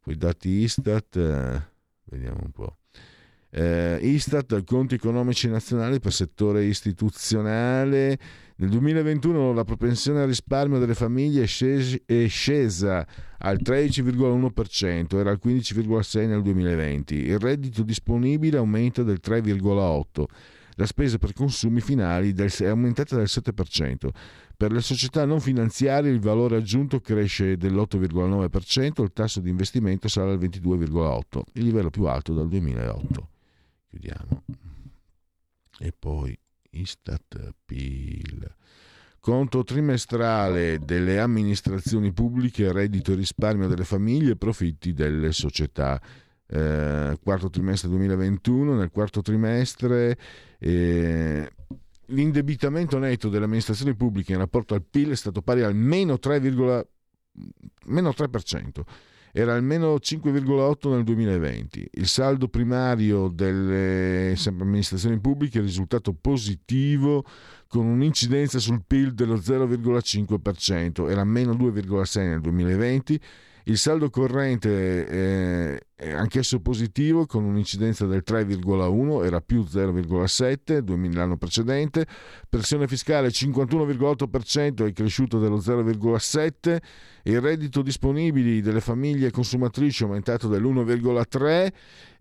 Poi 0.00 0.16
dati 0.16 0.48
Istat, 0.48 1.16
eh, 1.16 1.74
vediamo 2.06 2.38
un 2.42 2.50
po'. 2.50 2.76
Eh, 3.50 3.98
Istat, 4.02 4.64
conti 4.64 4.96
economici 4.96 5.48
nazionali 5.48 5.98
per 5.98 6.12
settore 6.12 6.64
istituzionale. 6.64 8.18
Nel 8.56 8.70
2021 8.70 9.52
la 9.52 9.64
propensione 9.64 10.20
al 10.20 10.26
risparmio 10.26 10.78
delle 10.78 10.94
famiglie 10.94 11.42
è, 11.44 11.46
scesi, 11.46 12.02
è 12.04 12.26
scesa 12.26 13.06
al 13.38 13.58
13,1%, 13.62 15.18
era 15.18 15.30
al 15.30 15.40
15,6% 15.42 16.26
nel 16.26 16.42
2020. 16.42 17.14
Il 17.14 17.38
reddito 17.38 17.82
disponibile 17.82 18.58
aumenta 18.58 19.02
del 19.02 19.20
3,8%. 19.22 20.24
La 20.76 20.86
spesa 20.86 21.18
per 21.18 21.32
consumi 21.32 21.80
finali 21.80 22.32
è 22.34 22.66
aumentata 22.66 23.16
del 23.16 23.28
7%. 23.28 24.08
Per 24.56 24.72
le 24.72 24.80
società 24.80 25.24
non 25.24 25.40
finanziarie 25.40 26.10
il 26.10 26.20
valore 26.20 26.56
aggiunto 26.56 27.00
cresce 27.00 27.56
dell'8,9%, 27.56 29.02
il 29.02 29.12
tasso 29.12 29.40
di 29.40 29.50
investimento 29.50 30.08
sarà 30.08 30.30
al 30.30 30.38
22,8%, 30.38 31.42
il 31.54 31.64
livello 31.64 31.90
più 31.90 32.04
alto 32.04 32.32
dal 32.32 32.48
2008 32.48 33.30
chiudiamo. 33.96 34.44
E 35.78 35.92
poi 35.98 36.38
Istat 36.70 37.54
PIL. 37.64 38.54
Conto 39.18 39.64
trimestrale 39.64 40.78
delle 40.78 41.18
amministrazioni 41.18 42.12
pubbliche, 42.12 42.70
reddito 42.70 43.12
e 43.12 43.16
risparmio 43.16 43.66
delle 43.66 43.84
famiglie 43.84 44.32
e 44.32 44.36
profitti 44.36 44.92
delle 44.92 45.32
società. 45.32 46.00
Eh, 46.48 47.18
quarto 47.22 47.50
trimestre 47.50 47.88
2021, 47.88 48.74
nel 48.74 48.90
quarto 48.90 49.20
trimestre 49.20 50.16
eh, 50.58 51.50
l'indebitamento 52.06 52.98
netto 52.98 53.28
delle 53.28 53.46
amministrazioni 53.46 53.94
pubbliche 53.94 54.32
in 54.32 54.38
rapporto 54.38 54.74
al 54.74 54.84
PIL 54.88 55.10
è 55.10 55.16
stato 55.16 55.42
pari 55.42 55.62
al 55.62 55.74
meno 55.74 56.18
3, 56.18 56.40
meno 57.86 58.10
3% 58.10 58.82
era 59.38 59.52
almeno 59.52 59.96
5,8 59.96 60.90
nel 60.92 61.04
2020. 61.04 61.90
Il 61.92 62.06
saldo 62.06 62.48
primario 62.48 63.28
delle 63.28 64.34
amministrazioni 64.46 65.20
pubbliche 65.20 65.58
è 65.58 65.60
risultato 65.60 66.14
positivo 66.14 67.22
con 67.68 67.84
un'incidenza 67.84 68.58
sul 68.58 68.82
PIL 68.86 69.12
dello 69.12 69.34
0,5%, 69.34 71.10
era 71.10 71.22
meno 71.24 71.52
2,6 71.52 72.20
nel 72.20 72.40
2020 72.40 73.20
il 73.68 73.78
saldo 73.78 74.10
corrente 74.10 75.06
eh, 75.08 75.80
è 75.96 76.12
anch'esso 76.12 76.60
positivo 76.60 77.26
con 77.26 77.42
un'incidenza 77.42 78.06
del 78.06 78.22
3,1, 78.24 79.24
era 79.24 79.40
più 79.40 79.62
0,7 79.62 81.12
l'anno 81.12 81.36
precedente. 81.36 82.06
Pressione 82.48 82.86
fiscale 82.86 83.28
51,8% 83.28 84.86
è 84.86 84.92
cresciuto 84.92 85.40
dello 85.40 85.56
0,7. 85.56 86.76
Il 87.24 87.40
reddito 87.40 87.82
disponibile 87.82 88.62
delle 88.62 88.80
famiglie 88.80 89.32
consumatrici 89.32 90.04
è 90.04 90.06
aumentato 90.06 90.46
dell'1,3 90.46 91.72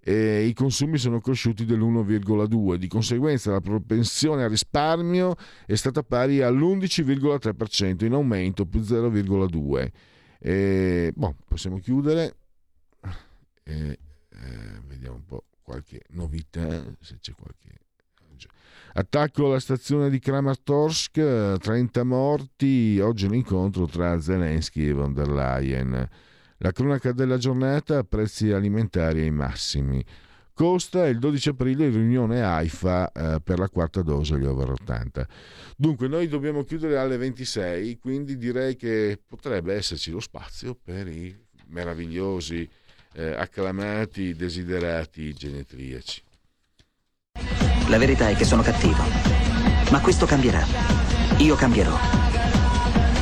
e 0.01 0.45
i 0.45 0.53
consumi 0.53 0.97
sono 0.97 1.19
cresciuti 1.19 1.63
dell'1,2. 1.63 2.73
Di 2.73 2.87
conseguenza 2.87 3.51
la 3.51 3.61
propensione 3.61 4.43
al 4.43 4.49
risparmio 4.49 5.35
è 5.67 5.75
stata 5.75 6.01
pari 6.01 6.41
all'11,3%, 6.41 8.03
in 8.03 8.13
aumento 8.13 8.65
più 8.65 8.79
0,2. 8.79 10.13
E, 10.39 11.11
boh, 11.15 11.35
possiamo 11.47 11.77
chiudere. 11.79 12.35
E, 13.63 13.99
eh, 14.29 14.79
vediamo 14.85 15.15
un 15.15 15.25
po' 15.25 15.43
qualche 15.61 16.01
novità, 16.09 16.83
se 16.99 17.17
c'è 17.19 17.33
qualche... 17.33 17.83
Attacco 18.97 19.47
alla 19.47 19.59
stazione 19.59 20.09
di 20.09 20.19
Kramatorsk, 20.19 21.57
30 21.57 22.03
morti, 22.03 22.97
oggi 23.01 23.27
l'incontro 23.27 23.87
tra 23.87 24.21
Zelensky 24.21 24.87
e 24.87 24.93
von 24.93 25.13
der 25.13 25.27
Leyen. 25.27 26.09
La 26.59 26.71
cronaca 26.71 27.11
della 27.11 27.37
giornata, 27.37 28.03
prezzi 28.03 28.51
alimentari 28.51 29.21
ai 29.21 29.31
massimi. 29.31 30.01
Costa 30.55 31.05
il 31.05 31.19
12 31.19 31.49
aprile 31.49 31.89
riunione 31.89 32.41
AIFA 32.41 33.11
eh, 33.11 33.41
per 33.43 33.59
la 33.59 33.67
quarta 33.67 34.01
dose 34.01 34.35
agli 34.35 34.45
over 34.45 34.69
80. 34.69 35.27
Dunque 35.75 36.07
noi 36.07 36.29
dobbiamo 36.29 36.63
chiudere 36.63 36.97
alle 36.97 37.17
26, 37.17 37.97
quindi 37.97 38.37
direi 38.37 38.77
che 38.77 39.19
potrebbe 39.27 39.73
esserci 39.73 40.11
lo 40.11 40.21
spazio 40.21 40.73
per 40.81 41.09
i 41.09 41.37
meravigliosi, 41.67 42.65
eh, 43.15 43.33
acclamati, 43.33 44.33
desiderati 44.33 45.33
genetriaci. 45.33 46.23
La 47.89 47.97
verità 47.97 48.29
è 48.29 48.35
che 48.37 48.45
sono 48.45 48.61
cattivo, 48.61 49.03
ma 49.91 49.99
questo 49.99 50.25
cambierà. 50.25 50.63
Io 51.39 51.55
cambierò. 51.55 51.97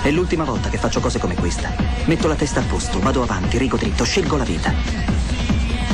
È 0.03 0.11
l'ultima 0.11 0.43
volta 0.43 0.69
che 0.69 0.77
faccio 0.77 0.99
cose 0.99 1.17
come 1.17 1.33
questa. 1.33 1.73
Metto 2.05 2.27
la 2.27 2.35
testa 2.35 2.59
a 2.59 2.63
posto, 2.67 2.99
vado 2.99 3.23
avanti, 3.23 3.57
rigo 3.57 3.77
dritto, 3.77 4.03
scelgo 4.03 4.37
la 4.37 4.43
vita. 4.43 5.12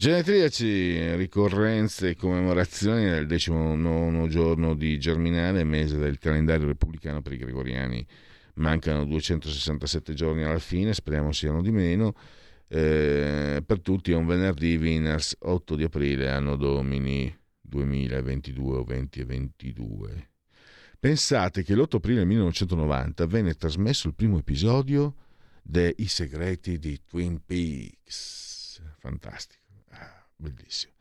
Genetriaci, 0.00 1.16
ricorrenze 1.16 2.10
e 2.10 2.14
commemorazioni 2.14 3.02
nel 3.02 3.26
decimonono 3.26 4.28
giorno 4.28 4.76
di 4.76 4.96
Germinale, 4.96 5.64
mese 5.64 5.98
del 5.98 6.20
calendario 6.20 6.68
repubblicano 6.68 7.20
per 7.20 7.32
i 7.32 7.36
gregoriani. 7.36 8.06
Mancano 8.54 9.04
267 9.04 10.14
giorni 10.14 10.44
alla 10.44 10.60
fine, 10.60 10.94
speriamo 10.94 11.32
siano 11.32 11.62
di 11.62 11.72
meno. 11.72 12.14
Eh, 12.68 13.60
per 13.66 13.80
tutti 13.80 14.12
è 14.12 14.14
un 14.14 14.26
venerdì, 14.26 14.76
Winners 14.76 15.34
8 15.40 15.74
di 15.74 15.82
aprile, 15.82 16.30
anno 16.30 16.54
domini 16.54 17.36
2022 17.60 18.76
o 18.76 18.84
2022. 18.84 20.30
Pensate 21.00 21.64
che 21.64 21.74
l'8 21.74 21.96
aprile 21.96 22.24
1990 22.24 23.26
venne 23.26 23.54
trasmesso 23.54 24.06
il 24.06 24.14
primo 24.14 24.38
episodio 24.38 25.16
de 25.60 25.92
I 25.96 26.06
segreti 26.06 26.78
di 26.78 27.00
Twin 27.04 27.44
Peaks. 27.44 28.80
Fantastico 29.00 29.67
bellissimo. 30.38 30.92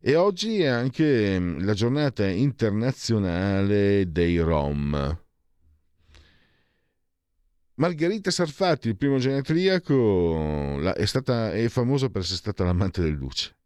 E 0.00 0.16
oggi 0.16 0.60
è 0.62 0.66
anche 0.66 1.38
mm, 1.38 1.60
la 1.64 1.74
giornata 1.74 2.26
internazionale 2.26 4.10
dei 4.10 4.38
Rom. 4.38 5.20
Margherita 7.74 8.30
Sarfatti, 8.30 8.88
il 8.88 8.96
primo 8.96 9.18
genetriaco, 9.18 10.92
è, 10.94 11.04
stata, 11.06 11.52
è 11.52 11.68
famosa 11.68 12.08
per 12.08 12.22
essere 12.22 12.36
stata 12.36 12.64
l'amante 12.64 13.00
del 13.00 13.12
luce. 13.12 13.56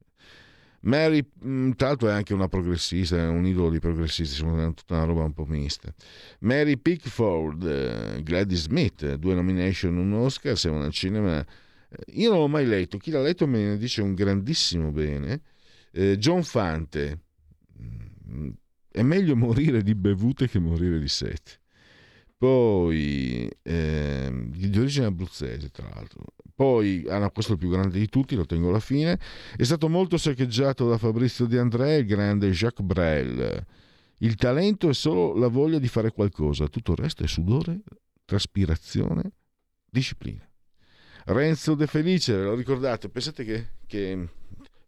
Mary, 0.80 1.26
mm, 1.44 1.72
tra 1.72 1.88
l'altro, 1.88 2.08
è 2.08 2.12
anche 2.12 2.34
una 2.34 2.48
progressista, 2.48 3.30
un 3.30 3.46
idolo 3.46 3.70
di 3.70 3.80
progressisti, 3.80 4.34
sono 4.34 4.72
tutta 4.74 4.94
una 4.94 5.04
roba 5.04 5.24
un 5.24 5.32
po' 5.32 5.46
mista. 5.46 5.92
Mary 6.40 6.76
Pickford, 6.76 7.64
eh, 7.64 8.22
Gladys 8.22 8.62
Smith, 8.62 9.14
due 9.14 9.34
nomination, 9.34 9.96
un 9.96 10.12
Oscar, 10.12 10.56
siamo 10.56 10.82
al 10.82 10.92
cinema 10.92 11.44
io 12.06 12.30
non 12.30 12.40
l'ho 12.40 12.48
mai 12.48 12.66
letto, 12.66 12.98
chi 12.98 13.10
l'ha 13.10 13.20
letto 13.20 13.46
me 13.46 13.64
ne 13.64 13.76
dice 13.78 14.02
un 14.02 14.14
grandissimo 14.14 14.90
bene. 14.90 15.42
Eh, 15.92 16.18
John 16.18 16.42
Fante, 16.42 17.20
mm, 17.80 18.50
è 18.90 19.02
meglio 19.02 19.36
morire 19.36 19.82
di 19.82 19.94
bevute 19.94 20.48
che 20.48 20.58
morire 20.58 20.98
di 20.98 21.08
sete. 21.08 21.60
Poi, 22.38 23.48
eh, 23.62 24.48
di 24.48 24.78
origine 24.78 25.06
abruzzese, 25.06 25.70
tra 25.70 25.88
l'altro. 25.88 26.24
Poi, 26.54 27.04
ah 27.08 27.30
questo 27.30 27.52
è 27.52 27.54
il 27.54 27.60
più 27.60 27.70
grande 27.70 27.98
di 27.98 28.08
tutti, 28.08 28.34
lo 28.34 28.44
tengo 28.46 28.68
alla 28.68 28.80
fine. 28.80 29.18
È 29.56 29.62
stato 29.62 29.88
molto 29.88 30.16
saccheggiato 30.18 30.88
da 30.88 30.98
Fabrizio 30.98 31.46
Di 31.46 31.56
André, 31.56 31.96
il 31.96 32.06
grande 32.06 32.50
Jacques 32.50 32.86
Brel. 32.86 33.66
Il 34.18 34.34
talento 34.36 34.88
è 34.88 34.94
solo 34.94 35.34
la 35.34 35.48
voglia 35.48 35.78
di 35.78 35.88
fare 35.88 36.10
qualcosa, 36.10 36.68
tutto 36.68 36.92
il 36.92 36.98
resto 36.98 37.22
è 37.22 37.26
sudore, 37.26 37.80
traspirazione, 38.24 39.32
disciplina. 39.90 40.46
Renzo 41.28 41.74
De 41.74 41.86
Felice, 41.86 42.36
lo 42.36 42.54
ricordate? 42.54 43.08
Pensate 43.08 43.44
che, 43.44 43.66
che 43.86 44.28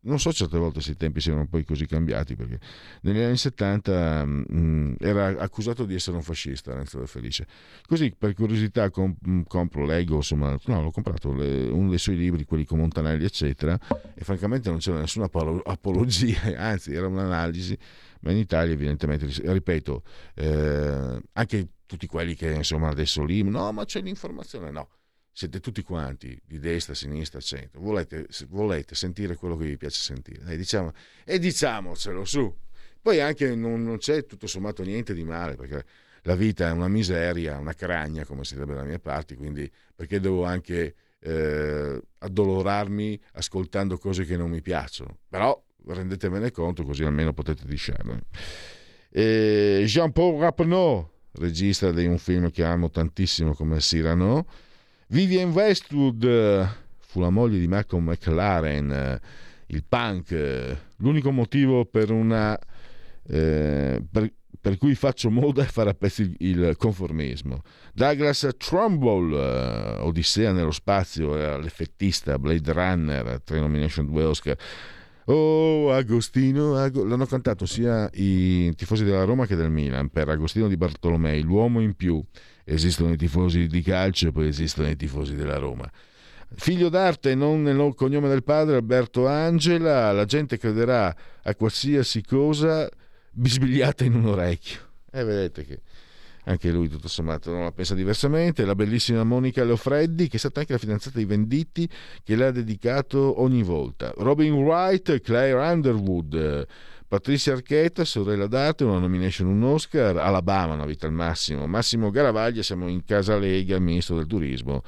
non 0.02 0.20
so 0.20 0.32
certe 0.32 0.56
volte 0.56 0.80
se 0.80 0.92
i 0.92 0.96
tempi 0.96 1.20
siano 1.20 1.46
poi 1.48 1.64
così 1.64 1.84
cambiati 1.86 2.36
perché 2.36 2.60
negli 3.02 3.20
anni 3.20 3.36
70 3.36 4.24
mh, 4.24 4.44
mm, 4.52 4.94
era 5.00 5.26
accusato 5.38 5.84
di 5.84 5.94
essere 5.94 6.16
un 6.16 6.22
fascista 6.22 6.72
Renzo 6.74 7.00
De 7.00 7.06
Felice 7.06 7.46
così 7.86 8.14
per 8.16 8.34
curiosità 8.34 8.88
comp- 8.90 9.48
compro, 9.48 9.84
leggo 9.84 10.16
insomma 10.16 10.56
no 10.66 10.82
l'ho 10.82 10.92
comprato 10.92 11.34
le, 11.34 11.68
uno 11.68 11.88
dei 11.88 11.98
suoi 11.98 12.16
libri 12.16 12.44
quelli 12.44 12.64
con 12.64 12.78
Montanelli 12.78 13.24
eccetera 13.24 13.76
e 14.14 14.22
francamente 14.22 14.70
non 14.70 14.78
c'era 14.78 15.00
nessuna 15.00 15.24
apolo- 15.24 15.62
apologia 15.62 16.38
anzi 16.56 16.94
era 16.94 17.08
un'analisi 17.08 17.76
ma 18.20 18.30
in 18.30 18.38
Italia 18.38 18.72
evidentemente 18.72 19.26
ripeto 19.26 20.02
eh, 20.34 21.20
anche 21.32 21.68
tutti 21.86 22.06
quelli 22.06 22.36
che 22.36 22.52
insomma 22.52 22.88
adesso 22.88 23.24
lì 23.24 23.42
no 23.42 23.72
ma 23.72 23.84
c'è 23.84 24.00
l'informazione 24.00 24.70
no 24.70 24.88
siete 25.38 25.60
tutti 25.60 25.82
quanti 25.82 26.36
di 26.44 26.58
destra, 26.58 26.94
sinistra, 26.94 27.38
centro, 27.38 27.80
volete, 27.80 28.26
volete 28.48 28.96
sentire 28.96 29.36
quello 29.36 29.56
che 29.56 29.66
vi 29.66 29.76
piace 29.76 30.00
sentire. 30.00 30.42
E, 30.52 30.56
diciamo, 30.56 30.92
e 31.24 31.38
diciamocelo 31.38 32.24
su. 32.24 32.52
Poi 33.00 33.20
anche 33.20 33.54
non, 33.54 33.84
non, 33.84 33.98
c'è 33.98 34.26
tutto 34.26 34.48
sommato 34.48 34.82
niente 34.82 35.14
di 35.14 35.22
male, 35.22 35.54
perché 35.54 35.84
la 36.22 36.34
vita 36.34 36.66
è 36.66 36.72
una 36.72 36.88
miseria, 36.88 37.56
una 37.56 37.72
cragna, 37.72 38.24
come 38.24 38.42
si 38.42 38.54
direbbe 38.54 38.74
dalle 38.74 38.88
mie 38.88 38.98
parti, 38.98 39.36
quindi 39.36 39.70
perché 39.94 40.18
devo 40.18 40.42
anche 40.42 40.96
eh, 41.20 42.02
addolorarmi 42.18 43.20
ascoltando 43.34 43.96
cose 43.96 44.24
che 44.24 44.36
non 44.36 44.50
mi 44.50 44.60
piacciono. 44.60 45.18
Però 45.28 45.56
rendetevene 45.86 46.50
conto, 46.50 46.82
così 46.82 47.04
almeno 47.04 47.32
potete 47.32 47.64
discernere. 47.64 48.24
Jean-Paul 49.08 50.40
Rapneau, 50.40 51.08
regista 51.34 51.92
di 51.92 52.06
un 52.06 52.18
film 52.18 52.50
che 52.50 52.64
amo 52.64 52.90
tantissimo 52.90 53.54
come 53.54 53.78
Cyrano, 53.78 54.44
Vivian 55.10 55.52
Westwood 55.52 56.22
eh, 56.22 56.68
fu 56.98 57.20
la 57.20 57.30
moglie 57.30 57.58
di 57.58 57.66
Malcolm 57.66 58.10
McLaren, 58.10 58.90
eh, 58.90 59.20
il 59.68 59.82
punk, 59.88 60.30
eh, 60.32 60.76
l'unico 60.96 61.30
motivo 61.30 61.86
per 61.86 62.10
una... 62.10 62.58
Eh, 63.26 64.02
per, 64.10 64.32
per, 64.60 64.76
cui 64.76 64.94
faccio 64.94 65.30
moda 65.30 65.62
è 65.62 65.66
fare 65.66 65.90
a 65.90 65.94
pezzi 65.94 66.34
il 66.40 66.74
conformismo. 66.76 67.62
Douglas 67.94 68.48
Trumbull, 68.58 69.32
uh, 69.32 70.06
Odissea 70.06 70.52
nello 70.52 70.72
spazio, 70.72 71.36
era 71.36 71.56
l'effettista, 71.56 72.38
Blade 72.38 72.72
Runner, 72.72 73.40
tre 73.42 73.60
nomination, 73.60 74.06
due 74.06 74.24
Oscar. 74.24 74.56
Oh, 75.26 75.92
Agostino, 75.92 76.74
Ag- 76.74 77.04
l'hanno 77.04 77.26
cantato 77.26 77.66
sia 77.66 78.10
i 78.14 78.74
tifosi 78.74 79.04
della 79.04 79.24
Roma 79.24 79.46
che 79.46 79.56
del 79.56 79.70
Milan 79.70 80.08
per 80.08 80.28
Agostino 80.28 80.68
di 80.68 80.76
Bartolomei, 80.76 81.42
l'uomo 81.42 81.80
in 81.80 81.94
più 81.94 82.22
esistono 82.68 83.12
i 83.12 83.16
tifosi 83.16 83.66
di 83.66 83.82
calcio 83.82 84.28
e 84.28 84.32
poi 84.32 84.48
esistono 84.48 84.88
i 84.88 84.96
tifosi 84.96 85.34
della 85.34 85.56
Roma. 85.56 85.90
Figlio 86.54 86.88
d'arte, 86.88 87.34
non 87.34 87.62
nel 87.62 87.92
cognome 87.94 88.28
del 88.28 88.42
padre, 88.42 88.76
Alberto 88.76 89.26
Angela, 89.26 90.12
la 90.12 90.24
gente 90.24 90.56
crederà 90.56 91.14
a 91.42 91.54
qualsiasi 91.54 92.22
cosa 92.22 92.88
bisbigliata 93.30 94.04
in 94.04 94.14
un 94.14 94.26
orecchio. 94.26 94.80
E 95.10 95.24
vedete 95.24 95.64
che 95.64 95.80
anche 96.44 96.70
lui 96.70 96.88
tutto 96.88 97.08
sommato 97.08 97.50
non 97.50 97.64
la 97.64 97.72
pensa 97.72 97.94
diversamente. 97.94 98.64
La 98.64 98.74
bellissima 98.74 99.22
Monica 99.24 99.62
Leofreddi, 99.62 100.28
che 100.28 100.36
è 100.36 100.38
stata 100.38 100.60
anche 100.60 100.72
la 100.72 100.78
fidanzata 100.78 101.18
di 101.18 101.26
Venditti, 101.26 101.88
che 102.24 102.36
le 102.36 102.46
ha 102.46 102.50
dedicato 102.50 103.42
ogni 103.42 103.62
volta. 103.62 104.12
Robin 104.16 104.54
Wright, 104.54 105.20
Claire 105.20 105.58
Underwood 105.58 106.66
Patricia 107.08 107.52
Archetta, 107.52 108.04
sorella 108.04 108.46
d'arte, 108.46 108.84
una 108.84 108.98
nomination, 108.98 109.48
un 109.48 109.62
Oscar, 109.62 110.18
Alabama, 110.18 110.74
una 110.74 110.84
vita 110.84 111.06
al 111.06 111.12
massimo, 111.14 111.66
Massimo 111.66 112.10
Garavaglia, 112.10 112.62
siamo 112.62 112.86
in 112.86 113.02
casa 113.02 113.38
Lega, 113.38 113.78
ministro 113.78 114.16
del 114.16 114.26
turismo, 114.26 114.82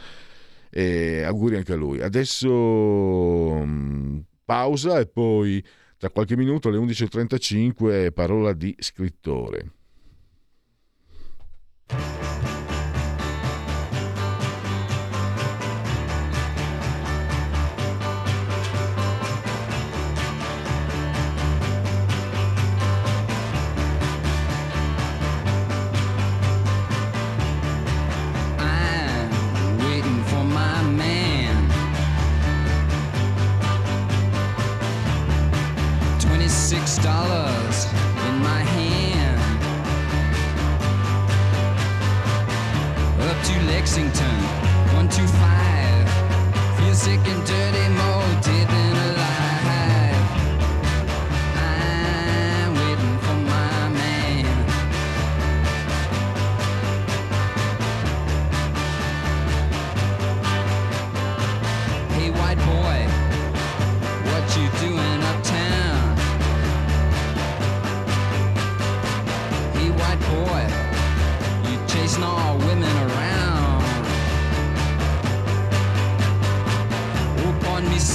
e 0.68 1.22
auguri 1.22 1.56
anche 1.56 1.72
a 1.72 1.76
lui. 1.76 2.02
Adesso 2.02 2.50
mm, 3.64 4.18
pausa 4.44 5.00
e 5.00 5.06
poi 5.06 5.64
tra 5.96 6.10
qualche 6.10 6.36
minuto 6.36 6.68
alle 6.68 6.76
11.35 6.76 8.12
parola 8.12 8.52
di 8.52 8.76
scrittore. 8.78 9.72
Lexington, 43.80 44.36
125. 44.92 46.76
Feel 46.76 46.94
sick 46.94 47.18
and 47.26 47.42
dirty, 47.46 47.88
molded. 47.94 48.59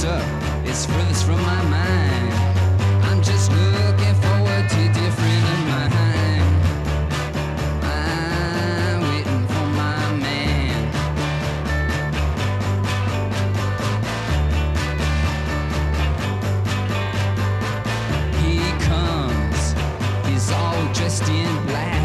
up, 0.06 0.24
it's 0.66 0.86
furthest 0.86 1.26
from 1.26 1.42
my 1.42 1.62
mind. 1.64 2.34
I'm 3.06 3.22
just 3.24 3.52
looking 3.52 4.16
forward 4.22 4.70
to 4.70 4.82
different 4.94 5.46
of 5.54 5.60
mine. 5.72 6.44
I'm 7.84 9.02
waiting 9.10 9.48
for 9.48 9.68
my 9.82 10.12
man. 10.26 10.92
He 18.44 18.60
comes, 18.86 19.62
he's 20.28 20.52
all 20.52 20.94
dressed 20.94 21.28
in 21.30 21.66
black. 21.66 22.05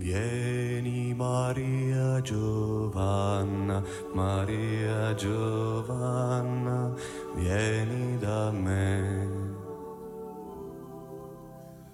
Vieni 0.00 1.12
Maria 1.12 2.22
Giovanna, 2.22 3.84
Maria 4.14 5.14
Giovanna, 5.14 6.90
vieni 7.36 8.16
da 8.16 8.50
me. 8.50 9.28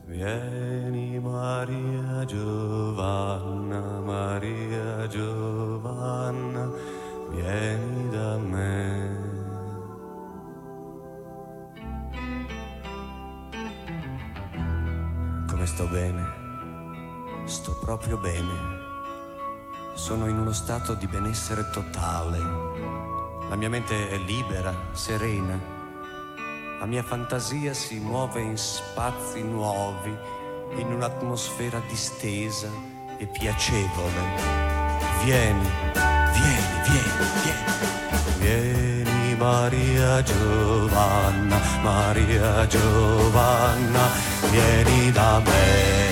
Vieni 0.06 1.18
Maria 1.18 2.24
Giovanna, 2.24 2.75
proprio 17.86 18.16
bene. 18.16 18.84
Sono 19.94 20.26
in 20.26 20.36
uno 20.36 20.50
stato 20.50 20.94
di 20.94 21.06
benessere 21.06 21.70
totale. 21.70 22.38
La 23.48 23.54
mia 23.54 23.68
mente 23.68 24.10
è 24.10 24.18
libera, 24.18 24.74
serena. 24.90 25.56
La 26.80 26.84
mia 26.84 27.04
fantasia 27.04 27.72
si 27.74 28.00
muove 28.00 28.40
in 28.40 28.58
spazi 28.58 29.40
nuovi, 29.40 30.12
in 30.74 30.92
un'atmosfera 30.94 31.80
distesa 31.86 32.68
e 33.18 33.26
piacevole. 33.26 34.20
Vieni, 35.22 35.70
vieni, 36.34 36.66
vieni, 36.88 37.26
vieni. 37.44 38.74
Vieni 38.74 39.36
Maria 39.36 40.22
Giovanna, 40.24 41.60
Maria 41.82 42.66
Giovanna, 42.66 44.08
vieni 44.50 45.12
da 45.12 45.38
me. 45.38 46.06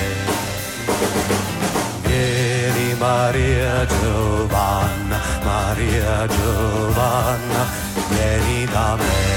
Maria 2.97 3.85
Giovanna, 3.85 5.17
Maria 5.43 6.25
Giovanna, 6.27 7.65
vieni 8.09 8.65
da 8.65 8.95
me. 8.95 9.33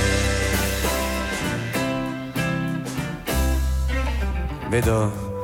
Vedo, 4.69 5.41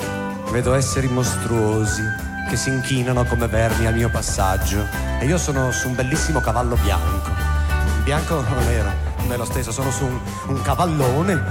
vedo 0.51 0.75
esseri 0.75 1.09
mostruosi 1.09 2.03
che 2.49 2.57
si 2.57 2.69
inchinano 2.71 3.25
come 3.25 3.47
vermi 3.49 3.87
al 3.87 3.95
mio 3.95 4.11
passaggio 4.11 4.87
e 5.19 5.25
io 5.27 5.39
sono 5.39 5.71
su 5.73 5.89
un 5.89 5.95
bellissimo 5.95 6.41
cavallo 6.41 6.77
bianco. 6.77 7.31
Bianco 8.05 8.35
o 8.35 8.61
nero? 8.67 8.93
Non 9.19 9.33
è 9.33 9.37
lo 9.39 9.47
stesso, 9.47 9.73
sono 9.73 9.91
su 9.91 10.05
un, 10.05 10.21
un 10.49 10.61
cavallone, 10.63 11.43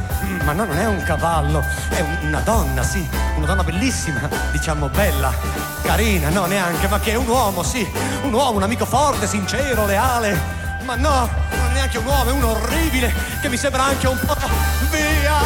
ma 0.45 0.53
no, 0.53 0.65
non 0.65 0.77
è 0.77 0.85
un 0.85 1.01
cavallo, 1.03 1.63
è 1.89 1.99
un- 2.01 2.27
una 2.27 2.39
donna, 2.41 2.83
sì, 2.83 3.03
una 3.35 3.45
donna 3.45 3.63
bellissima, 3.63 4.29
diciamo 4.51 4.89
bella, 4.89 5.33
carina, 5.81 6.29
no 6.29 6.45
neanche, 6.45 6.87
ma 6.87 6.99
che 6.99 7.11
è 7.11 7.15
un 7.15 7.27
uomo, 7.27 7.63
sì, 7.63 7.87
un 8.23 8.33
uomo, 8.33 8.57
un 8.57 8.63
amico 8.63 8.85
forte, 8.85 9.27
sincero, 9.27 9.85
leale, 9.85 10.39
ma 10.83 10.95
no, 10.95 11.29
non 11.51 11.69
è 11.69 11.73
neanche 11.73 11.97
un 11.97 12.05
uomo, 12.05 12.29
è 12.29 12.33
un 12.33 12.43
orribile 12.43 13.13
che 13.41 13.49
mi 13.49 13.57
sembra 13.57 13.83
anche 13.83 14.07
un 14.07 14.19
po' 14.25 14.35
via, 14.89 15.39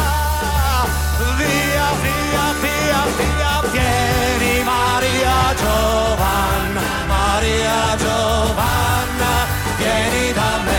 via, 1.36 1.36
via, 1.36 2.54
via, 2.60 3.04
via, 3.16 3.70
vieni 3.70 4.62
Maria 4.62 5.54
Giovanna, 5.56 6.80
Maria 7.06 7.96
Giovanna, 7.96 9.46
vieni 9.76 10.32
da 10.32 10.60
me. 10.64 10.77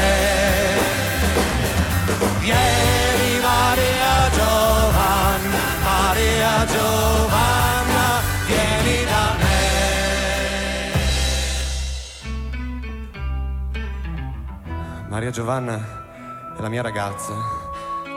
Maria 15.19 15.33
Giovanna 15.33 16.53
è 16.57 16.61
la 16.61 16.69
mia 16.69 16.81
ragazza, 16.81 17.33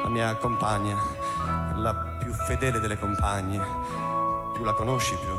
la 0.04 0.08
mia 0.08 0.36
compagna, 0.36 0.96
la 1.74 1.92
più 2.20 2.32
fedele 2.32 2.78
delle 2.78 2.96
compagne. 2.96 3.60
Più 4.54 4.62
la 4.62 4.72
conosci, 4.72 5.16
più, 5.16 5.36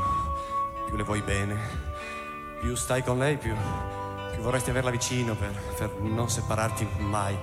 più 0.84 0.94
le 0.94 1.02
vuoi 1.04 1.22
bene. 1.22 1.56
Più 2.60 2.74
stai 2.74 3.02
con 3.02 3.16
lei, 3.16 3.38
più, 3.38 3.54
più 4.32 4.42
vorresti 4.42 4.68
averla 4.68 4.90
vicino 4.90 5.34
per, 5.36 5.58
per 5.78 5.90
non 6.00 6.28
separarti 6.28 6.86
mai. 6.98 7.34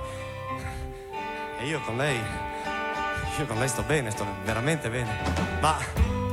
E 1.59 1.65
io 1.65 1.81
con 1.81 1.97
lei, 1.97 2.19
io 3.39 3.45
con 3.47 3.57
lei 3.57 3.67
sto 3.69 3.81
bene, 3.81 4.11
sto 4.11 4.23
veramente 4.45 4.87
bene. 4.91 5.59
Ma 5.61 5.77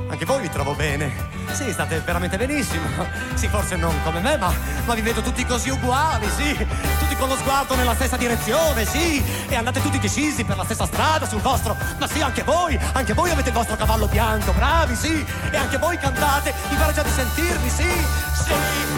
anche 0.09 0.25
voi 0.25 0.41
vi 0.41 0.51
trovo 0.51 0.75
bene. 0.75 1.37
Sì, 1.53 1.73
state 1.73 2.01
veramente 2.01 2.37
benissimo. 2.37 2.87
Sì, 3.35 3.49
forse 3.49 3.77
non 3.77 3.95
come 4.05 4.21
me, 4.21 4.37
ma, 4.37 4.53
ma 4.85 4.95
vi 4.95 5.01
vedo 5.01 5.21
tutti 5.23 5.45
così 5.45 5.71
uguali, 5.71 6.29
sì. 6.37 6.55
Tutti 6.99 7.17
con 7.17 7.29
lo 7.29 7.37
sguardo 7.37 7.75
nella 7.75 7.95
stessa 7.95 8.17
direzione, 8.17 8.85
sì. 8.85 9.23
E 9.49 9.55
andate 9.55 9.81
tutti 9.81 9.99
decisi 9.99 10.45
per 10.45 10.57
la 10.57 10.65
stessa 10.65 10.87
strada 10.87 11.27
sul 11.27 11.41
vostro. 11.41 11.77
Ma 11.99 12.07
sì, 12.07 12.21
anche 12.21 12.43
voi, 12.43 12.79
anche 12.93 13.15
voi 13.15 13.31
avete 13.31 13.49
il 13.49 13.55
vostro 13.55 13.77
cavallo 13.77 14.07
bianco, 14.07 14.53
bravi, 14.53 14.95
sì. 14.95 15.25
E 15.51 15.57
anche 15.57 15.79
voi 15.79 15.97
cantate, 15.99 16.53
mi 16.71 16.77
pare 16.77 16.93
già 16.93 17.03
di 17.03 17.11
sentirvi, 17.11 17.69
sì. 17.69 17.91
Sì, 18.35 18.55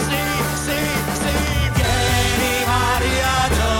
sì, 0.06 0.16
sì, 0.64 0.76
sì. 1.12 1.32
Vieni 1.74 2.64
Maria 2.66 3.48
Giovanna, 3.48 3.79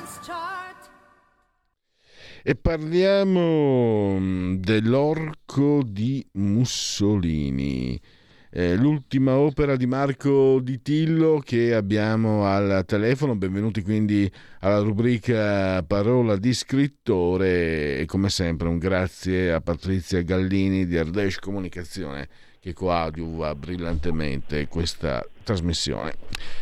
E 2.43 2.55
parliamo 2.55 4.17
mm, 4.17 4.55
dell'Orco 4.55 5.83
di 5.85 6.25
Mussolini, 6.33 8.01
eh, 8.49 8.75
l'ultima 8.75 9.37
opera 9.37 9.75
di 9.75 9.85
Marco 9.85 10.59
Di 10.59 10.81
Tillo 10.81 11.39
che 11.45 11.75
abbiamo 11.75 12.47
al 12.47 12.83
telefono. 12.87 13.35
Benvenuti 13.35 13.83
quindi 13.83 14.27
alla 14.61 14.79
rubrica 14.79 15.83
Parola 15.83 16.35
di 16.35 16.51
scrittore 16.53 17.99
e 17.99 18.05
come 18.07 18.29
sempre 18.29 18.69
un 18.69 18.79
grazie 18.79 19.53
a 19.53 19.61
Patrizia 19.61 20.23
Gallini 20.23 20.87
di 20.87 20.97
Ardesh 20.97 21.37
Comunicazione 21.37 22.27
che 22.59 22.73
coadiuva 22.73 23.53
brillantemente 23.53 24.67
questa 24.67 25.23
trasmissione. 25.43 26.13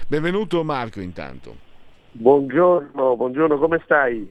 Benvenuto 0.09 0.61
Marco 0.65 0.99
intanto. 0.99 1.55
Buongiorno, 2.11 3.15
buongiorno, 3.15 3.57
come 3.57 3.79
stai? 3.85 4.29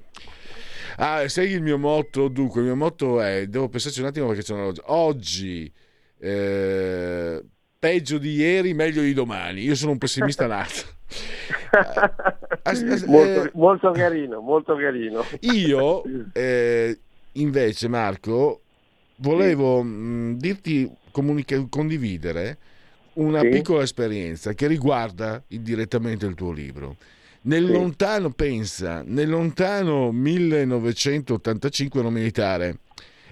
Ah, 1.00 1.28
sai 1.28 1.50
il 1.52 1.62
mio 1.62 1.78
motto? 1.78 2.26
Dunque, 2.26 2.60
il 2.60 2.66
mio 2.66 2.76
motto 2.76 3.20
è, 3.20 3.46
devo 3.46 3.68
pensarci 3.68 4.00
un 4.00 4.06
attimo 4.06 4.26
perché 4.26 4.42
sono 4.42 4.64
oggi, 4.66 4.80
oggi 4.86 5.72
eh, 6.18 7.44
peggio 7.78 8.18
di 8.18 8.34
ieri, 8.34 8.74
meglio 8.74 9.02
di 9.02 9.12
domani. 9.12 9.62
Io 9.62 9.76
sono 9.76 9.92
un 9.92 9.98
pessimista 9.98 10.46
nato. 10.48 10.96
molto, 13.06 13.44
eh, 13.44 13.50
molto, 13.54 13.90
carino, 13.92 14.40
molto 14.40 14.74
carino. 14.74 15.24
Io 15.40 16.02
eh, 16.34 16.98
invece, 17.32 17.86
Marco, 17.86 18.62
volevo 19.16 19.80
sì. 19.82 19.86
mh, 19.86 20.36
dirti, 20.38 20.90
comunica- 21.12 21.64
condividere 21.68 22.58
una 23.14 23.40
sì. 23.40 23.48
piccola 23.50 23.82
esperienza 23.82 24.52
che 24.52 24.66
riguarda 24.66 25.42
direttamente 25.46 26.26
il 26.26 26.34
tuo 26.34 26.50
libro. 26.50 26.96
Nel 27.42 27.66
sì. 27.66 27.72
lontano, 27.72 28.30
pensa, 28.30 29.02
nel 29.06 29.28
lontano 29.28 30.10
1985 30.12 32.00
ero 32.00 32.10
militare 32.10 32.78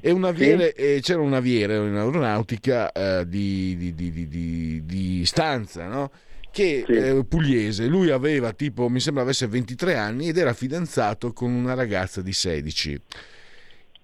e 0.00 0.10
un 0.10 0.24
aviere, 0.24 0.74
sì. 0.76 0.82
e 0.82 1.00
c'era 1.02 1.20
un 1.20 1.34
aviere 1.34 1.76
in 1.76 1.94
aeronautica 1.94 2.92
eh, 2.92 3.28
di, 3.28 3.76
di, 3.76 3.94
di, 3.94 4.82
di, 4.84 5.26
stanza, 5.26 5.86
no? 5.86 6.10
che 6.50 6.84
sì. 6.86 6.92
eh, 6.92 7.24
pugliese, 7.28 7.86
lui 7.86 8.10
aveva 8.10 8.52
tipo, 8.52 8.88
mi 8.88 9.00
sembra 9.00 9.22
avesse 9.22 9.46
23 9.46 9.96
anni 9.96 10.28
ed 10.28 10.38
era 10.38 10.54
fidanzato 10.54 11.32
con 11.32 11.50
una 11.50 11.74
ragazza 11.74 12.22
di 12.22 12.32
16. 12.32 13.00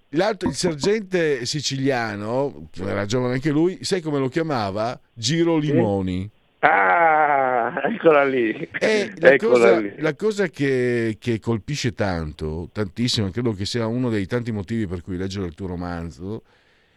L'altro, 0.09 0.49
il 0.49 0.55
sergente 0.55 1.45
siciliano, 1.45 2.69
era 2.79 3.05
giovane 3.05 3.33
anche 3.33 3.49
lui, 3.49 3.79
sai 3.81 4.01
come 4.01 4.19
lo 4.19 4.27
chiamava? 4.27 4.99
Giro 5.11 5.57
Limoni. 5.57 6.21
Sì. 6.21 6.41
Ah, 6.59 7.42
eccola 7.93 8.23
lì. 8.23 8.51
E 8.79 9.13
la, 9.17 9.31
eccola 9.33 9.53
cosa, 9.53 9.79
lì. 9.79 9.93
la 9.97 10.15
cosa 10.15 10.47
che, 10.47 11.17
che, 11.19 11.39
colpisce 11.39 11.93
tanto, 11.93 12.69
tantissimo, 12.71 13.29
credo 13.29 13.53
che 13.53 13.65
sia 13.65 13.87
uno 13.87 14.09
dei 14.09 14.25
tanti 14.25 14.51
motivi 14.51 14.87
per 14.87 15.01
cui 15.01 15.17
leggere 15.17 15.47
il 15.47 15.55
tuo 15.55 15.67
romanzo, 15.67 16.43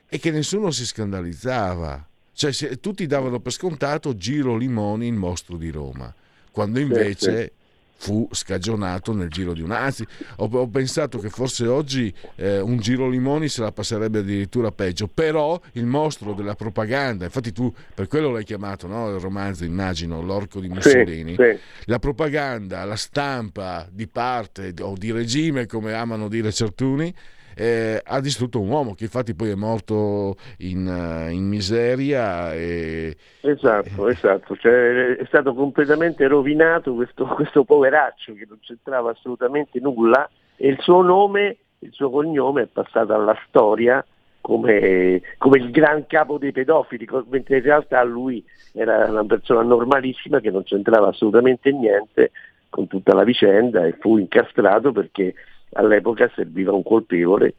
è 0.07 0.18
che 0.18 0.31
nessuno 0.31 0.70
si 0.70 0.85
scandalizzava. 0.85 2.07
Cioè, 2.33 2.53
se, 2.53 2.81
tutti 2.81 3.07
davano 3.07 3.41
per 3.41 3.53
scontato 3.53 4.14
Giro 4.14 4.57
Limoni, 4.57 5.07
il 5.07 5.14
mostro 5.14 5.57
di 5.57 5.70
Roma, 5.70 6.12
quando 6.51 6.79
invece 6.79 7.16
sì, 7.16 7.43
sì 7.43 7.55
fu 7.97 8.28
scagionato 8.30 9.12
nel 9.12 9.28
giro 9.28 9.53
di 9.53 9.62
un 9.62 9.70
anzi 9.70 10.07
ho, 10.36 10.49
ho 10.51 10.68
pensato 10.68 11.18
che 11.18 11.30
forse 11.30 11.66
oggi 11.66 12.12
eh, 12.36 12.61
un 12.61 12.78
giro 12.78 13.09
limoni 13.09 13.49
se 13.49 13.62
la 13.62 13.72
passerebbe 13.72 14.18
addirittura 14.18 14.70
peggio 14.70 15.09
però 15.09 15.59
il 15.72 15.86
mostro 15.86 16.34
della 16.34 16.55
propaganda 16.55 17.24
infatti 17.24 17.53
tu 17.53 17.72
per 17.94 18.07
quello 18.07 18.30
l'hai 18.30 18.44
chiamato 18.44 18.86
no? 18.86 19.14
il 19.14 19.20
romanzo 19.20 19.64
immagino 19.64 20.20
l'orco 20.20 20.61
di 20.61 20.68
Mussolini 20.68 21.34
sì, 21.36 21.42
sì. 21.42 21.59
la 21.84 21.99
propaganda 21.99 22.84
la 22.84 22.97
stampa 22.97 23.88
di 23.90 24.07
parte 24.07 24.74
o 24.80 24.94
di 24.97 25.11
regime 25.11 25.66
come 25.66 25.94
amano 25.94 26.28
dire 26.28 26.53
certuni 26.53 27.12
eh, 27.59 28.02
ha 28.04 28.20
distrutto 28.20 28.61
un 28.61 28.68
uomo 28.68 28.94
che 28.94 29.04
infatti 29.04 29.34
poi 29.34 29.48
è 29.48 29.54
morto 29.54 30.36
in, 30.59 30.86
eh, 30.86 31.32
in 31.32 31.48
miseria. 31.48 32.52
E... 32.52 33.16
Esatto, 33.40 34.09
esatto, 34.09 34.57
cioè, 34.57 35.16
è 35.16 35.24
stato 35.24 35.54
completamente 35.54 36.26
rovinato 36.26 36.92
questo, 36.94 37.24
questo 37.34 37.64
poveraccio 37.64 38.34
che 38.34 38.44
non 38.46 38.59
c'entrava 38.61 39.12
assolutamente 39.12 39.80
nulla 39.80 40.28
e 40.57 40.68
il 40.68 40.78
suo 40.80 41.00
nome, 41.00 41.57
il 41.78 41.92
suo 41.92 42.11
cognome 42.11 42.62
è 42.62 42.66
passato 42.66 43.14
alla 43.14 43.36
storia 43.48 44.04
come, 44.42 45.22
come, 45.38 45.57
il 45.57 45.70
gran 45.70 46.07
capo 46.07 46.38
dei 46.38 46.52
pedofili, 46.52 47.09
mentre 47.30 47.57
in 47.57 47.62
realtà 47.62 48.02
lui 48.04 48.44
era 48.72 49.07
una 49.09 49.24
persona 49.24 49.62
normalissima 49.62 50.40
che 50.40 50.50
non 50.50 50.62
c'entrava 50.62 51.09
assolutamente 51.09 51.72
niente 51.72 52.32
con 52.68 52.86
tutta 52.86 53.14
la 53.14 53.24
vicenda 53.24 53.86
e 53.86 53.96
fu 53.98 54.18
incastrato 54.18 54.92
perché 54.92 55.34
all'epoca 55.72 56.30
serviva 56.34 56.72
un 56.72 56.82
colpevole 56.82 57.54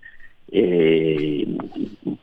e 0.50 1.56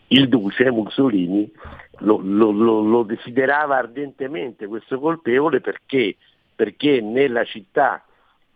il 0.08 0.28
duce 0.28 0.70
Mussolini 0.70 1.50
lo, 1.98 2.20
lo, 2.22 2.50
lo, 2.50 2.80
lo 2.80 3.02
desiderava 3.02 3.76
ardentemente 3.76 4.66
questo 4.66 4.98
colpevole 4.98 5.60
perché, 5.60 6.16
perché 6.54 7.00
nella 7.00 7.44
città 7.44 8.02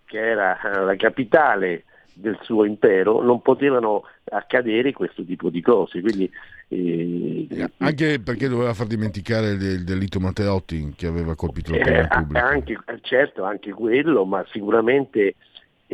che 0.05 0.19
era 0.19 0.59
la 0.83 0.97
capitale 0.97 1.85
del 2.15 2.39
suo 2.43 2.65
impero 2.65 3.23
non 3.23 3.41
potevano 3.43 4.05
accadere 4.25 4.93
questo 4.93 5.23
tipo 5.23 5.51
di 5.51 5.61
cose. 5.61 6.01
Quindi, 6.01 6.29
eh, 6.69 7.71
anche 7.79 8.21
perché 8.21 8.49
doveva 8.49 8.75
far 8.75 8.87
dimenticare 8.87 9.51
il 9.51 9.85
delitto 9.85 10.19
Matteotti 10.19 10.95
che 10.97 11.07
aveva 11.07 11.37
colpito 11.37 11.73
l'opinione 11.73 12.05
eh, 12.05 12.09
pubblica. 12.09 12.45
Anche, 12.45 12.79
certo, 13.03 13.45
anche 13.45 13.71
quello, 13.73 14.25
ma 14.25 14.45
sicuramente 14.51 15.35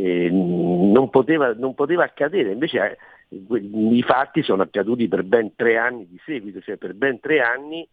non, 0.02 1.08
poteva, 1.10 1.52
non, 1.54 1.74
poteva, 1.74 2.04
accadere, 2.04 2.52
invece 2.52 2.98
eh, 3.28 3.38
i 3.38 4.02
fatti 4.02 4.42
sono 4.42 4.62
accaduti 4.62 5.08
per 5.08 5.22
ben 5.22 5.54
tre 5.54 5.76
anni 5.76 6.06
di 6.08 6.20
seguito, 6.24 6.60
cioè 6.60 6.76
per 6.76 6.94
ben 6.94 7.20
tre 7.20 7.40
anni 7.40 7.86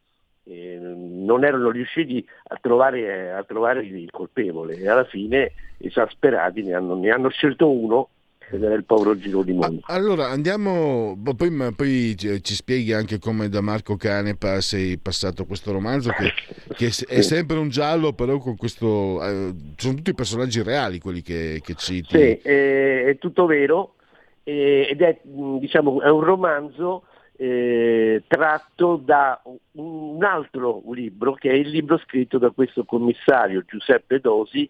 eh, 0.46 0.78
non 0.80 1.44
erano 1.44 1.70
riusciti 1.70 2.26
a 2.48 2.58
trovare, 2.60 3.32
a 3.32 3.44
trovare, 3.44 3.84
il 3.84 4.10
colpevole. 4.10 4.76
E 4.76 4.88
alla 4.90 5.04
fine 5.04 5.52
esasperati 5.78 6.64
ne 6.64 6.74
hanno, 6.74 6.96
ne 6.96 7.10
hanno 7.12 7.30
scelto 7.30 7.70
uno 7.70 8.10
ed 8.52 8.64
era 8.64 8.76
il 8.76 8.84
povero 8.84 9.18
Giro 9.18 9.44
di 9.44 9.54
Mondo. 9.54 9.82
Allora 9.86 10.28
andiamo, 10.28 11.18
poi, 11.36 11.74
poi, 11.76 12.16
ci 12.18 12.54
spieghi 12.54 12.94
anche 12.94 13.20
come 13.20 13.50
da 13.50 13.62
Marco 13.62 13.96
Canepa 13.96 14.62
sei 14.62 14.98
passato 14.98 15.46
questo 15.46 15.72
romanzo 15.72 16.12
che, 16.12 16.32
che 16.76 16.88
è 17.08 17.22
sempre 17.22 17.58
un 17.58 17.70
giallo 17.70 18.14
però 18.14 18.38
con 18.38 18.56
questo, 18.56 19.24
eh, 19.24 19.54
sono 19.78 19.96
tutti 19.96 20.14
personaggi 20.14 20.62
reali 20.62 21.00
quelli 21.00 21.22
che, 21.22 21.62
che 21.64 21.74
citi. 21.76 22.18
Sì, 22.18 22.40
è, 22.48 23.06
è 23.06 23.18
tutto 23.18 23.46
vero 23.46 23.96
ed 24.44 25.02
è, 25.02 25.20
diciamo, 25.24 26.02
è 26.02 26.10
un 26.10 26.22
romanzo 26.22 27.04
eh, 27.38 28.24
tratto 28.28 28.98
da 28.98 29.42
un 29.74 30.24
altro 30.24 30.84
libro 30.94 31.34
che 31.34 31.50
è 31.50 31.54
il 31.54 31.70
libro 31.70 31.98
scritto 31.98 32.38
da 32.38 32.52
questo 32.52 32.84
commissario 32.84 33.64
Giuseppe 33.66 34.20
Dosi 34.20 34.70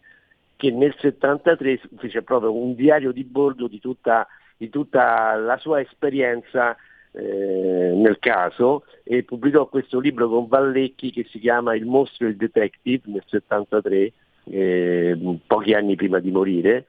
che 0.61 0.69
nel 0.69 0.93
73 0.95 1.81
fece 1.97 2.21
proprio 2.21 2.55
un 2.55 2.75
diario 2.75 3.11
di 3.11 3.23
bordo 3.23 3.67
di 3.67 3.79
tutta, 3.79 4.27
di 4.55 4.69
tutta 4.69 5.33
la 5.33 5.57
sua 5.57 5.81
esperienza 5.81 6.77
eh, 7.13 7.93
nel 7.95 8.19
caso 8.19 8.83
e 9.03 9.23
pubblicò 9.23 9.65
questo 9.65 9.99
libro 9.99 10.29
con 10.29 10.47
Vallecchi 10.47 11.09
che 11.09 11.25
si 11.31 11.39
chiama 11.39 11.73
Il 11.73 11.87
mostro 11.87 12.27
e 12.27 12.29
il 12.29 12.35
detective 12.35 13.09
nel 13.09 13.23
73, 13.25 14.13
eh, 14.43 15.39
pochi 15.47 15.73
anni 15.73 15.95
prima 15.95 16.19
di 16.19 16.29
morire 16.29 16.85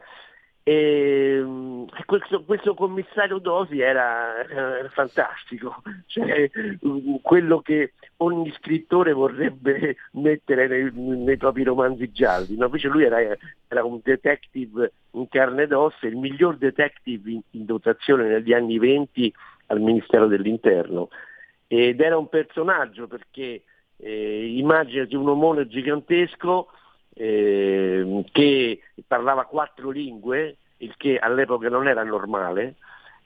e 0.64 1.40
mm, 1.42 1.84
questo, 2.06 2.44
questo, 2.44 2.74
commissario 2.74 3.38
Dosi 3.38 3.80
era, 3.80 4.46
era 4.48 4.88
fantastico, 4.90 5.82
cioè, 6.06 6.48
mm, 6.86 7.16
quello 7.20 7.60
che 7.60 7.94
ogni 8.18 8.52
scrittore 8.52 9.12
vorrebbe 9.12 9.96
mettere 10.12 10.68
nei, 10.68 10.90
nei 10.92 11.36
propri 11.36 11.64
romanzi 11.64 12.12
gialli, 12.12 12.56
no? 12.56 12.66
invece 12.66 12.88
lui 12.88 13.04
era, 13.04 13.18
era, 13.66 13.84
un 13.84 14.00
detective 14.02 14.92
in 15.12 15.28
carne 15.28 15.64
ed 15.64 15.72
ossa, 15.72 16.06
il 16.06 16.16
miglior 16.16 16.56
detective 16.56 17.30
in, 17.30 17.40
in 17.50 17.64
dotazione 17.64 18.28
negli 18.28 18.52
anni 18.52 18.78
20 18.78 19.34
al 19.66 19.80
Ministero 19.80 20.28
dell'Interno 20.28 21.08
ed 21.66 22.00
era 22.00 22.18
un 22.18 22.28
personaggio 22.28 23.06
perché 23.06 23.62
eh, 23.96 24.56
immaginati 24.56 25.16
un 25.16 25.28
omone 25.28 25.66
gigantesco 25.66 26.68
eh, 27.14 28.24
che 28.32 28.80
parlava 29.06 29.44
quattro 29.44 29.90
lingue, 29.90 30.56
il 30.78 30.94
che 30.96 31.18
all'epoca 31.18 31.68
non 31.68 31.88
era 31.88 32.02
normale, 32.02 32.76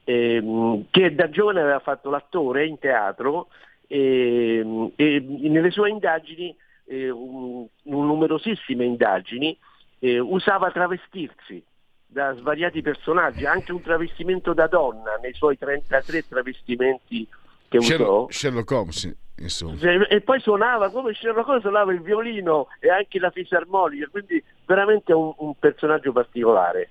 ehm, 0.04 0.86
che 0.90 1.14
da 1.14 1.28
giovane 1.30 1.60
aveva 1.60 1.78
fatto 1.80 2.10
l'attore 2.10 2.66
in 2.66 2.78
teatro 2.78 3.48
e, 3.86 4.92
e 4.96 5.20
nelle 5.20 5.70
sue 5.70 5.90
indagini, 5.90 6.54
eh, 6.84 7.10
un, 7.10 7.66
numerosissime 7.82 8.84
indagini, 8.84 9.56
eh, 9.98 10.18
usava 10.18 10.70
travestirsi 10.70 11.62
da 12.06 12.34
svariati 12.34 12.82
personaggi, 12.82 13.44
anche 13.46 13.72
un 13.72 13.82
travestimento 13.82 14.52
da 14.54 14.66
donna 14.68 15.16
nei 15.20 15.34
suoi 15.34 15.58
33 15.58 16.28
travestimenti 16.28 17.26
che 17.68 17.78
usò. 17.78 17.86
Sherlock, 17.88 18.32
Sherlock 18.32 18.70
Holmes, 18.70 19.16
insomma. 19.38 19.76
E 20.08 20.20
poi 20.20 20.40
suonava 20.40 20.90
come 20.90 21.12
Holmes, 21.22 21.60
suonava 21.60 21.92
il 21.92 22.00
violino 22.00 22.68
e 22.80 22.90
anche 22.90 23.18
la 23.18 23.30
fisarmonica, 23.30 24.08
quindi 24.10 24.42
veramente 24.64 25.12
un, 25.12 25.32
un 25.38 25.54
personaggio 25.58 26.12
particolare. 26.12 26.88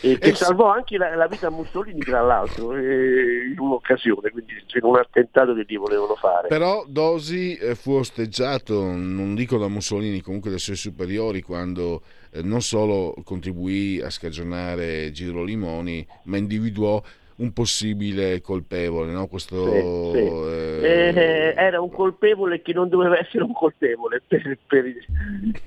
E 0.00 0.18
che 0.18 0.30
e 0.30 0.34
salvò 0.34 0.70
anche 0.70 0.98
la, 0.98 1.14
la, 1.14 1.26
vita 1.26 1.46
a 1.46 1.50
Mussolini, 1.50 2.00
tra 2.00 2.20
l'altro, 2.20 2.74
eh, 2.74 3.46
in 3.50 3.58
un'occasione, 3.58 4.30
quindi 4.30 4.52
in 4.52 4.84
un 4.84 4.96
attentato 4.96 5.54
che 5.54 5.64
gli 5.66 5.78
volevano 5.78 6.14
fare. 6.16 6.48
Però 6.48 6.84
Dosi 6.86 7.56
eh, 7.56 7.74
fu 7.74 7.92
osteggiato, 7.92 8.82
non 8.82 9.34
dico 9.34 9.56
da 9.58 9.68
Mussolini, 9.68 10.20
comunque 10.20 10.50
dai 10.50 10.58
suoi 10.58 10.76
superiori, 10.76 11.40
quando 11.40 12.02
eh, 12.32 12.42
non 12.42 12.60
solo 12.60 13.14
contribuì 13.24 14.00
a 14.02 14.10
scagionare 14.10 15.12
Giro 15.12 15.42
Limoni, 15.42 16.06
ma 16.24 16.36
individuò 16.36 17.00
un 17.36 17.52
possibile 17.52 18.40
colpevole, 18.40 19.12
no? 19.12 19.26
Questo, 19.26 19.64
sì, 19.66 19.80
sì. 19.80 20.18
Eh... 20.18 21.12
Eh, 21.14 21.54
era 21.56 21.80
un 21.80 21.90
colpevole 21.90 22.62
che 22.62 22.72
non 22.72 22.88
doveva 22.88 23.18
essere 23.18 23.44
un 23.44 23.52
colpevole 23.52 24.22
per, 24.26 24.58
per, 24.66 24.84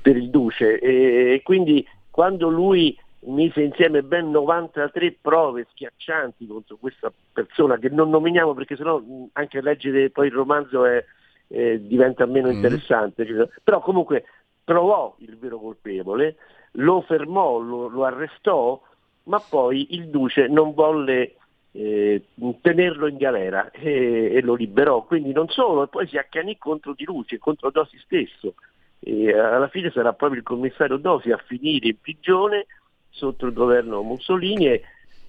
per 0.02 0.18
il 0.18 0.30
duce 0.30 0.80
e 0.80 1.42
quindi 1.44 1.86
quando 2.10 2.50
lui 2.50 2.98
mise 3.22 3.62
insieme 3.62 4.02
ben 4.02 4.32
93 4.32 5.18
prove 5.22 5.68
schiaccianti 5.72 6.48
contro 6.48 6.78
questa 6.78 7.12
persona 7.34 7.78
che 7.78 7.90
non 7.90 8.10
nominiamo 8.10 8.54
perché 8.54 8.76
sennò 8.76 9.02
anche 9.34 9.62
leggere 9.62 10.10
poi 10.10 10.28
il 10.28 10.34
romanzo 10.34 10.86
è, 10.86 11.04
eh, 11.48 11.86
diventa 11.86 12.26
meno 12.26 12.50
mm. 12.50 12.54
interessante, 12.54 13.26
però 13.64 13.82
comunque 13.82 14.26
trovò 14.64 15.16
il 15.20 15.38
vero 15.38 15.60
colpevole, 15.60 16.36
lo 16.74 17.02
fermò, 17.02 17.58
lo, 17.58 17.88
lo 17.88 18.06
arrestò, 18.06 18.80
ma 19.24 19.40
poi 19.40 19.96
il 19.96 20.10
duce 20.10 20.48
non 20.48 20.74
volle 20.74 21.36
eh, 21.72 22.24
tenerlo 22.62 23.08
in 23.08 23.18
galera 23.18 23.70
e, 23.72 24.32
e, 24.34 24.42
lo 24.42 24.56
liberò. 24.56 25.04
Quindi 25.04 25.32
non 25.32 25.48
solo, 25.50 25.84
e 25.84 25.88
poi 25.88 26.08
si 26.08 26.18
accanì 26.18 26.58
contro 26.58 26.94
di 26.94 27.06
lui, 27.06 27.24
cioè 27.26 27.40
contro 27.40 27.72
Dosi 27.72 27.98
stesso. 28.00 28.56
E 29.00 29.34
alla 29.38 29.70
fine 29.70 29.92
sarà 29.92 30.14
proprio 30.14 30.40
il 30.40 30.46
commissario 30.46 30.98
Dosi 30.98 31.32
a 31.32 31.42
finire 31.46 31.88
in 31.88 32.00
prigione 32.02 32.66
sotto 33.10 33.46
il 33.46 33.54
governo 33.54 34.02
Mussolini 34.02 34.68
e, 34.68 34.82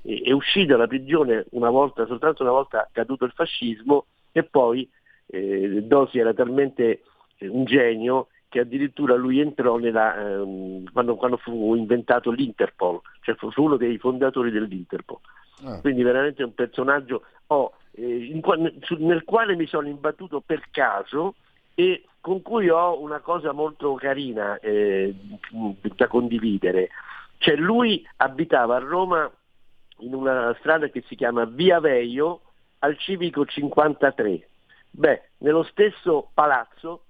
e, 0.02 0.22
e 0.24 0.32
uscì 0.32 0.66
dalla 0.66 0.86
prigione 0.86 1.46
una 1.50 1.70
volta, 1.70 2.06
soltanto 2.06 2.42
una 2.42 2.52
volta 2.52 2.88
caduto 2.92 3.24
il 3.24 3.32
fascismo 3.32 4.06
e 4.32 4.42
poi 4.42 4.88
eh, 5.26 5.82
Dosi 5.82 6.18
era 6.18 6.34
talmente 6.34 7.02
eh, 7.38 7.48
un 7.48 7.64
genio 7.64 8.28
che 8.48 8.60
addirittura 8.60 9.14
lui 9.14 9.38
entrò 9.38 9.76
nella, 9.76 10.16
ehm, 10.16 10.90
quando, 10.92 11.14
quando, 11.14 11.36
fu 11.36 11.76
inventato 11.76 12.32
l'Interpol, 12.32 13.00
cioè 13.20 13.36
fu 13.36 13.48
uno 13.56 13.76
dei 13.76 13.96
fondatori 13.98 14.50
dell'Interpol. 14.50 15.20
Ah. 15.64 15.80
Quindi 15.80 16.02
veramente 16.02 16.42
un 16.42 16.54
personaggio 16.54 17.22
oh, 17.48 17.72
eh, 17.92 18.24
in, 18.24 18.40
nel 18.98 19.24
quale 19.24 19.56
mi 19.56 19.66
sono 19.66 19.88
imbattuto 19.88 20.40
per 20.40 20.64
caso 20.70 21.34
e 21.74 22.04
con 22.20 22.42
cui 22.42 22.68
ho 22.68 23.00
una 23.00 23.20
cosa 23.20 23.52
molto 23.52 23.94
carina 23.94 24.58
eh, 24.58 25.14
da 25.96 26.06
condividere. 26.06 26.90
Cioè 27.38 27.56
lui 27.56 28.06
abitava 28.16 28.76
a 28.76 28.80
Roma 28.80 29.30
in 29.98 30.14
una 30.14 30.54
strada 30.58 30.88
che 30.88 31.02
si 31.06 31.16
chiama 31.16 31.44
Via 31.44 31.80
Veio 31.80 32.42
al 32.80 32.98
civico 32.98 33.44
53. 33.44 34.48
Beh, 34.90 35.22
nello 35.38 35.62
stesso 35.62 36.30
palazzo 36.34 37.04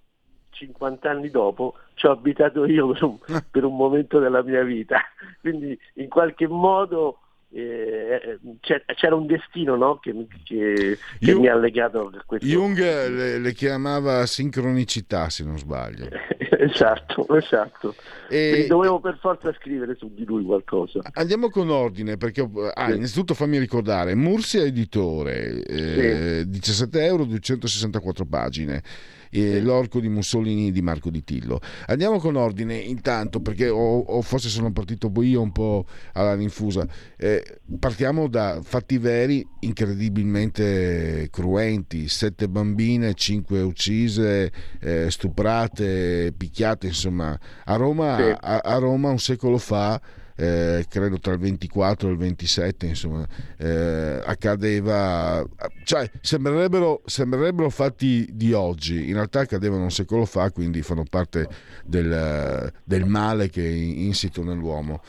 50 0.50 1.10
anni 1.10 1.30
dopo 1.30 1.74
ci 1.94 2.06
ho 2.06 2.12
abitato 2.12 2.64
io 2.64 2.88
per 2.92 3.02
un, 3.02 3.18
per 3.50 3.64
un 3.64 3.76
momento 3.76 4.18
della 4.18 4.42
mia 4.42 4.62
vita, 4.62 5.00
quindi 5.40 5.78
in 5.94 6.08
qualche 6.08 6.46
modo 6.46 7.18
eh, 7.52 8.38
c'era 8.60 9.14
un 9.14 9.26
destino 9.26 9.74
no? 9.74 9.98
che, 9.98 10.14
che, 10.44 10.96
che 10.96 10.98
Jung, 11.18 11.40
mi 11.40 11.48
ha 11.48 11.56
legato 11.56 12.10
a 12.14 12.22
questo. 12.24 12.46
Jung 12.46 12.78
le, 12.78 13.38
le, 13.38 13.52
chiamava 13.52 14.24
sincronicità, 14.26 15.28
se 15.30 15.44
non 15.44 15.58
sbaglio. 15.58 16.08
esatto, 16.38 17.26
esatto. 17.36 17.94
E... 18.28 18.66
dovevo 18.68 19.00
per 19.00 19.18
forza 19.20 19.52
scrivere 19.54 19.96
su 19.96 20.12
di 20.14 20.24
lui 20.24 20.44
qualcosa. 20.44 21.00
Andiamo 21.14 21.50
con 21.50 21.70
ordine, 21.70 22.16
perché 22.16 22.48
ah, 22.74 22.86
sì. 22.86 22.94
innanzitutto 22.94 23.34
fammi 23.34 23.58
ricordare, 23.58 24.14
Mursia 24.14 24.62
Editore, 24.62 25.62
eh, 25.64 26.40
sì. 26.42 26.50
17 26.50 27.04
euro, 27.04 27.24
264 27.24 28.24
pagine 28.26 28.82
eh, 29.30 29.60
L'orco 29.60 30.00
di 30.00 30.08
Mussolini 30.08 30.70
di 30.72 30.82
Marco 30.82 31.10
Di 31.10 31.24
Tillo. 31.24 31.60
Andiamo 31.86 32.18
con 32.18 32.36
ordine 32.36 32.76
intanto 32.76 33.40
perché 33.40 33.68
o, 33.68 33.98
o 34.00 34.22
forse 34.22 34.48
sono 34.48 34.72
partito 34.72 35.10
io 35.22 35.40
un 35.40 35.52
po' 35.52 35.86
alla 36.12 36.34
rinfusa. 36.34 36.86
Eh, 37.16 37.60
partiamo 37.78 38.28
da 38.28 38.60
fatti 38.62 38.98
veri 38.98 39.46
incredibilmente 39.60 41.28
cruenti, 41.30 42.08
sette 42.08 42.48
bambine, 42.48 43.14
cinque 43.14 43.60
uccise, 43.60 44.52
eh, 44.80 45.10
stuprate, 45.10 46.32
picchiate, 46.36 46.86
insomma, 46.88 47.38
a 47.64 47.76
Roma, 47.76 48.16
sì. 48.16 48.34
a, 48.40 48.58
a 48.58 48.78
Roma 48.78 49.10
un 49.10 49.18
secolo 49.18 49.58
fa 49.58 50.00
eh, 50.40 50.86
credo 50.88 51.18
tra 51.18 51.34
il 51.34 51.38
24 51.38 52.08
e 52.08 52.12
il 52.12 52.16
27, 52.16 52.86
insomma, 52.86 53.28
eh, 53.58 54.22
accadeva, 54.24 55.46
cioè 55.84 56.10
sembrerebbero, 56.22 57.02
sembrerebbero, 57.04 57.68
fatti 57.68 58.26
di 58.32 58.54
oggi, 58.54 59.08
in 59.08 59.14
realtà 59.14 59.40
accadevano 59.40 59.82
un 59.82 59.90
secolo 59.90 60.24
fa, 60.24 60.50
quindi 60.50 60.80
fanno 60.80 61.04
parte 61.04 61.46
del, 61.84 62.72
del 62.82 63.04
male 63.04 63.50
che 63.50 63.62
è 63.62 63.70
insito 63.70 64.42
nell'uomo. 64.42 65.02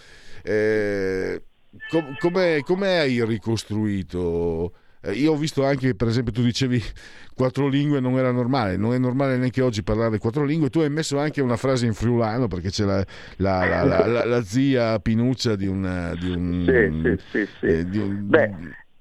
Eh, 0.43 1.41
com- 1.89 2.13
come 2.19 2.99
hai 2.99 3.23
ricostruito? 3.23 4.73
Eh, 5.01 5.13
io 5.13 5.33
ho 5.33 5.35
visto 5.35 5.65
anche, 5.65 5.95
per 5.95 6.07
esempio, 6.07 6.31
tu 6.31 6.41
dicevi 6.41 6.81
quattro 7.35 7.67
lingue 7.67 7.99
non 7.99 8.17
era 8.17 8.31
normale, 8.31 8.77
non 8.77 8.93
è 8.93 8.97
normale 8.97 9.37
neanche 9.37 9.61
oggi 9.61 9.83
parlare 9.83 10.19
quattro 10.19 10.43
lingue. 10.43 10.69
Tu 10.69 10.79
hai 10.79 10.89
messo 10.89 11.17
anche 11.17 11.41
una 11.41 11.57
frase 11.57 11.85
in 11.85 11.93
friulano 11.93 12.47
perché 12.47 12.69
c'è 12.69 12.85
la, 12.85 13.03
la, 13.37 13.83
la, 13.83 14.25
la 14.25 14.41
zia 14.43 14.99
Pinuccia 14.99 15.55
di 15.55 15.67
un. 15.67 16.15
Di 16.19 16.29
un, 16.29 17.17
sì, 17.29 17.45
sì, 17.45 17.49
sì, 17.59 17.65
eh, 17.65 17.89
di 17.89 17.97
un 17.97 18.27
Beh, 18.27 18.53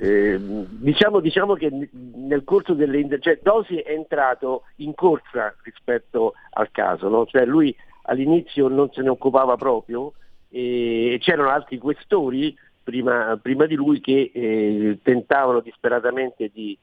eh, 0.03 0.41
diciamo, 0.41 1.21
diciamo, 1.21 1.55
che 1.55 1.71
nel 1.91 2.43
corso 2.45 2.73
delle 2.73 3.07
cioè 3.21 3.39
Dosi 3.43 3.77
è 3.77 3.93
entrato 3.93 4.63
in 4.77 4.95
corsa 4.95 5.55
rispetto 5.63 6.33
al 6.53 6.71
caso, 6.73 7.11
no? 7.11 7.27
cioè 7.27 7.45
lui 7.45 7.77
all'inizio 8.05 8.69
non 8.69 8.91
se 8.93 9.03
ne 9.03 9.11
occupava 9.11 9.57
proprio 9.57 10.15
e 10.49 11.19
c'erano 11.21 11.51
altri 11.51 11.77
questori 11.77 12.57
prima, 12.83 13.39
prima 13.41 13.67
di 13.67 13.75
lui 13.75 14.01
che 14.01 14.31
eh, 14.33 14.99
tentavano 15.03 15.61
disperatamente 15.61 16.51
di, 16.53 16.77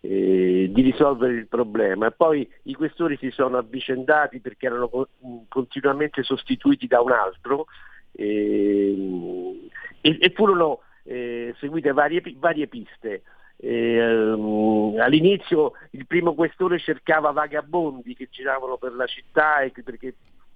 eh, 0.00 0.70
di, 0.72 0.82
risolvere 0.82 1.34
il 1.34 1.46
problema. 1.46 2.10
Poi 2.10 2.48
i 2.64 2.74
questori 2.74 3.16
si 3.18 3.30
sono 3.30 3.58
avvicendati 3.58 4.40
perché 4.40 4.66
erano 4.66 4.88
co- 4.88 5.08
continuamente 5.48 6.22
sostituiti 6.22 6.86
da 6.86 7.00
un 7.00 7.12
altro 7.12 7.66
eh, 8.12 9.68
e, 10.00 10.18
e, 10.20 10.32
furono 10.34 10.80
eh, 11.04 11.54
seguite 11.58 11.92
varie, 11.92 12.22
varie 12.36 12.66
piste. 12.66 13.22
Um, 13.62 14.96
all'inizio 14.98 15.72
il 15.90 16.06
primo 16.06 16.32
questore 16.32 16.78
cercava 16.78 17.30
vagabondi 17.30 18.14
che 18.14 18.28
giravano 18.30 18.78
per 18.78 18.94
la 18.94 19.04
città 19.04 19.60
e 19.60 19.70
perché 19.84 20.14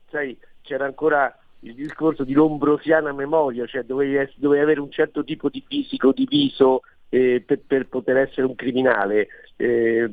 sai, 0.09 0.35
c'era 0.63 0.87
ancora 0.87 1.37
il 1.65 1.75
discorso 1.75 2.25
di 2.25 2.33
lombrosiana 2.33 3.13
memoria, 3.13 3.67
cioè 3.67 3.83
dovevi, 3.83 4.33
dovevi 4.37 4.63
avere 4.63 4.81
un 4.81 4.91
certo 4.91 5.25
tipo 5.25 5.49
di 5.49 5.63
fisico, 5.67 6.13
di 6.13 6.27
viso 6.29 6.83
eh, 7.09 7.43
per, 7.45 7.61
per, 7.67 7.89
poter 7.89 8.19
essere 8.19 8.47
un 8.47 8.55
criminale 8.55 9.29
eh, 9.57 10.11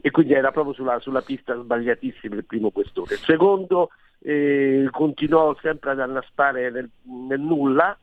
e 0.00 0.10
quindi 0.10 0.34
era 0.34 0.52
proprio 0.52 0.74
sulla, 0.74 1.00
sulla, 1.00 1.22
pista 1.22 1.60
sbagliatissima 1.60 2.36
il 2.36 2.44
primo 2.44 2.70
questore. 2.70 3.14
Il 3.14 3.20
secondo 3.20 3.90
eh, 4.20 4.88
continuò 4.90 5.56
sempre 5.60 5.90
ad 5.90 6.00
annaspare 6.00 6.70
nel, 6.70 6.88
nel 7.02 7.40
nulla 7.40 7.98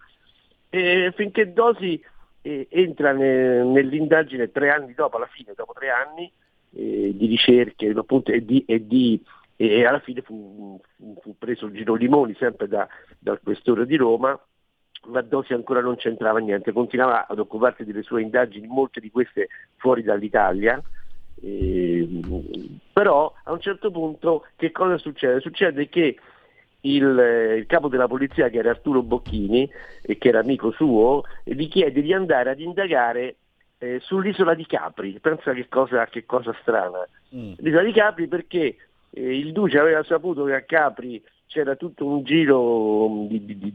finché 1.16 1.54
Dosi 1.54 2.02
eh, 2.42 2.68
entra 2.70 3.14
ne, 3.14 3.64
nell'indagine 3.64 4.52
tre 4.52 4.70
anni 4.70 4.94
dopo, 4.94 5.16
alla 5.16 5.30
fine, 5.32 5.54
dopo 5.56 5.74
tre 5.74 5.90
anni 5.90 6.30
eh, 6.76 7.12
di 7.16 7.26
ricerche 7.28 7.94
appunto, 7.96 8.32
e 8.32 8.44
di, 8.44 8.64
e 8.68 8.86
di 8.86 9.22
e 9.56 9.86
alla 9.86 10.00
fine 10.00 10.22
fu, 10.22 10.80
fu 11.22 11.36
preso 11.38 11.68
il 11.68 11.74
Giro 11.74 11.96
Limoni 11.96 12.36
sempre 12.36 12.68
da, 12.68 12.88
dal 13.20 13.40
questore 13.42 13.86
di 13.86 13.96
Roma 13.96 14.40
ma 15.08 15.22
Dosi 15.22 15.54
ancora 15.54 15.82
non 15.82 15.96
c'entrava 15.96 16.40
niente, 16.40 16.72
continuava 16.72 17.28
ad 17.28 17.40
occuparsi 17.40 17.84
delle 17.84 18.02
sue 18.02 18.22
indagini, 18.22 18.68
molte 18.68 19.00
di 19.00 19.12
queste 19.12 19.50
fuori 19.76 20.02
dall'Italia, 20.02 20.82
eh, 21.42 22.22
però 22.94 23.34
a 23.44 23.52
un 23.52 23.60
certo 23.60 23.92
punto 23.92 24.48
che 24.56 24.72
cosa 24.72 24.98
succede? 24.98 25.42
Succede 25.42 25.90
che 25.90 26.18
il, 26.82 27.56
il, 27.58 27.66
capo 27.68 27.88
della 27.88 28.08
polizia, 28.08 28.50
che 28.50 28.60
era 28.60 28.70
Arturo 28.70 29.02
Bocchini, 29.02 29.70
e 30.02 30.18
che 30.18 30.30
era 30.30 30.40
amico 30.40 30.72
suo, 30.72 31.24
gli 31.44 31.68
chiede 31.68 32.02
di 32.02 32.14
andare 32.14 32.52
ad 32.52 32.60
indagare 32.60 33.36
eh, 33.80 34.00
sull'isola 34.02 34.54
di 34.54 34.66
Capri, 34.66 35.20
pensa 35.20 35.54
che 35.54 35.68
cosa, 35.68 36.06
che 36.06 36.26
cosa 36.26 36.56
strana. 36.62 37.08
L'isola 37.30 37.84
di 37.84 37.92
Capri 37.92 38.28
perché 38.28 38.78
eh, 39.16 39.38
il 39.38 39.54
Duce 39.54 39.80
aveva 39.80 40.04
saputo 40.04 40.44
che 40.44 40.54
a 40.54 40.62
Capri 40.62 41.24
c'era 41.48 41.76
tutto 41.76 42.06
un 42.06 42.24
giro 42.24 43.26
di, 43.30 43.46
di- 43.46 43.58
di- 43.58 43.74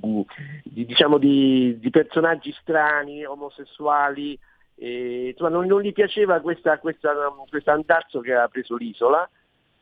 di- 0.65 0.85
diciamo 0.85 1.17
di, 1.17 1.79
personaggi 1.91 2.53
strani, 2.61 3.25
omosessuali, 3.25 4.39
e, 4.75 5.29
insomma, 5.29 5.49
non, 5.51 5.67
non 5.67 5.81
gli 5.81 5.93
piaceva 5.93 6.41
questa, 6.41 6.79
questa, 6.79 7.13
questo 7.49 7.71
andazzo 7.71 8.21
che 8.21 8.33
aveva 8.33 8.49
preso 8.49 8.77
l'isola 8.77 9.29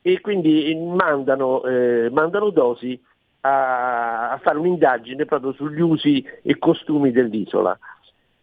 e 0.01 0.21
quindi 0.21 0.75
mandano, 0.77 1.65
eh, 1.65 2.09
mandano 2.11 2.51
Dosi 2.51 3.01
a, 3.41 4.31
a 4.31 4.39
fare 4.39 4.59
un'indagine 4.59 5.25
proprio 5.25 5.53
sugli 5.53 5.81
usi 5.81 6.25
e 6.43 6.57
costumi 6.59 7.11
dell'isola. 7.11 7.77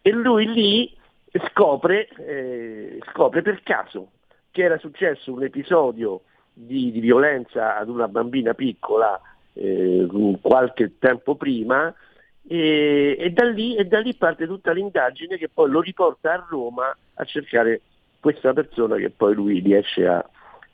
E 0.02 0.10
lui 0.10 0.52
lì 0.52 0.96
scopre, 1.50 2.08
eh, 2.18 2.98
scopre 3.10 3.40
per 3.40 3.62
caso 3.62 4.10
che 4.50 4.62
era 4.62 4.78
successo 4.78 5.32
un 5.32 5.44
episodio 5.44 6.22
di, 6.58 6.90
di 6.90 7.00
violenza 7.00 7.76
ad 7.76 7.90
una 7.90 8.08
bambina 8.08 8.54
piccola 8.54 9.20
eh, 9.52 10.06
qualche 10.40 10.92
tempo 10.98 11.34
prima 11.34 11.94
e, 12.46 13.14
e 13.18 13.30
da 13.30 13.44
lì, 13.44 13.76
e 13.76 13.84
da 13.84 14.00
lì 14.00 14.14
parte 14.14 14.46
tutta 14.46 14.72
l'indagine 14.72 15.36
che 15.36 15.50
poi 15.52 15.68
lo 15.68 15.80
riporta 15.80 16.32
a 16.32 16.46
Roma 16.48 16.96
a 17.14 17.24
cercare 17.24 17.82
questa 18.20 18.54
persona 18.54 18.96
che 18.96 19.10
poi 19.10 19.34
lui 19.34 19.60
riesce 19.60 20.06
a, 20.06 20.24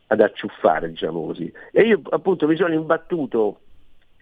ad 0.07 0.21
acciuffare, 0.21 0.89
diciamo 0.89 1.27
così. 1.27 1.53
E 1.73 1.83
io 1.83 2.01
appunto 2.11 2.47
mi 2.47 2.57
sono 2.57 2.75
imbattuto 2.75 3.59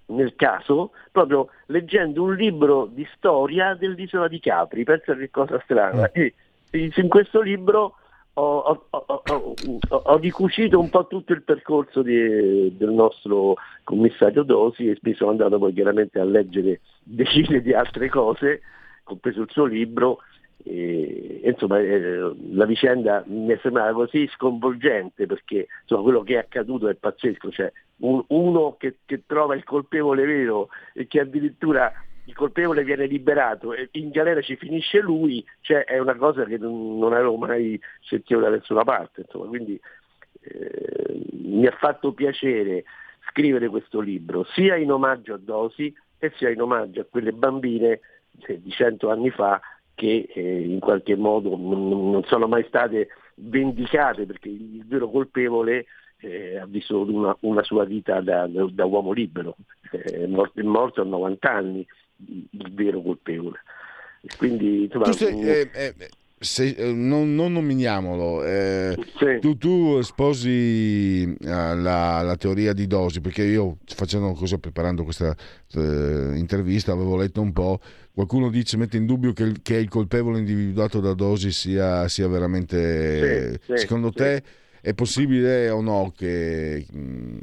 nel 0.07 0.35
caso 0.37 0.93
proprio 1.13 1.51
leggendo 1.67 2.23
un 2.23 2.35
libro 2.35 2.87
di 2.87 3.07
storia 3.17 3.75
dell'isola 3.75 4.29
di 4.29 4.41
Capri, 4.41 4.85
pensa 4.85 5.15
che 5.15 5.31
cosa 5.31 5.61
strana. 5.63 6.11
E 6.11 6.33
in 6.73 7.09
questo 7.09 7.43
libro 7.43 7.97
ho, 8.35 8.59
ho- 8.91 9.05
ho- 9.07 9.55
ho- 9.89 10.17
ricucito 10.19 10.79
un 10.79 10.89
po' 10.89 11.07
tutto 11.07 11.33
il 11.33 11.43
percorso 11.43 12.03
di- 12.03 12.77
del 12.77 12.91
nostro 12.91 13.57
commissario 13.85 14.43
Dosi 14.43 14.89
e 14.89 14.99
mi 15.03 15.15
sono 15.15 15.31
andato 15.31 15.59
poi 15.59 15.73
chiaramente 15.73 16.19
a 16.21 16.25
leggere 16.25 16.81
decine 17.03 17.61
di 17.61 17.73
altre 17.73 18.09
cose, 18.09 18.61
compreso 19.03 19.43
il 19.43 19.51
suo 19.51 19.65
libro, 19.65 20.19
e, 20.63 21.41
insomma 21.45 21.79
eh, 21.79 22.33
la 22.53 22.67
vicenda 22.67 23.25
mi 23.27 23.49
è 23.53 23.59
sembrata 23.63 23.93
così 23.93 24.29
sconvolgente 24.35 25.27
perché 25.27 25.67
insomma, 25.83 26.03
quello 26.03 26.23
che 26.23 26.35
è 26.35 26.39
accaduto 26.39 26.89
è 26.89 26.95
pazzesco, 26.95 27.51
cioè 27.51 27.73
un- 27.99 28.23
uno 28.29 28.77
che, 28.79 28.97
che 29.07 29.23
trova 29.27 29.55
il 29.55 29.65
colpevole 29.65 30.25
vero 30.25 30.69
e 30.93 31.07
che 31.07 31.21
addirittura 31.21 31.93
il 32.25 32.35
colpevole 32.35 32.85
viene 32.85 33.07
liberato 33.07 33.73
e 33.73 33.89
in 33.93 34.11
galera 34.11 34.41
ci 34.41 34.57
finisce 34.57 35.01
lui, 35.01 35.45
cioè 35.61 35.85
è 35.85 35.99
una 35.99 36.15
cosa 36.17 36.45
che 36.45 36.59
non, 36.59 37.13
avevo 37.13 37.37
mai 37.37 37.81
sentito 38.01 38.41
da 38.41 38.51
nessuna 38.51 38.85
parte, 38.85 39.23
insomma, 39.23 39.47
quindi 39.47 39.81
eh, 40.43 41.21
mi 41.33 41.67
ha 41.67 41.77
fatto 41.79 42.13
piacere 42.13 42.85
scrivere 43.29 43.69
questo 43.69 44.01
libro, 44.01 44.45
sia 44.55 44.77
in 44.77 44.93
omaggio 44.93 45.35
a 45.35 45.39
Dosi 45.39 45.93
e 46.19 46.33
sia 46.37 46.51
in 46.51 46.61
omaggio 46.61 47.01
a 47.01 47.07
quelle 47.09 47.33
bambine 47.33 48.01
eh, 48.47 48.61
di 48.61 48.71
cento 48.71 49.11
anni 49.11 49.31
fa 49.31 49.61
che 49.95 50.29
eh, 50.33 50.61
in 50.63 50.79
qualche 50.79 51.17
modo 51.17 51.57
non, 51.57 52.11
non 52.11 52.25
sono 52.25 52.47
mai 52.47 52.65
state 52.69 53.09
vendicate 53.35 54.27
perché 54.27 54.49
il 54.49 54.85
vero 54.87 55.11
colpevole 55.11 55.87
eh, 56.21 56.59
ha 56.59 56.67
vissuto 56.67 57.13
una, 57.13 57.37
una 57.41 57.63
sua 57.63 57.85
vita 57.85 58.21
da, 58.21 58.47
da- 58.47 58.69
da 58.71 58.85
uomo 58.85 59.13
libero, 59.13 59.57
Eh, 59.91 60.25
è 60.25 60.27
morto, 60.27 60.61
è 60.61 60.63
morto 60.63 61.01
a 61.01 61.05
90 61.05 61.51
anni 61.51 61.87
il 62.51 62.75
vero 62.75 63.03
colpevole. 63.03 63.63
Quindi, 64.37 64.85
insomma, 64.85 65.13
sei, 65.13 65.41
eh, 65.41 65.71
eh, 65.73 65.95
se- 66.39 66.75
eh, 66.77 66.93
non, 66.93 67.35
non 67.35 67.53
nominiamolo, 67.53 68.45
eh, 68.45 68.97
tu, 69.41 69.57
tu 69.57 70.01
sposi 70.03 71.23
eh, 71.23 71.37
la, 71.39 72.23
la 72.23 72.37
teoria 72.37 72.73
di 72.73 72.87
dosi, 72.87 73.21
perché 73.21 73.45
io 73.45 73.79
facendo 73.87 74.33
così, 74.33 74.59
preparando 74.59 75.05
questa 75.05 75.35
eh, 75.75 76.33
intervista, 76.37 76.93
avevo 76.93 77.17
letto 77.17 77.41
un 77.41 77.53
po', 77.53 77.81
qualcuno 78.13 78.51
dice, 78.51 78.77
mette 78.77 78.97
in 78.97 79.07
dubbio 79.07 79.33
che 79.33 79.43
il, 79.43 79.63
che 79.63 79.77
il 79.77 79.89
colpevole 79.89 80.39
individuato 80.39 81.01
da 81.01 81.15
dosi 81.15 81.51
sia, 81.51 82.09
sia 82.09 82.29
veramente... 82.29 83.53
Sì, 83.53 83.73
sì, 83.73 83.77
secondo 83.77 84.09
sì. 84.09 84.15
te 84.17 84.43
è 84.81 84.95
possibile 84.95 85.69
o 85.71 85.81
no 85.81 86.13
che, 86.17 86.87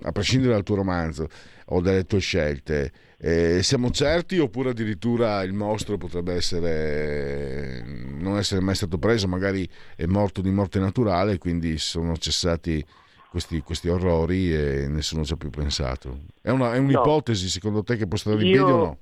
a 0.03 0.11
prescindere 0.11 0.53
dal 0.53 0.63
tuo 0.63 0.75
romanzo 0.75 1.27
o 1.67 1.81
dalle 1.81 2.05
tue 2.05 2.19
scelte, 2.19 2.91
eh, 3.19 3.61
siamo 3.63 3.89
certi 3.91 4.37
oppure 4.37 4.69
addirittura 4.69 5.41
il 5.43 5.53
mostro 5.53 5.97
potrebbe 5.97 6.33
essere 6.33 7.83
non 7.85 8.37
essere 8.37 8.61
mai 8.61 8.75
stato 8.75 8.97
preso, 8.97 9.27
magari 9.27 9.67
è 9.95 10.05
morto 10.05 10.41
di 10.41 10.49
morte 10.51 10.79
naturale 10.79 11.37
quindi 11.37 11.77
sono 11.77 12.15
cessati 12.17 12.83
questi, 13.29 13.61
questi 13.61 13.89
orrori 13.89 14.53
e 14.53 14.87
nessuno 14.87 15.23
ci 15.23 15.33
ha 15.33 15.37
più 15.37 15.49
pensato. 15.49 16.19
È, 16.41 16.49
una- 16.49 16.73
è 16.73 16.77
un'ipotesi 16.77 17.49
secondo 17.49 17.83
te 17.83 17.97
che 17.97 18.07
può 18.07 18.17
stare 18.17 18.41
in 18.41 18.51
piedi 18.51 18.71
o 18.71 18.77
no? 18.77 18.97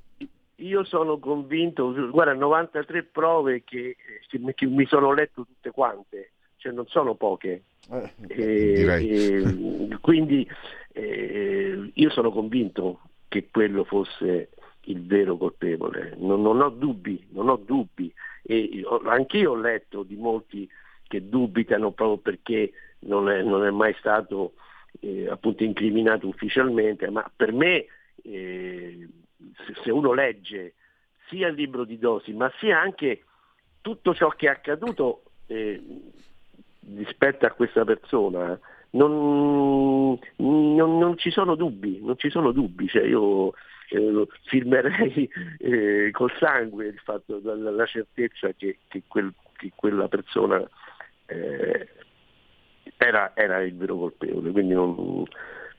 Io 0.59 0.83
sono 0.85 1.19
convinto, 1.19 1.93
guarda, 2.11 2.33
93 2.33 3.03
prove 3.03 3.63
che, 3.65 3.97
mi- 4.39 4.53
che 4.53 4.65
mi 4.65 4.85
sono 4.87 5.13
letto 5.13 5.45
tutte 5.45 5.69
quante, 5.71 6.31
cioè 6.65 6.73
non 6.73 6.87
sono 6.87 7.13
poche. 7.13 7.63
E- 8.27 8.73
direi. 8.73 9.89
e 9.91 9.97
quindi 10.01 10.49
eh, 10.93 11.91
io 11.93 12.09
sono 12.09 12.31
convinto 12.31 13.01
che 13.27 13.49
quello 13.51 13.83
fosse 13.83 14.49
il 14.85 15.05
vero 15.05 15.37
colpevole, 15.37 16.15
non, 16.17 16.41
non 16.41 16.61
ho 16.61 16.69
dubbi, 16.69 17.27
non 17.29 17.49
ho 17.49 17.57
dubbi. 17.57 18.11
E 18.41 18.83
anch'io 19.05 19.51
ho 19.51 19.55
letto 19.55 20.01
di 20.01 20.15
molti 20.15 20.67
che 21.07 21.29
dubitano 21.29 21.91
proprio 21.91 22.17
perché 22.17 22.71
non 22.99 23.29
è, 23.29 23.43
non 23.43 23.63
è 23.63 23.69
mai 23.69 23.95
stato 23.99 24.53
eh, 25.01 25.27
appunto 25.29 25.63
incriminato 25.63 26.27
ufficialmente, 26.27 27.09
ma 27.11 27.29
per 27.35 27.51
me 27.51 27.85
eh, 28.23 29.07
se- 29.67 29.75
se 29.83 29.91
uno 29.91 30.13
legge 30.13 30.73
sia 31.27 31.47
il 31.47 31.55
libro 31.55 31.83
di 31.83 31.99
Dosi, 31.99 32.33
ma 32.33 32.51
sia 32.59 32.79
anche 32.79 33.23
tutto 33.81 34.15
ciò 34.15 34.29
che 34.29 34.47
è 34.47 34.49
accaduto 34.49 35.23
eh, 35.47 35.81
rispetto 36.95 37.45
a 37.45 37.51
questa 37.51 37.83
persona, 37.83 38.59
non, 38.91 40.19
non- 40.37 40.97
non 40.97 41.17
ci 41.17 41.31
sono 41.31 41.55
dubbi, 41.55 41.99
non 42.01 42.17
ci 42.17 42.29
sono 42.29 42.51
dubbi, 42.51 42.87
cioè 42.87 43.03
io 43.05 43.53
eh, 43.89 44.27
filmerei 44.45 45.29
eh, 45.59 46.09
col 46.11 46.31
sangue 46.39 46.87
il 46.87 46.99
fatto, 47.03 47.39
la, 47.43 47.55
la 47.71 47.85
certezza 47.85 48.51
che, 48.53 48.79
che 48.87 49.03
quel- 49.07 49.33
che 49.57 49.71
quella 49.75 50.07
persona 50.07 50.61
eh, 51.27 51.87
era, 52.97 53.31
era 53.35 53.61
il 53.61 53.75
vero 53.75 53.97
colpevole, 53.97 54.51
quindi 54.51 54.73
non- 54.73 55.23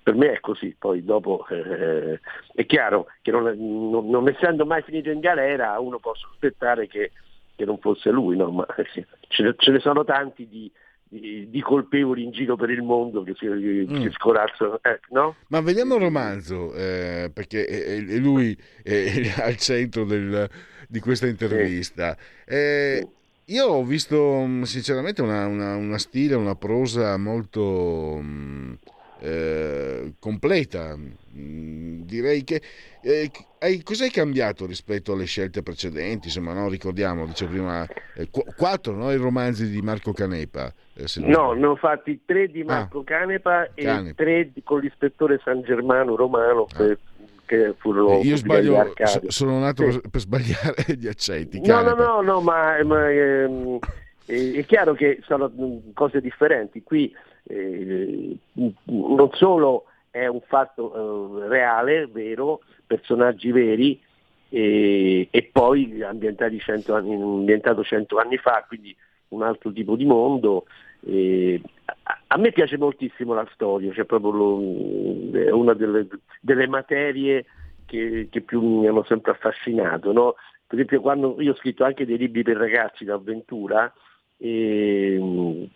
per 0.03 0.15
me 0.15 0.33
è 0.35 0.41
così, 0.41 0.77
poi 0.79 1.05
dopo 1.05 1.45
eh, 1.49 2.21
è 2.55 2.65
chiaro 2.65 3.09
che 3.23 3.33
non, 3.33 4.29
essendo 4.29 4.65
mai 4.65 4.83
finito 4.83 5.11
in 5.11 5.19
galera 5.19 5.81
uno 5.81 5.99
può 5.99 6.15
sospettare 6.15 6.87
che, 6.87 7.11
che 7.57 7.65
non 7.65 7.79
fosse 7.79 8.11
lui, 8.11 8.37
no? 8.37 8.51
ma 8.53 8.67
ce 9.27 9.71
ne 9.73 9.81
sono 9.81 10.05
tanti 10.05 10.47
di, 10.47 10.71
di- 11.09 11.49
di 11.49 11.61
colpevoli 11.61 12.25
in 12.25 12.33
giro 12.33 12.57
per 12.57 12.71
il 12.71 12.83
mondo 12.83 13.23
che, 13.23 13.35
si, 13.39 13.47
Mm. 13.47 14.09
scorazzano, 14.11 14.79
eh, 14.83 15.01
no? 15.11 15.37
Ma 15.49 15.61
vediamo 15.61 15.95
il 15.95 16.01
romanzo, 16.03 16.75
eh, 16.75 17.31
perché 17.33 17.65
è, 17.65 17.97
è- 18.05 18.19
lui 18.19 18.57
è 18.83 19.33
al 19.41 19.57
centro 19.57 20.05
del- 20.05 20.49
di 20.89 21.01
questa 21.01 21.27
intervista. 21.27 22.17
Eh, 22.45 23.07
io 23.47 23.67
ho 23.67 23.85
visto 23.85 24.41
mh, 24.45 24.63
sinceramente 24.63 25.23
una, 25.23 25.47
una- 25.47 25.77
una 25.77 25.99
stile, 25.99 26.35
una 26.35 26.57
prosa 26.57 27.17
molto 27.17 28.19
mh, 28.21 28.79
eh, 29.21 30.13
completa. 30.19 30.97
Mm, 30.97 31.85
Direi 32.07 32.45
che 32.45 32.61
eh, 33.03 33.31
hai- 33.59 33.83
cos'hai 33.83 34.11
cambiato 34.11 34.65
rispetto 34.65 35.13
alle 35.13 35.25
scelte 35.25 35.63
precedenti? 35.63 36.29
Insomma, 36.29 36.53
no, 36.53 36.69
ricordiamo, 36.69 37.27
dicevo 37.27 37.51
prima, 37.51 37.87
eh, 38.15 38.29
qu- 38.31 38.55
quattro 38.55 38.95
no, 38.95 39.11
i 39.13 39.17
romanzi 39.17 39.69
di 39.69 39.81
Marco 39.83 40.13
Canepa. 40.13 40.73
eh, 40.95 41.05
non 41.17 41.29
No, 41.31 41.53
ne 41.53 41.67
ho 41.67 41.77
fatti 41.77 42.21
tre 42.25 42.47
di 42.49 42.63
Marco 42.63 43.03
Canepa 43.03 43.71
e 43.75 43.87
Ah. 43.89 43.97
Canepa. 43.97 44.23
tre 44.23 44.51
di- 44.53 44.63
con 44.63 44.81
l'ispettore 44.81 45.41
San 45.45 45.63
Germano 45.63 46.15
Romano 46.17 46.67
per- 46.75 46.99
che 47.45 47.75
furono 47.77 48.19
Ah. 48.21 48.23
Io 48.25 48.37
sbaglio, 48.37 48.93
sono 49.29 49.59
nato 49.59 49.91
Sì. 49.91 50.01
per, 50.11 50.21
sbagliare 50.21 50.75
gli 50.99 51.07
accetti. 51.09 51.61
No, 51.65 51.81
no, 51.83 51.95
no, 51.95 52.21
no, 52.23 52.41
ma, 52.41 52.83
ma, 52.85 53.11
ehm, 53.11 53.79
è, 54.27 54.65
chiaro 54.65 54.95
che 54.95 55.21
sono 55.27 55.49
mh, 55.55 55.93
cose 55.93 56.21
differenti. 56.21 56.83
Qui 56.83 57.13
eh, 57.49 58.37
non 58.85 59.31
solo 59.33 59.85
è 60.11 60.27
un 60.27 60.41
fatto 60.47 61.45
eh, 61.45 61.49
reale, 61.49 62.07
vero, 62.07 62.61
personaggi 62.87 63.51
veri, 63.53 64.01
e, 64.49 65.29
e 65.31 65.51
poi 65.53 66.03
ambientati 66.03 66.59
100 66.59 66.95
anni, 66.95 67.15
ambientato 67.15 67.83
100 67.83 68.17
anni 68.19 68.37
fa, 68.39 68.65
quindi 68.67 68.97
un 69.29 69.43
altro 69.43 69.73
tipo 69.73 69.97
di 69.97 70.05
mondo. 70.05 70.67
e 71.05 71.61
a, 72.29 72.39
me 72.39 72.53
piace 72.53 72.79
moltissimo 72.79 73.35
la 73.35 73.47
storia, 73.53 73.93
cioè 73.93 74.05
proprio 74.05 74.31
lo- 74.31 74.61
una 75.55 75.75
delle, 75.75 76.07
delle 76.41 76.67
materie 76.67 77.45
che, 77.85 78.29
che 78.31 78.41
più 78.41 78.61
mi 78.63 78.87
hanno 78.89 79.05
sempre 79.05 79.33
affascinato. 79.33 80.13
no? 80.13 80.35
Per 80.67 80.79
esempio 80.79 81.01
quando 81.01 81.37
io 81.41 81.53
ho 81.53 81.57
scritto 81.57 81.85
anche 81.85 82.07
dei 82.07 82.17
libri 82.19 82.43
per 82.43 82.57
ragazzi 82.57 83.05
d'avventura, 83.05 83.93
E, 84.39 85.15
e, 85.15 85.69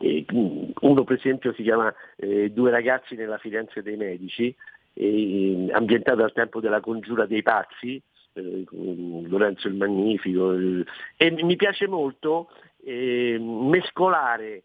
uno 0.00 1.04
per 1.04 1.16
esempio 1.16 1.52
si 1.54 1.62
chiama 1.62 1.92
eh, 2.16 2.50
Due 2.50 2.70
ragazzi 2.70 3.14
nella 3.14 3.38
Firenze 3.38 3.82
dei 3.82 3.96
Medici, 3.96 4.54
e, 4.92 5.68
ambientato 5.72 6.22
al 6.22 6.32
tempo 6.32 6.60
della 6.60 6.80
congiura 6.80 7.26
dei 7.26 7.42
pazzi, 7.42 8.00
eh, 8.32 8.64
con 8.64 9.26
Lorenzo 9.28 9.68
il 9.68 9.74
Magnifico, 9.74 10.52
eh, 10.52 10.84
e 11.16 11.30
mi 11.42 11.56
piace 11.56 11.86
molto 11.86 12.50
mescolare 12.86 14.62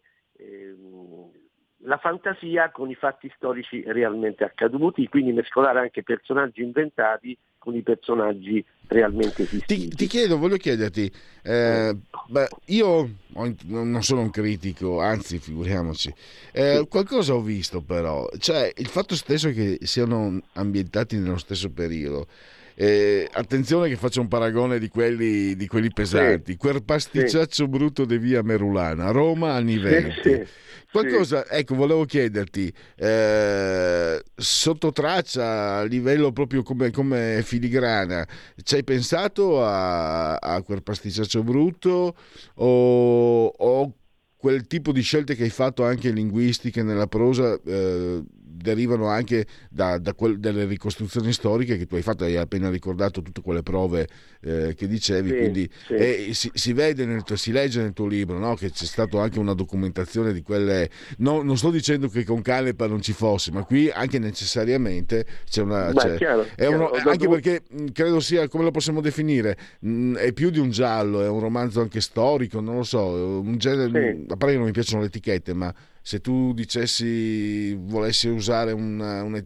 la 1.78 1.96
fantasia 1.96 2.70
con 2.70 2.88
i 2.88 2.94
fatti 2.94 3.28
storici 3.34 3.82
realmente 3.84 4.44
accaduti, 4.44 5.08
quindi 5.08 5.32
mescolare 5.32 5.80
anche 5.80 6.04
personaggi 6.04 6.62
inventati 6.62 7.36
con 7.62 7.76
i 7.76 7.82
personaggi 7.82 8.64
realmente 8.88 9.42
esistenti. 9.42 9.88
Ti, 9.88 9.94
ti 9.94 10.06
chiedo, 10.06 10.36
voglio 10.36 10.56
chiederti, 10.56 11.10
eh, 11.42 11.96
beh, 12.28 12.48
io 12.66 12.86
ho, 13.32 13.54
non 13.66 14.02
sono 14.02 14.22
un 14.22 14.30
critico, 14.30 15.00
anzi 15.00 15.38
figuriamoci, 15.38 16.12
eh, 16.50 16.84
qualcosa 16.88 17.34
ho 17.34 17.40
visto 17.40 17.80
però, 17.80 18.28
cioè 18.38 18.72
il 18.76 18.88
fatto 18.88 19.14
stesso 19.14 19.50
che 19.50 19.78
siano 19.82 20.40
ambientati 20.54 21.16
nello 21.16 21.38
stesso 21.38 21.70
periodo, 21.70 22.26
eh, 22.74 23.28
attenzione 23.32 23.88
che 23.88 23.96
faccio 23.96 24.20
un 24.20 24.28
paragone 24.28 24.78
di 24.78 24.88
quelli, 24.88 25.54
di 25.56 25.66
quelli 25.66 25.90
pesanti. 25.92 26.52
Sì. 26.52 26.58
Quel 26.58 26.82
pasticciaccio 26.82 27.64
sì. 27.64 27.68
brutto 27.68 28.04
di 28.04 28.18
via 28.18 28.42
Merulana, 28.42 29.10
Roma 29.10 29.54
anni 29.54 29.78
20. 29.78 30.20
Sì, 30.22 30.46
Qualcosa, 30.92 31.48
ecco, 31.48 31.74
volevo 31.74 32.04
chiederti, 32.04 32.70
eh, 32.96 34.22
sotto 34.34 34.92
traccia, 34.92 35.78
a 35.78 35.82
livello 35.84 36.32
proprio 36.32 36.62
come, 36.62 36.90
come 36.90 37.40
filigrana, 37.42 38.28
ci 38.62 38.74
hai 38.74 38.84
pensato 38.84 39.64
a, 39.64 40.34
a 40.34 40.60
quel 40.60 40.82
pasticciaccio 40.82 41.42
brutto 41.42 42.14
o, 42.56 43.46
o, 43.46 43.94
quel 44.36 44.66
tipo 44.66 44.92
di 44.92 45.00
scelte 45.00 45.34
che 45.34 45.44
hai 45.44 45.50
fatto 45.50 45.82
anche 45.82 46.10
linguistiche 46.10 46.82
nella 46.82 47.06
prosa? 47.06 47.58
Eh, 47.64 48.22
derivano 48.62 49.08
anche 49.08 49.46
da, 49.68 49.98
da 49.98 50.14
quel, 50.14 50.38
delle 50.38 50.64
ricostruzioni 50.64 51.32
storiche 51.32 51.76
che 51.76 51.86
tu 51.86 51.96
hai 51.96 52.02
fatto, 52.02 52.24
hai 52.24 52.36
appena 52.36 52.70
ricordato 52.70 53.20
tutte 53.20 53.42
quelle 53.42 53.62
prove 53.62 54.08
eh, 54.40 54.74
che 54.74 54.88
dicevi, 54.88 55.28
sì, 55.28 55.36
quindi 55.36 55.70
sì. 55.86 55.94
Eh, 55.94 56.30
si, 56.32 56.50
si, 56.54 56.72
vede, 56.72 57.04
nel, 57.04 57.22
si 57.34 57.52
legge 57.52 57.82
nel 57.82 57.92
tuo 57.92 58.06
libro 58.06 58.38
no? 58.38 58.54
che 58.54 58.70
c'è 58.70 58.84
stata 58.86 59.20
anche 59.20 59.38
una 59.38 59.54
documentazione 59.54 60.32
di 60.32 60.42
quelle, 60.42 60.88
no, 61.18 61.42
non 61.42 61.56
sto 61.56 61.70
dicendo 61.70 62.08
che 62.08 62.24
con 62.24 62.40
Canepa 62.40 62.86
non 62.86 63.02
ci 63.02 63.12
fosse, 63.12 63.52
ma 63.52 63.64
qui 63.64 63.90
anche 63.90 64.18
necessariamente 64.18 65.26
c'è 65.48 65.62
una... 65.62 65.92
Beh, 65.92 66.00
c'è, 66.00 66.16
chiaro, 66.16 66.46
uno, 66.56 66.90
chiaro, 66.90 67.10
anche 67.10 67.28
perché 67.28 67.62
credo 67.92 68.20
sia, 68.20 68.48
come 68.48 68.64
lo 68.64 68.70
possiamo 68.70 69.00
definire, 69.00 69.56
mh, 69.80 70.14
è 70.16 70.32
più 70.32 70.50
di 70.50 70.58
un 70.58 70.70
giallo, 70.70 71.22
è 71.22 71.28
un 71.28 71.40
romanzo 71.40 71.80
anche 71.80 72.00
storico, 72.00 72.60
non 72.60 72.76
lo 72.76 72.84
so, 72.84 73.40
un 73.40 73.58
genere, 73.58 74.16
sì. 74.16 74.32
a 74.32 74.36
parte 74.36 74.52
che 74.52 74.56
non 74.56 74.66
mi 74.66 74.72
piacciono 74.72 75.00
le 75.00 75.08
etichette, 75.08 75.52
ma 75.52 75.72
se 76.02 76.20
tu 76.20 76.52
dicessi, 76.52 77.74
volessi 77.74 78.28
usare 78.28 78.72
una, 78.72 79.22
una, 79.22 79.42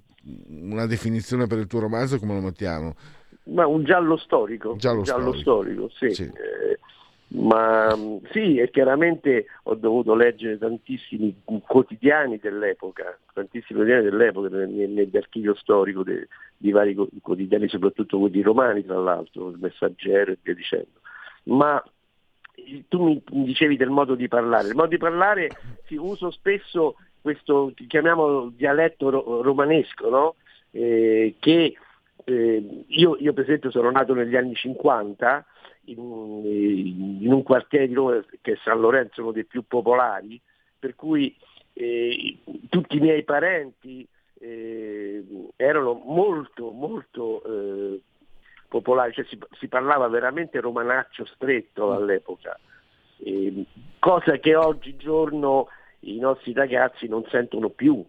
una, 0.48 0.86
definizione 0.86 1.46
per 1.46 1.58
il 1.58 1.66
tuo 1.66 1.80
romanzo, 1.80 2.18
come 2.18 2.34
lo 2.34 2.40
mettiamo? 2.40 2.94
Ma 3.44 3.66
un 3.66 3.84
giallo 3.84 4.16
storico. 4.16 4.74
Giallo, 4.76 5.02
giallo 5.02 5.34
storico. 5.34 5.88
storico, 5.88 6.14
sì. 6.14 6.14
sì. 6.14 6.24
Eh, 6.24 6.78
ma 7.28 7.94
sì, 8.30 8.56
e 8.56 8.70
chiaramente 8.70 9.46
ho 9.64 9.74
dovuto 9.74 10.14
leggere 10.14 10.58
tantissimi 10.58 11.42
quotidiani 11.44 12.38
dell'epoca, 12.38 13.18
tantissimi 13.32 13.80
quotidiani 13.80 14.04
dell'epoca 14.04 14.48
nell'archivio 14.48 15.54
storico 15.56 16.04
de, 16.04 16.28
di 16.56 16.70
vari 16.70 16.96
quotidiani, 17.20 17.68
soprattutto 17.68 18.18
quelli 18.18 18.42
romani 18.42 18.84
tra 18.84 18.98
l'altro, 18.98 19.48
il 19.48 19.58
messaggero 19.58 20.32
e 20.32 20.38
via 20.40 20.54
dicendo. 20.54 21.00
Ma 21.44 21.82
tu 22.88 23.22
mi 23.30 23.44
dicevi 23.44 23.76
del 23.76 23.90
modo 23.90 24.14
di 24.14 24.28
parlare, 24.28 24.68
il 24.68 24.74
modo 24.74 24.88
di 24.88 24.98
parlare 24.98 25.48
si 25.86 25.96
uso 25.96 26.30
spesso 26.30 26.96
questo, 27.20 27.72
chiamiamolo 27.88 28.52
dialetto 28.54 29.10
ro- 29.10 29.42
romanesco, 29.42 30.08
no? 30.08 30.34
eh, 30.70 31.34
che 31.38 31.76
eh, 32.24 32.84
io, 32.86 33.16
io, 33.18 33.32
per 33.32 33.44
esempio 33.44 33.70
sono 33.70 33.90
nato 33.90 34.14
negli 34.14 34.36
anni 34.36 34.54
50 34.54 35.44
in 35.86 35.98
un, 35.98 36.44
in 36.44 37.32
un, 37.32 37.42
quartiere 37.42 37.88
di 37.88 37.94
Roma 37.94 38.24
che 38.40 38.52
è 38.52 38.58
San 38.62 38.80
Lorenzo, 38.80 39.22
uno 39.22 39.32
dei 39.32 39.44
più 39.44 39.64
popolari, 39.66 40.40
per 40.78 40.94
cui 40.94 41.34
eh, 41.72 42.38
tutti 42.68 42.96
i 42.96 43.00
miei 43.00 43.22
parenti 43.24 44.06
eh, 44.40 45.24
erano 45.56 45.94
molto, 46.04 46.70
molto 46.70 47.42
eh, 47.44 48.00
popolari, 48.68 49.12
cioè 49.12 49.24
si, 49.26 49.38
si 49.58 49.68
parlava 49.68 50.08
veramente 50.08 50.60
romanaccio 50.60 51.24
stretto 51.26 51.88
mm. 51.88 51.92
all'epoca, 51.92 52.58
eh, 53.18 53.64
cosa 53.98 54.36
che 54.38 54.54
oggigiorno 54.54 55.68
i 56.00 56.18
nostri 56.18 56.52
ragazzi 56.52 57.08
non 57.08 57.24
sentono 57.28 57.70
più. 57.70 58.04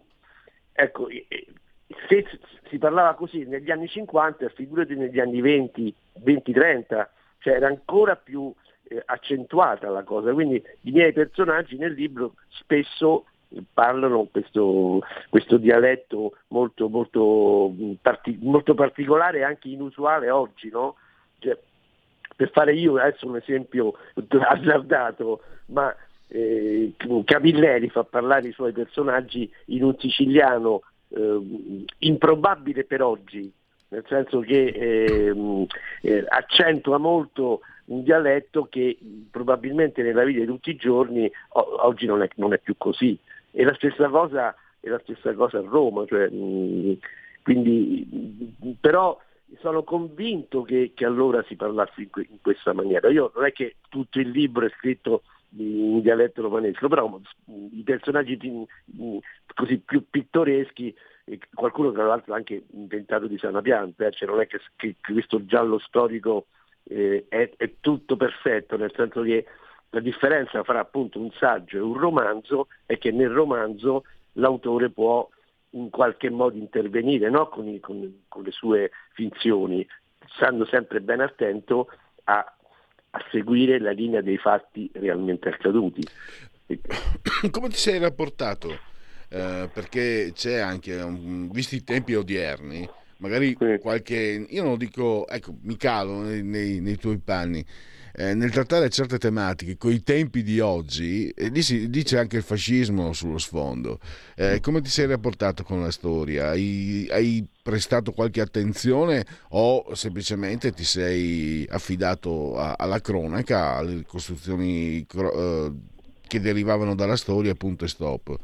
Ecco, 0.72 1.08
se 2.08 2.26
si 2.68 2.78
parlava 2.78 3.14
così 3.14 3.44
negli 3.44 3.70
anni 3.70 3.88
50, 3.88 4.48
figurati 4.50 4.94
negli 4.94 5.18
anni 5.18 5.40
20, 5.40 5.94
20-30, 6.24 7.06
cioè 7.38 7.54
era 7.54 7.66
ancora 7.66 8.16
più 8.16 8.52
eh, 8.84 9.02
accentuata 9.04 9.88
la 9.88 10.04
cosa, 10.04 10.32
quindi 10.32 10.62
i 10.82 10.90
miei 10.90 11.12
personaggi 11.12 11.76
nel 11.76 11.92
libro 11.92 12.34
spesso 12.48 13.26
parlano 13.72 14.28
questo, 14.30 15.00
questo 15.28 15.56
dialetto 15.56 16.36
molto, 16.48 16.88
molto, 16.88 17.72
parti, 18.00 18.38
molto, 18.40 18.74
particolare 18.74 19.38
e 19.38 19.42
anche 19.42 19.68
inusuale 19.68 20.30
oggi, 20.30 20.68
no? 20.70 20.96
cioè, 21.38 21.58
per 22.36 22.50
fare 22.50 22.74
io 22.74 22.96
adesso 22.96 23.26
un 23.26 23.36
esempio 23.36 23.94
azzardato, 24.14 25.42
ma 25.66 25.94
eh, 26.28 26.92
Camilleri 27.24 27.88
fa 27.88 28.04
parlare 28.04 28.48
i 28.48 28.52
suoi 28.52 28.72
personaggi 28.72 29.50
in 29.66 29.82
un 29.82 29.96
siciliano 29.98 30.82
eh, 31.08 31.86
improbabile 31.98 32.84
per 32.84 33.02
oggi, 33.02 33.50
nel 33.88 34.04
senso 34.06 34.40
che 34.40 34.66
eh, 34.66 35.66
eh, 36.02 36.24
accentua 36.28 36.98
molto 36.98 37.60
un 37.86 38.02
dialetto 38.02 38.66
che 38.70 38.98
probabilmente 39.30 40.02
nella 40.02 40.24
vita 40.24 40.40
di 40.40 40.46
tutti 40.46 40.70
i 40.70 40.76
giorni 40.76 41.30
o- 41.50 41.86
oggi 41.86 42.06
non 42.06 42.22
è, 42.22 42.28
non 42.36 42.52
è 42.52 42.58
più 42.58 42.74
così. 42.76 43.18
E 43.50 43.64
la 43.64 43.74
stessa 43.74 44.08
cosa, 44.08 44.54
la 44.80 44.98
stessa 45.00 45.32
cosa 45.34 45.58
a 45.58 45.64
Roma, 45.64 46.04
cioè, 46.06 46.28
mh, 46.28 46.98
quindi, 47.42 48.54
però 48.80 49.18
sono 49.60 49.82
convinto 49.82 50.62
che, 50.62 50.92
che, 50.94 51.04
allora 51.04 51.42
si 51.44 51.56
parlasse 51.56 52.02
in, 52.02 52.10
que- 52.10 52.26
in, 52.28 52.40
questa 52.42 52.72
maniera. 52.72 53.08
Io 53.08 53.32
non 53.34 53.46
è 53.46 53.52
che 53.52 53.76
tutto 53.88 54.20
il 54.20 54.28
libro 54.28 54.66
è 54.66 54.70
scritto 54.76 55.22
in 55.56 56.02
dialetto 56.02 56.42
romanesco, 56.42 56.88
però 56.88 57.18
i 57.46 57.82
personaggi 57.82 58.38
così 59.54 59.78
più 59.78 60.04
pittoreschi, 60.10 60.94
qualcuno 61.54 61.92
tra 61.92 62.06
l'altro 62.06 62.34
ha 62.34 62.36
anche 62.36 62.64
inventato 62.72 63.26
di 63.26 63.38
sana 63.38 63.62
pianta, 63.62 64.06
eh? 64.06 64.10
cioè 64.12 64.28
non 64.28 64.40
è 64.40 64.46
che, 64.46 64.60
che, 64.76 64.96
questo 65.00 65.44
giallo 65.46 65.78
storico 65.78 66.46
eh, 66.84 67.24
è, 67.28 67.50
è 67.56 67.72
tutto 67.80 68.16
perfetto, 68.16 68.76
nel 68.76 68.92
senso 68.94 69.22
che 69.22 69.46
la 69.90 70.00
differenza 70.00 70.62
fra 70.64 70.80
appunto 70.80 71.18
un 71.18 71.30
saggio 71.38 71.78
e 71.78 71.80
un 71.80 71.98
romanzo 71.98 72.68
è 72.84 72.98
che 72.98 73.10
nel 73.10 73.30
romanzo 73.30 74.04
l'autore 74.32 74.90
può 74.90 75.26
in 75.70 75.90
qualche 75.90 76.30
modo 76.30 76.56
intervenire 76.56 77.30
no? 77.30 77.48
con, 77.48 77.68
i, 77.68 77.80
con, 77.80 78.22
con, 78.28 78.42
le 78.42 78.50
sue 78.50 78.90
finzioni, 79.12 79.86
stando 80.34 80.66
sempre 80.66 81.00
ben 81.00 81.20
attento 81.20 81.88
a, 82.24 82.56
a, 83.10 83.24
seguire 83.30 83.78
la 83.78 83.90
linea 83.90 84.20
dei 84.20 84.38
fatti 84.38 84.90
realmente 84.94 85.48
accaduti. 85.48 86.02
Come 87.50 87.68
ti 87.68 87.76
sei 87.76 87.98
rapportato? 87.98 88.70
Eh, 89.30 89.68
perché 89.72 90.32
c'è 90.34 90.58
anche, 90.58 91.00
um, 91.00 91.50
visti 91.50 91.76
i 91.76 91.84
tempi 91.84 92.14
odierni, 92.14 92.88
magari 93.18 93.54
qualche... 93.80 94.46
Io 94.48 94.62
non 94.62 94.72
lo 94.72 94.76
dico, 94.78 95.26
ecco, 95.28 95.54
mi 95.62 95.76
calo 95.76 96.20
nei, 96.20 96.42
nei, 96.42 96.80
nei 96.80 96.96
tuoi 96.96 97.18
panni 97.18 97.64
eh, 98.18 98.34
nel 98.34 98.50
trattare 98.50 98.88
certe 98.88 99.16
tematiche 99.16 99.76
con 99.76 99.92
i 99.92 100.02
tempi 100.02 100.42
di 100.42 100.58
oggi, 100.58 101.28
eh, 101.28 101.50
lì 101.50 101.62
si 101.62 101.88
dice 101.88 102.18
anche 102.18 102.38
il 102.38 102.42
fascismo 102.42 103.12
sullo 103.12 103.38
sfondo. 103.38 104.00
Eh, 104.34 104.58
come 104.60 104.80
ti 104.80 104.88
sei 104.88 105.06
rapportato 105.06 105.62
con 105.62 105.80
la 105.80 105.92
storia? 105.92 106.48
Hai, 106.48 107.06
hai, 107.12 107.46
prestato 107.62 108.10
qualche 108.12 108.40
attenzione 108.40 109.24
o 109.50 109.94
semplicemente 109.94 110.72
ti 110.72 110.82
sei 110.82 111.64
affidato 111.70 112.58
a, 112.58 112.74
alla 112.76 113.00
cronaca, 113.00 113.76
alle 113.76 113.96
ricostruzioni 113.96 115.06
eh, 115.06 115.72
che 116.26 116.40
derivavano 116.40 116.96
dalla 116.96 117.16
storia, 117.16 117.54
punto 117.54 117.84
e 117.84 117.88
stop? 117.88 118.36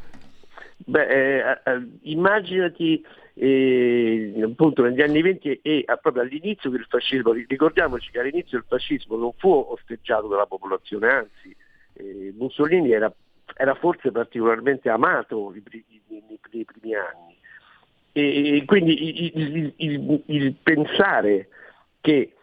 Beh, 0.76 1.06
eh, 1.08 1.60
eh, 3.34 4.32
appunto 4.42 4.82
negli 4.82 5.02
anni 5.02 5.20
20 5.20 5.60
e 5.62 5.84
proprio 6.00 6.22
all'inizio 6.22 6.70
del 6.70 6.86
fascismo, 6.88 7.32
ricordiamoci 7.32 8.10
che 8.10 8.20
all'inizio 8.20 8.58
il 8.58 8.64
fascismo 8.66 9.16
non 9.16 9.32
fu 9.36 9.50
osteggiato 9.50 10.28
dalla 10.28 10.46
popolazione, 10.46 11.08
anzi 11.08 11.54
eh, 11.94 12.32
Mussolini 12.36 12.92
era, 12.92 13.12
era, 13.56 13.74
forse 13.74 14.12
particolarmente 14.12 14.88
amato 14.88 15.52
nei, 15.52 15.84
nei 16.52 16.64
primi 16.64 16.94
anni. 16.94 17.36
E, 18.12 18.56
e 18.56 18.64
quindi 18.64 19.24
il, 19.24 19.32
il, 19.34 19.72
il, 19.76 20.22
il, 20.26 20.54
pensare 20.62 21.48
che 22.00 22.34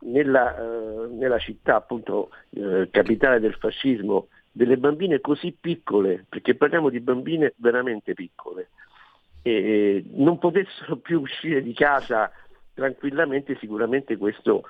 nella, 0.00 0.54
uh, 0.60 1.16
nella 1.16 1.38
città 1.38 1.76
appunto 1.76 2.30
uh, 2.50 2.88
capitale 2.90 3.40
del 3.40 3.54
fascismo 3.54 4.28
delle 4.52 4.76
bambine 4.78 5.20
così 5.20 5.54
piccole, 5.58 6.24
perché 6.28 6.54
parliamo 6.54 6.88
di 6.88 7.00
bambine 7.00 7.54
veramente 7.56 8.14
piccole, 8.14 8.70
e 9.46 10.04
non 10.14 10.38
potessero 10.38 10.96
più 10.98 11.20
uscire 11.20 11.62
di 11.62 11.72
casa 11.72 12.32
tranquillamente, 12.74 13.56
sicuramente 13.60 14.16
questo 14.16 14.64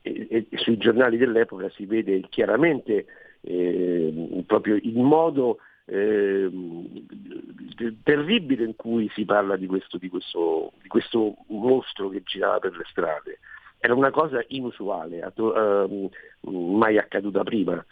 e, 0.00 0.46
e 0.48 0.56
sui 0.56 0.78
giornali 0.78 1.18
dell'epoca 1.18 1.68
si 1.70 1.84
vede 1.84 2.22
chiaramente 2.30 3.04
eh, 3.42 4.42
proprio 4.46 4.76
il 4.76 4.98
modo 4.98 5.58
eh, 5.84 6.50
terribile 8.02 8.64
in 8.64 8.74
cui 8.74 9.10
si 9.14 9.26
parla 9.26 9.56
di 9.56 9.66
questo, 9.66 9.98
di, 9.98 10.08
questo, 10.08 10.72
di 10.80 10.88
questo, 10.88 11.36
mostro 11.48 12.08
che 12.08 12.22
girava 12.24 12.58
per 12.58 12.74
le 12.74 12.84
strade. 12.88 13.38
Era 13.78 13.94
una 13.94 14.10
cosa 14.10 14.42
inusuale, 14.48 15.20
uh, 15.34 16.10
mai 16.48 16.98
accaduta 16.98 17.42
prima. 17.42 17.84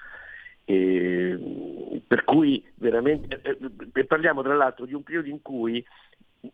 E, 0.65 2.01
per 2.07 2.23
cui 2.23 2.65
veramente, 2.77 3.41
eh, 3.93 4.05
parliamo 4.05 4.41
tra 4.43 4.55
l'altro 4.55 4.87
di 4.87 4.95
un 4.95 5.03
periodo 5.03 5.29
in 5.29 5.43
cui 5.43 5.85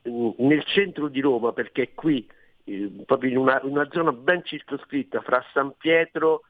nel 0.03 0.65
centro 0.65 1.09
di 1.09 1.21
Roma, 1.21 1.53
perché 1.53 1.93
qui 1.95 2.27
eh, 2.65 2.91
proprio 3.05 3.31
in 3.31 3.37
una, 3.39 3.61
una, 3.63 3.89
zona 3.91 4.13
ben 4.13 4.45
circoscritta 4.45 5.21
fra 5.21 5.45
San 5.53 5.75
Pietro 5.77 6.43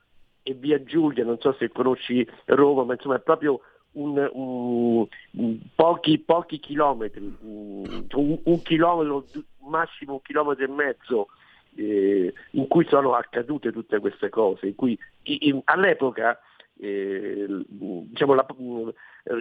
e 0.42 0.54
Via 0.54 0.82
Giulia, 0.82 1.24
non 1.24 1.38
so 1.40 1.54
se 1.58 1.68
conosci 1.70 2.26
Roma, 2.46 2.84
ma 2.84 2.94
insomma 2.94 3.16
è 3.16 3.20
proprio 3.20 3.60
un, 3.92 4.16
un, 4.32 5.06
un, 5.32 5.58
pochi, 5.74 6.18
pochi 6.18 6.58
chilometri, 6.58 7.36
un, 7.40 8.06
un, 8.12 8.62
chilometro, 8.62 9.24
massimo 9.68 10.14
un 10.14 10.22
chilometro 10.22 10.64
e 10.64 10.68
mezzo 10.68 11.28
eh, 11.76 12.32
in 12.52 12.66
cui 12.68 12.86
sono 12.88 13.12
accadute 13.12 13.72
tutte 13.72 13.98
queste 13.98 14.28
cose, 14.28 14.68
in 14.68 14.74
cui 14.74 14.98
in, 15.22 15.60
all'epoca 15.64 16.38
eh, 16.78 17.46
diciamo, 17.68 18.34
la, 18.34 18.46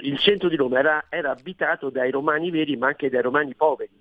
il 0.01 0.17
centro 0.19 0.49
di 0.49 0.55
Roma 0.55 0.79
era, 0.79 1.05
era 1.09 1.31
abitato 1.31 1.89
dai 1.89 2.11
romani 2.11 2.49
veri 2.49 2.77
ma 2.77 2.87
anche 2.87 3.09
dai 3.09 3.21
romani 3.21 3.53
poveri, 3.55 3.91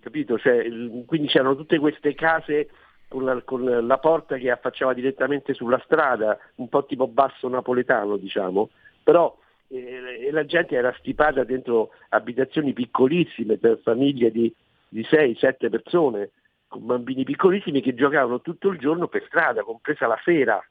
capito? 0.00 0.38
Cioè, 0.38 0.66
quindi 1.06 1.28
c'erano 1.28 1.56
tutte 1.56 1.78
queste 1.78 2.14
case 2.14 2.68
con 3.08 3.24
la, 3.24 3.40
con 3.42 3.64
la, 3.64 3.98
porta 3.98 4.36
che 4.36 4.50
affacciava 4.50 4.92
direttamente 4.92 5.54
sulla 5.54 5.80
strada, 5.84 6.38
un 6.56 6.68
po' 6.68 6.84
tipo 6.84 7.06
basso 7.06 7.48
napoletano, 7.48 8.16
diciamo, 8.16 8.70
però 9.02 9.36
eh, 9.68 10.30
la 10.30 10.44
gente 10.44 10.74
era 10.74 10.94
stipata 10.98 11.44
dentro 11.44 11.90
abitazioni 12.08 12.72
piccolissime 12.72 13.56
per 13.56 13.80
famiglie 13.82 14.30
di, 14.30 14.52
di 14.88 15.02
6-7 15.02 15.70
persone, 15.70 16.30
con 16.66 16.86
bambini 16.86 17.22
piccolissimi 17.24 17.80
che 17.80 17.94
giocavano 17.94 18.40
tutto 18.40 18.68
il 18.68 18.78
giorno 18.78 19.06
per 19.06 19.24
strada, 19.26 19.62
compresa 19.62 20.06
la 20.06 20.18
sera, 20.24 20.62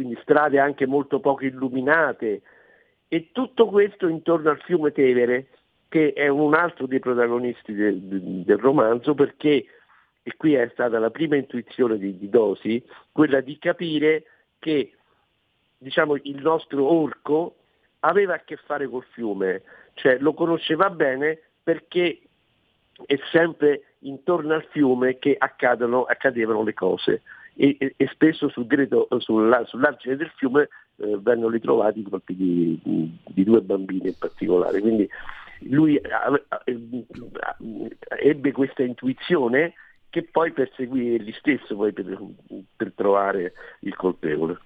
quindi 0.00 0.18
strade 0.22 0.58
anche 0.58 0.86
molto 0.86 1.20
poco 1.20 1.44
illuminate, 1.44 2.40
e 3.06 3.28
tutto 3.32 3.66
questo 3.66 4.08
intorno 4.08 4.48
al 4.48 4.58
fiume 4.62 4.92
Tevere, 4.92 5.48
che 5.88 6.14
è 6.14 6.28
un 6.28 6.54
altro 6.54 6.86
dei 6.86 7.00
protagonisti 7.00 7.74
del, 7.74 7.98
del 8.00 8.56
romanzo 8.56 9.12
perché, 9.12 9.66
e 10.22 10.36
qui 10.38 10.54
è 10.54 10.70
stata 10.72 10.98
la 10.98 11.10
prima 11.10 11.36
intuizione 11.36 11.98
di, 11.98 12.16
di 12.16 12.30
Dosi, 12.30 12.82
quella 13.12 13.42
di 13.42 13.58
capire 13.58 14.24
che 14.58 14.94
diciamo, 15.76 16.16
il 16.22 16.40
nostro 16.40 16.90
orco 16.90 17.56
aveva 18.00 18.36
a 18.36 18.40
che 18.42 18.56
fare 18.56 18.88
col 18.88 19.04
fiume, 19.10 19.64
cioè 19.94 20.16
lo 20.18 20.32
conosceva 20.32 20.88
bene 20.88 21.38
perché 21.62 22.20
è 23.04 23.18
sempre 23.30 23.96
intorno 23.98 24.54
al 24.54 24.64
fiume 24.70 25.18
che 25.18 25.36
accadono, 25.38 26.04
accadevano 26.04 26.62
le 26.62 26.72
cose 26.72 27.20
e, 27.54 27.76
e, 27.96 28.08
spesso 28.12 28.48
sul 28.48 28.66
greto, 28.66 29.08
sulla, 29.18 29.64
sull'argine 29.66 30.16
del 30.16 30.32
fiume 30.36 30.68
eh, 30.96 31.18
vennero 31.20 31.50
ritrovati 31.50 32.00
i 32.00 32.06
colpi 32.08 32.34
di, 32.34 32.80
di, 32.82 33.18
di, 33.26 33.44
due 33.44 33.60
bambini 33.60 34.08
in 34.08 34.18
particolare. 34.18 34.80
Quindi 34.80 35.08
lui 35.64 36.00
ebbe 38.22 38.52
questa 38.52 38.82
intuizione 38.82 39.74
che 40.08 40.24
poi 40.24 40.52
perseguì 40.52 41.14
egli 41.14 41.32
stesso 41.38 41.76
poi 41.76 41.92
per, 41.92 42.18
per 42.76 42.92
trovare 42.94 43.52
il 43.80 43.94
colpevole. 43.94 44.58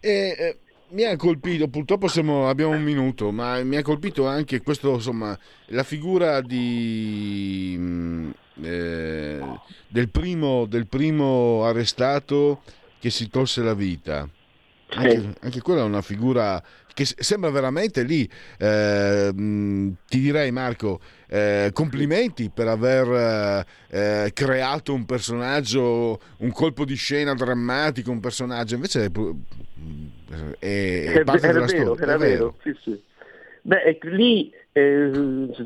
E, 0.00 0.36
eh, 0.38 0.56
mi 0.88 1.04
ha 1.04 1.16
colpito, 1.16 1.68
purtroppo 1.68 2.08
siamo, 2.08 2.48
abbiamo 2.48 2.74
un 2.74 2.82
minuto, 2.82 3.30
ma 3.30 3.62
mi 3.62 3.76
ha 3.76 3.82
colpito 3.82 4.26
anche 4.26 4.62
questo, 4.62 4.92
insomma, 4.94 5.36
la 5.66 5.82
figura 5.82 6.40
di, 6.40 7.74
mm, 7.78 8.30
eh, 8.62 9.40
del, 9.88 10.08
primo, 10.08 10.66
del 10.66 10.86
primo 10.86 11.64
arrestato 11.64 12.62
che 12.98 13.10
si 13.10 13.28
tolse 13.28 13.62
la 13.62 13.74
vita. 13.74 14.28
Anche, 14.88 15.34
anche, 15.40 15.60
quella 15.60 15.80
è 15.80 15.84
una 15.84 16.02
figura 16.02 16.62
che 16.94 17.04
sembra 17.04 17.50
veramente 17.50 18.02
lì. 18.02 18.28
Eh, 18.56 19.30
ti 19.34 20.20
direi, 20.20 20.50
Marco, 20.52 21.00
eh, 21.28 21.70
complimenti 21.72 22.50
per 22.50 22.68
aver 22.68 23.66
eh, 23.88 24.30
creato 24.32 24.94
un 24.94 25.04
personaggio, 25.04 26.20
un 26.38 26.52
colpo 26.52 26.84
di 26.84 26.94
scena 26.94 27.34
drammatico, 27.34 28.10
un 28.10 28.20
personaggio. 28.20 28.76
Invece 28.76 29.04
è, 29.04 29.10
è, 30.58 31.12
è 31.12 31.24
parte 31.24 31.46
era 31.46 31.64
vero, 31.64 31.94
storia. 31.94 32.16
Vero, 32.16 32.18
vero. 32.18 32.56
Sì, 32.62 32.76
sì. 32.82 33.02
Beh, 33.60 33.98
lì 34.02 34.52
eh, 34.76 35.10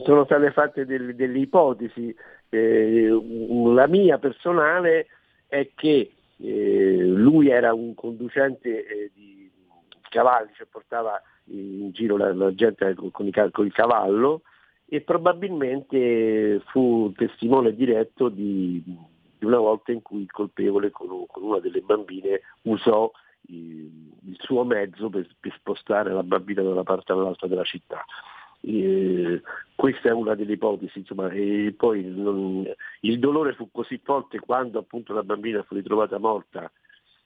sono 0.05 0.25
state 0.25 0.53
fatte 0.53 0.87
delle, 0.87 1.17
delle 1.17 1.41
ipotesi. 1.41 2.15
Eh, 2.49 3.09
la 3.75 3.89
mia 3.89 4.19
personale 4.19 5.07
è 5.49 5.71
che 5.75 6.13
eh, 6.37 6.97
lui 7.07 7.49
era 7.49 7.75
un 7.75 7.95
conducente 7.95 9.11
di 9.13 9.51
cavalli, 10.09 10.51
cioè 10.55 10.69
portava 10.71 11.21
in 11.47 11.91
giro 11.91 12.17
la, 12.17 12.33
la 12.33 12.55
gente 12.55 12.95
con, 12.95 13.27
i, 13.27 13.33
con, 13.51 13.67
il 13.67 13.73
cavallo 13.73 14.43
e 14.87 15.01
probabilmente 15.01 16.61
fu 16.67 17.13
testimone 17.17 17.75
diretto 17.75 18.29
di, 18.29 18.81
di 18.85 19.45
una 19.45 19.59
volta 19.59 19.91
in 19.91 20.03
cui 20.03 20.21
il 20.21 20.31
colpevole 20.31 20.91
con, 20.91 21.27
con 21.27 21.43
una 21.43 21.59
delle 21.59 21.81
bambine 21.81 22.43
usò 22.63 23.11
il, 23.49 23.91
il 24.29 24.37
suo 24.39 24.63
mezzo 24.63 25.11
per, 25.11 25.27
per, 25.41 25.53
spostare 25.59 26.13
la 26.13 26.23
bambina 26.23 26.63
da 26.63 26.71
una 26.71 26.85
parte 26.85 27.11
all'altra 27.11 27.49
della 27.49 27.65
città. 27.65 28.05
Eh, 28.63 29.41
questa 29.75 30.11
è 30.11 30.13
una 30.13 30.35
delle 30.35 30.53
ipotesi, 30.53 30.99
insomma, 30.99 31.31
e 31.31 31.75
poi 31.77 32.05
non, 32.05 32.71
il 33.01 33.19
dolore 33.19 33.55
fu 33.55 33.71
così 33.71 33.99
forte 34.03 34.39
quando 34.39 34.79
appunto 34.79 35.15
la 35.15 35.23
bambina 35.23 35.63
fu 35.63 35.75
ritrovata 35.75 36.19
morta 36.19 36.71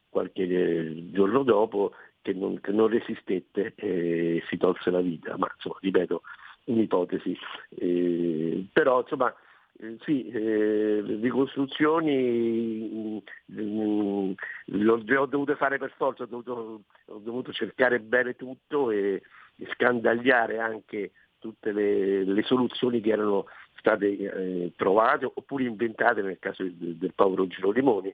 qualche 0.09 0.43
eh, 0.43 1.11
giorno 1.11 1.43
dopo 1.43 1.93
che 2.23 2.33
non, 2.33 2.61
che 2.61 2.71
non 2.71 2.87
resistette 2.87 3.75
e 3.75 4.43
si 4.49 4.57
tolse 4.57 4.91
la 4.91 5.01
vita, 5.01 5.37
ma 5.37 5.51
insomma, 5.53 5.77
ripeto, 5.81 6.23
un'ipotesi. 6.67 7.37
Eh, 7.71 8.67
però 8.73 9.01
insomma, 9.01 9.35
eh, 9.79 9.97
sì, 10.05 10.29
eh, 10.29 11.03
ricostruzioni 11.21 13.21
mh, 13.47 13.61
mm, 13.61 14.33
le 14.67 15.17
ho 15.17 15.27
dovute 15.27 15.57
fare 15.57 15.79
per 15.79 15.93
forza, 15.97 16.23
ho 16.23 16.27
dovuto, 16.27 16.83
ho 17.07 17.19
dovuto 17.19 17.53
cercare 17.53 17.99
bene 17.99 18.37
tutto 18.37 18.91
e, 18.91 19.21
e 19.57 19.67
scandagliare 19.73 20.59
anche 20.59 21.11
tutte 21.45 21.73
le, 21.73 22.25
le 22.25 22.43
soluzioni 22.43 23.03
che 23.03 23.11
erano 23.11 23.45
state 23.75 24.17
eh, 24.17 24.73
trovate 24.77 25.27
oppure 25.27 25.65
inventate 25.65 26.23
nel 26.23 26.39
caso 26.39 26.63
del, 26.63 26.97
del 26.97 27.13
povero 27.15 27.47
Giro 27.47 27.71
Limoni. 27.71 28.09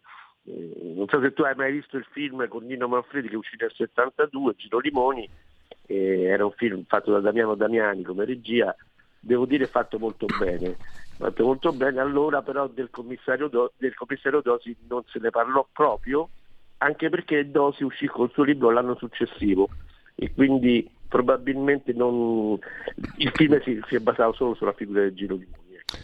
Eh, 0.47 0.95
non 0.97 1.07
so 1.07 1.21
se 1.21 1.33
tu 1.33 1.43
hai 1.43 1.55
mai 1.55 1.71
visto 1.71 1.97
il 1.97 2.05
film 2.11 2.49
con 2.49 2.67
Nino 2.67 2.89
Manfredi 2.89 3.29
che 3.29 3.37
uscito 3.37 3.67
nel 3.67 3.75
72, 3.77 4.57
Giro 4.57 4.81
Limoni, 4.81 5.31
eh, 5.87 6.23
era 6.23 6.45
un 6.45 6.51
film 6.51 6.83
fatto 6.89 7.13
da 7.13 7.21
Damiano 7.21 7.55
Damiani 7.55 8.03
come 8.03 8.25
regia, 8.25 8.75
devo 9.21 9.47
dire 9.47 9.67
fatto 9.67 10.01
molto 10.01 10.27
bene. 10.37 10.77
Fatto 11.17 11.45
molto 11.45 11.71
bene, 11.73 12.01
allora 12.01 12.43
però 12.43 12.67
del 12.67 12.91
commissario, 12.91 13.47
Do, 13.47 13.75
del 13.77 13.95
commissario 13.95 14.41
Dosi 14.41 14.75
non 14.89 15.05
se 15.07 15.21
ne 15.21 15.31
parlò 15.31 15.65
proprio, 15.71 16.31
anche 16.79 17.11
perché 17.11 17.49
Dosi 17.49 17.85
uscì 17.85 18.07
col 18.09 18.33
suo 18.33 18.43
libro 18.43 18.71
l'anno 18.71 18.97
successivo 18.97 19.69
e 20.17 20.33
quindi 20.35 20.91
probabilmente 21.11 21.93
non, 21.93 22.57
il 23.17 23.33
film 23.35 23.61
si, 23.63 23.81
si, 23.89 23.97
è 23.97 23.99
basato 23.99 24.33
solo 24.33 24.55
sulla 24.55 24.73
figura 24.73 25.01
del 25.01 25.15
Giro 25.15 25.35
di 25.35 25.45
Mugni. 25.45 25.77
Ecco. 25.77 25.99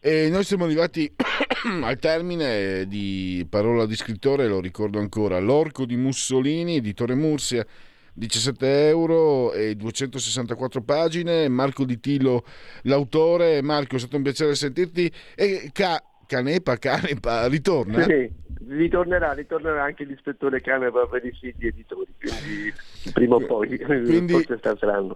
E 0.00 0.30
noi 0.30 0.42
siamo 0.42 0.64
arrivati 0.64 1.12
al 1.84 1.98
termine 1.98 2.86
di 2.88 3.46
Parola 3.48 3.84
di 3.84 3.94
scrittore, 3.94 4.48
lo 4.48 4.60
ricordo 4.60 4.98
ancora, 4.98 5.38
L'Orco 5.38 5.84
di 5.84 5.96
Mussolini, 5.96 6.76
editore 6.76 7.14
Mursia, 7.14 7.64
17 8.14 8.88
euro 8.88 9.52
e 9.52 9.76
264 9.76 10.82
pagine, 10.82 11.48
Marco 11.48 11.84
Di 11.84 12.00
Tilo 12.00 12.44
l'autore, 12.82 13.62
Marco 13.62 13.96
è 13.96 13.98
stato 13.98 14.16
un 14.16 14.22
piacere 14.22 14.54
sentirti 14.54 15.12
e 15.36 15.70
ca- 15.72 16.02
Canepa, 16.28 16.76
Canepa 16.76 17.48
ritorna? 17.48 18.02
Sì, 18.02 18.30
ritornerà, 18.68 19.32
ritornerà 19.32 19.82
anche 19.82 20.04
l'ispettore 20.04 20.60
Canepa 20.60 21.06
per 21.06 21.24
i 21.24 21.34
siti 21.40 21.68
editori, 21.68 22.12
quindi 22.20 22.72
prima 23.14 23.36
o 23.36 23.40
poi 23.46 23.78
quindi, 23.78 24.34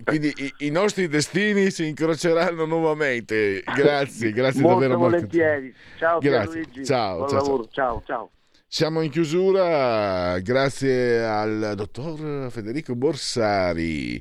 quindi 0.05 0.33
i, 0.39 0.67
i, 0.67 0.71
nostri 0.71 1.09
destini 1.09 1.71
si 1.71 1.87
incroceranno 1.87 2.65
nuovamente. 2.65 3.63
Grazie, 3.63 4.33
grazie 4.33 4.63
Molto 4.63 4.81
davvero. 4.81 4.99
volentieri. 4.99 5.75
Ciao 5.99 6.19
grazie. 6.19 6.63
Luigi. 6.63 6.85
Ciao, 6.87 7.17
Buon 7.19 7.29
ciao, 7.29 7.39
lavoro. 7.39 7.69
ciao. 7.71 8.03
ciao. 8.07 8.31
Siamo 8.75 9.03
in 9.03 9.11
chiusura, 9.11 10.39
grazie 10.39 11.23
al 11.23 11.75
dottor 11.77 12.51
Federico 12.51 12.95
Borsari, 12.95 14.21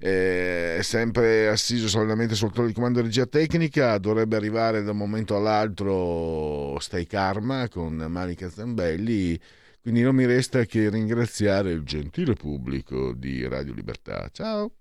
eh, 0.00 0.78
sempre 0.80 1.48
assiso 1.48 1.88
solamente 1.88 2.34
sul 2.34 2.46
controllo 2.46 2.68
di 2.68 2.74
comando 2.74 3.00
di 3.00 3.08
regia 3.08 3.26
tecnica, 3.26 3.98
dovrebbe 3.98 4.36
arrivare 4.36 4.82
da 4.82 4.92
un 4.92 4.96
momento 4.96 5.36
all'altro 5.36 6.78
Stai 6.80 7.06
Karma 7.06 7.68
con 7.68 7.96
Manica 7.96 8.48
Zambelli, 8.48 9.38
quindi 9.82 10.00
non 10.00 10.14
mi 10.14 10.24
resta 10.24 10.64
che 10.64 10.88
ringraziare 10.88 11.72
il 11.72 11.82
gentile 11.82 12.32
pubblico 12.32 13.12
di 13.12 13.46
Radio 13.46 13.74
Libertà. 13.74 14.26
Ciao! 14.32 14.72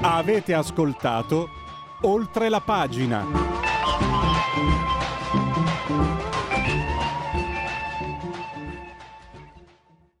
Avete 0.00 0.52
ascoltato 0.52 1.48
oltre 2.00 2.48
la 2.48 2.60
pagina. 2.60 3.63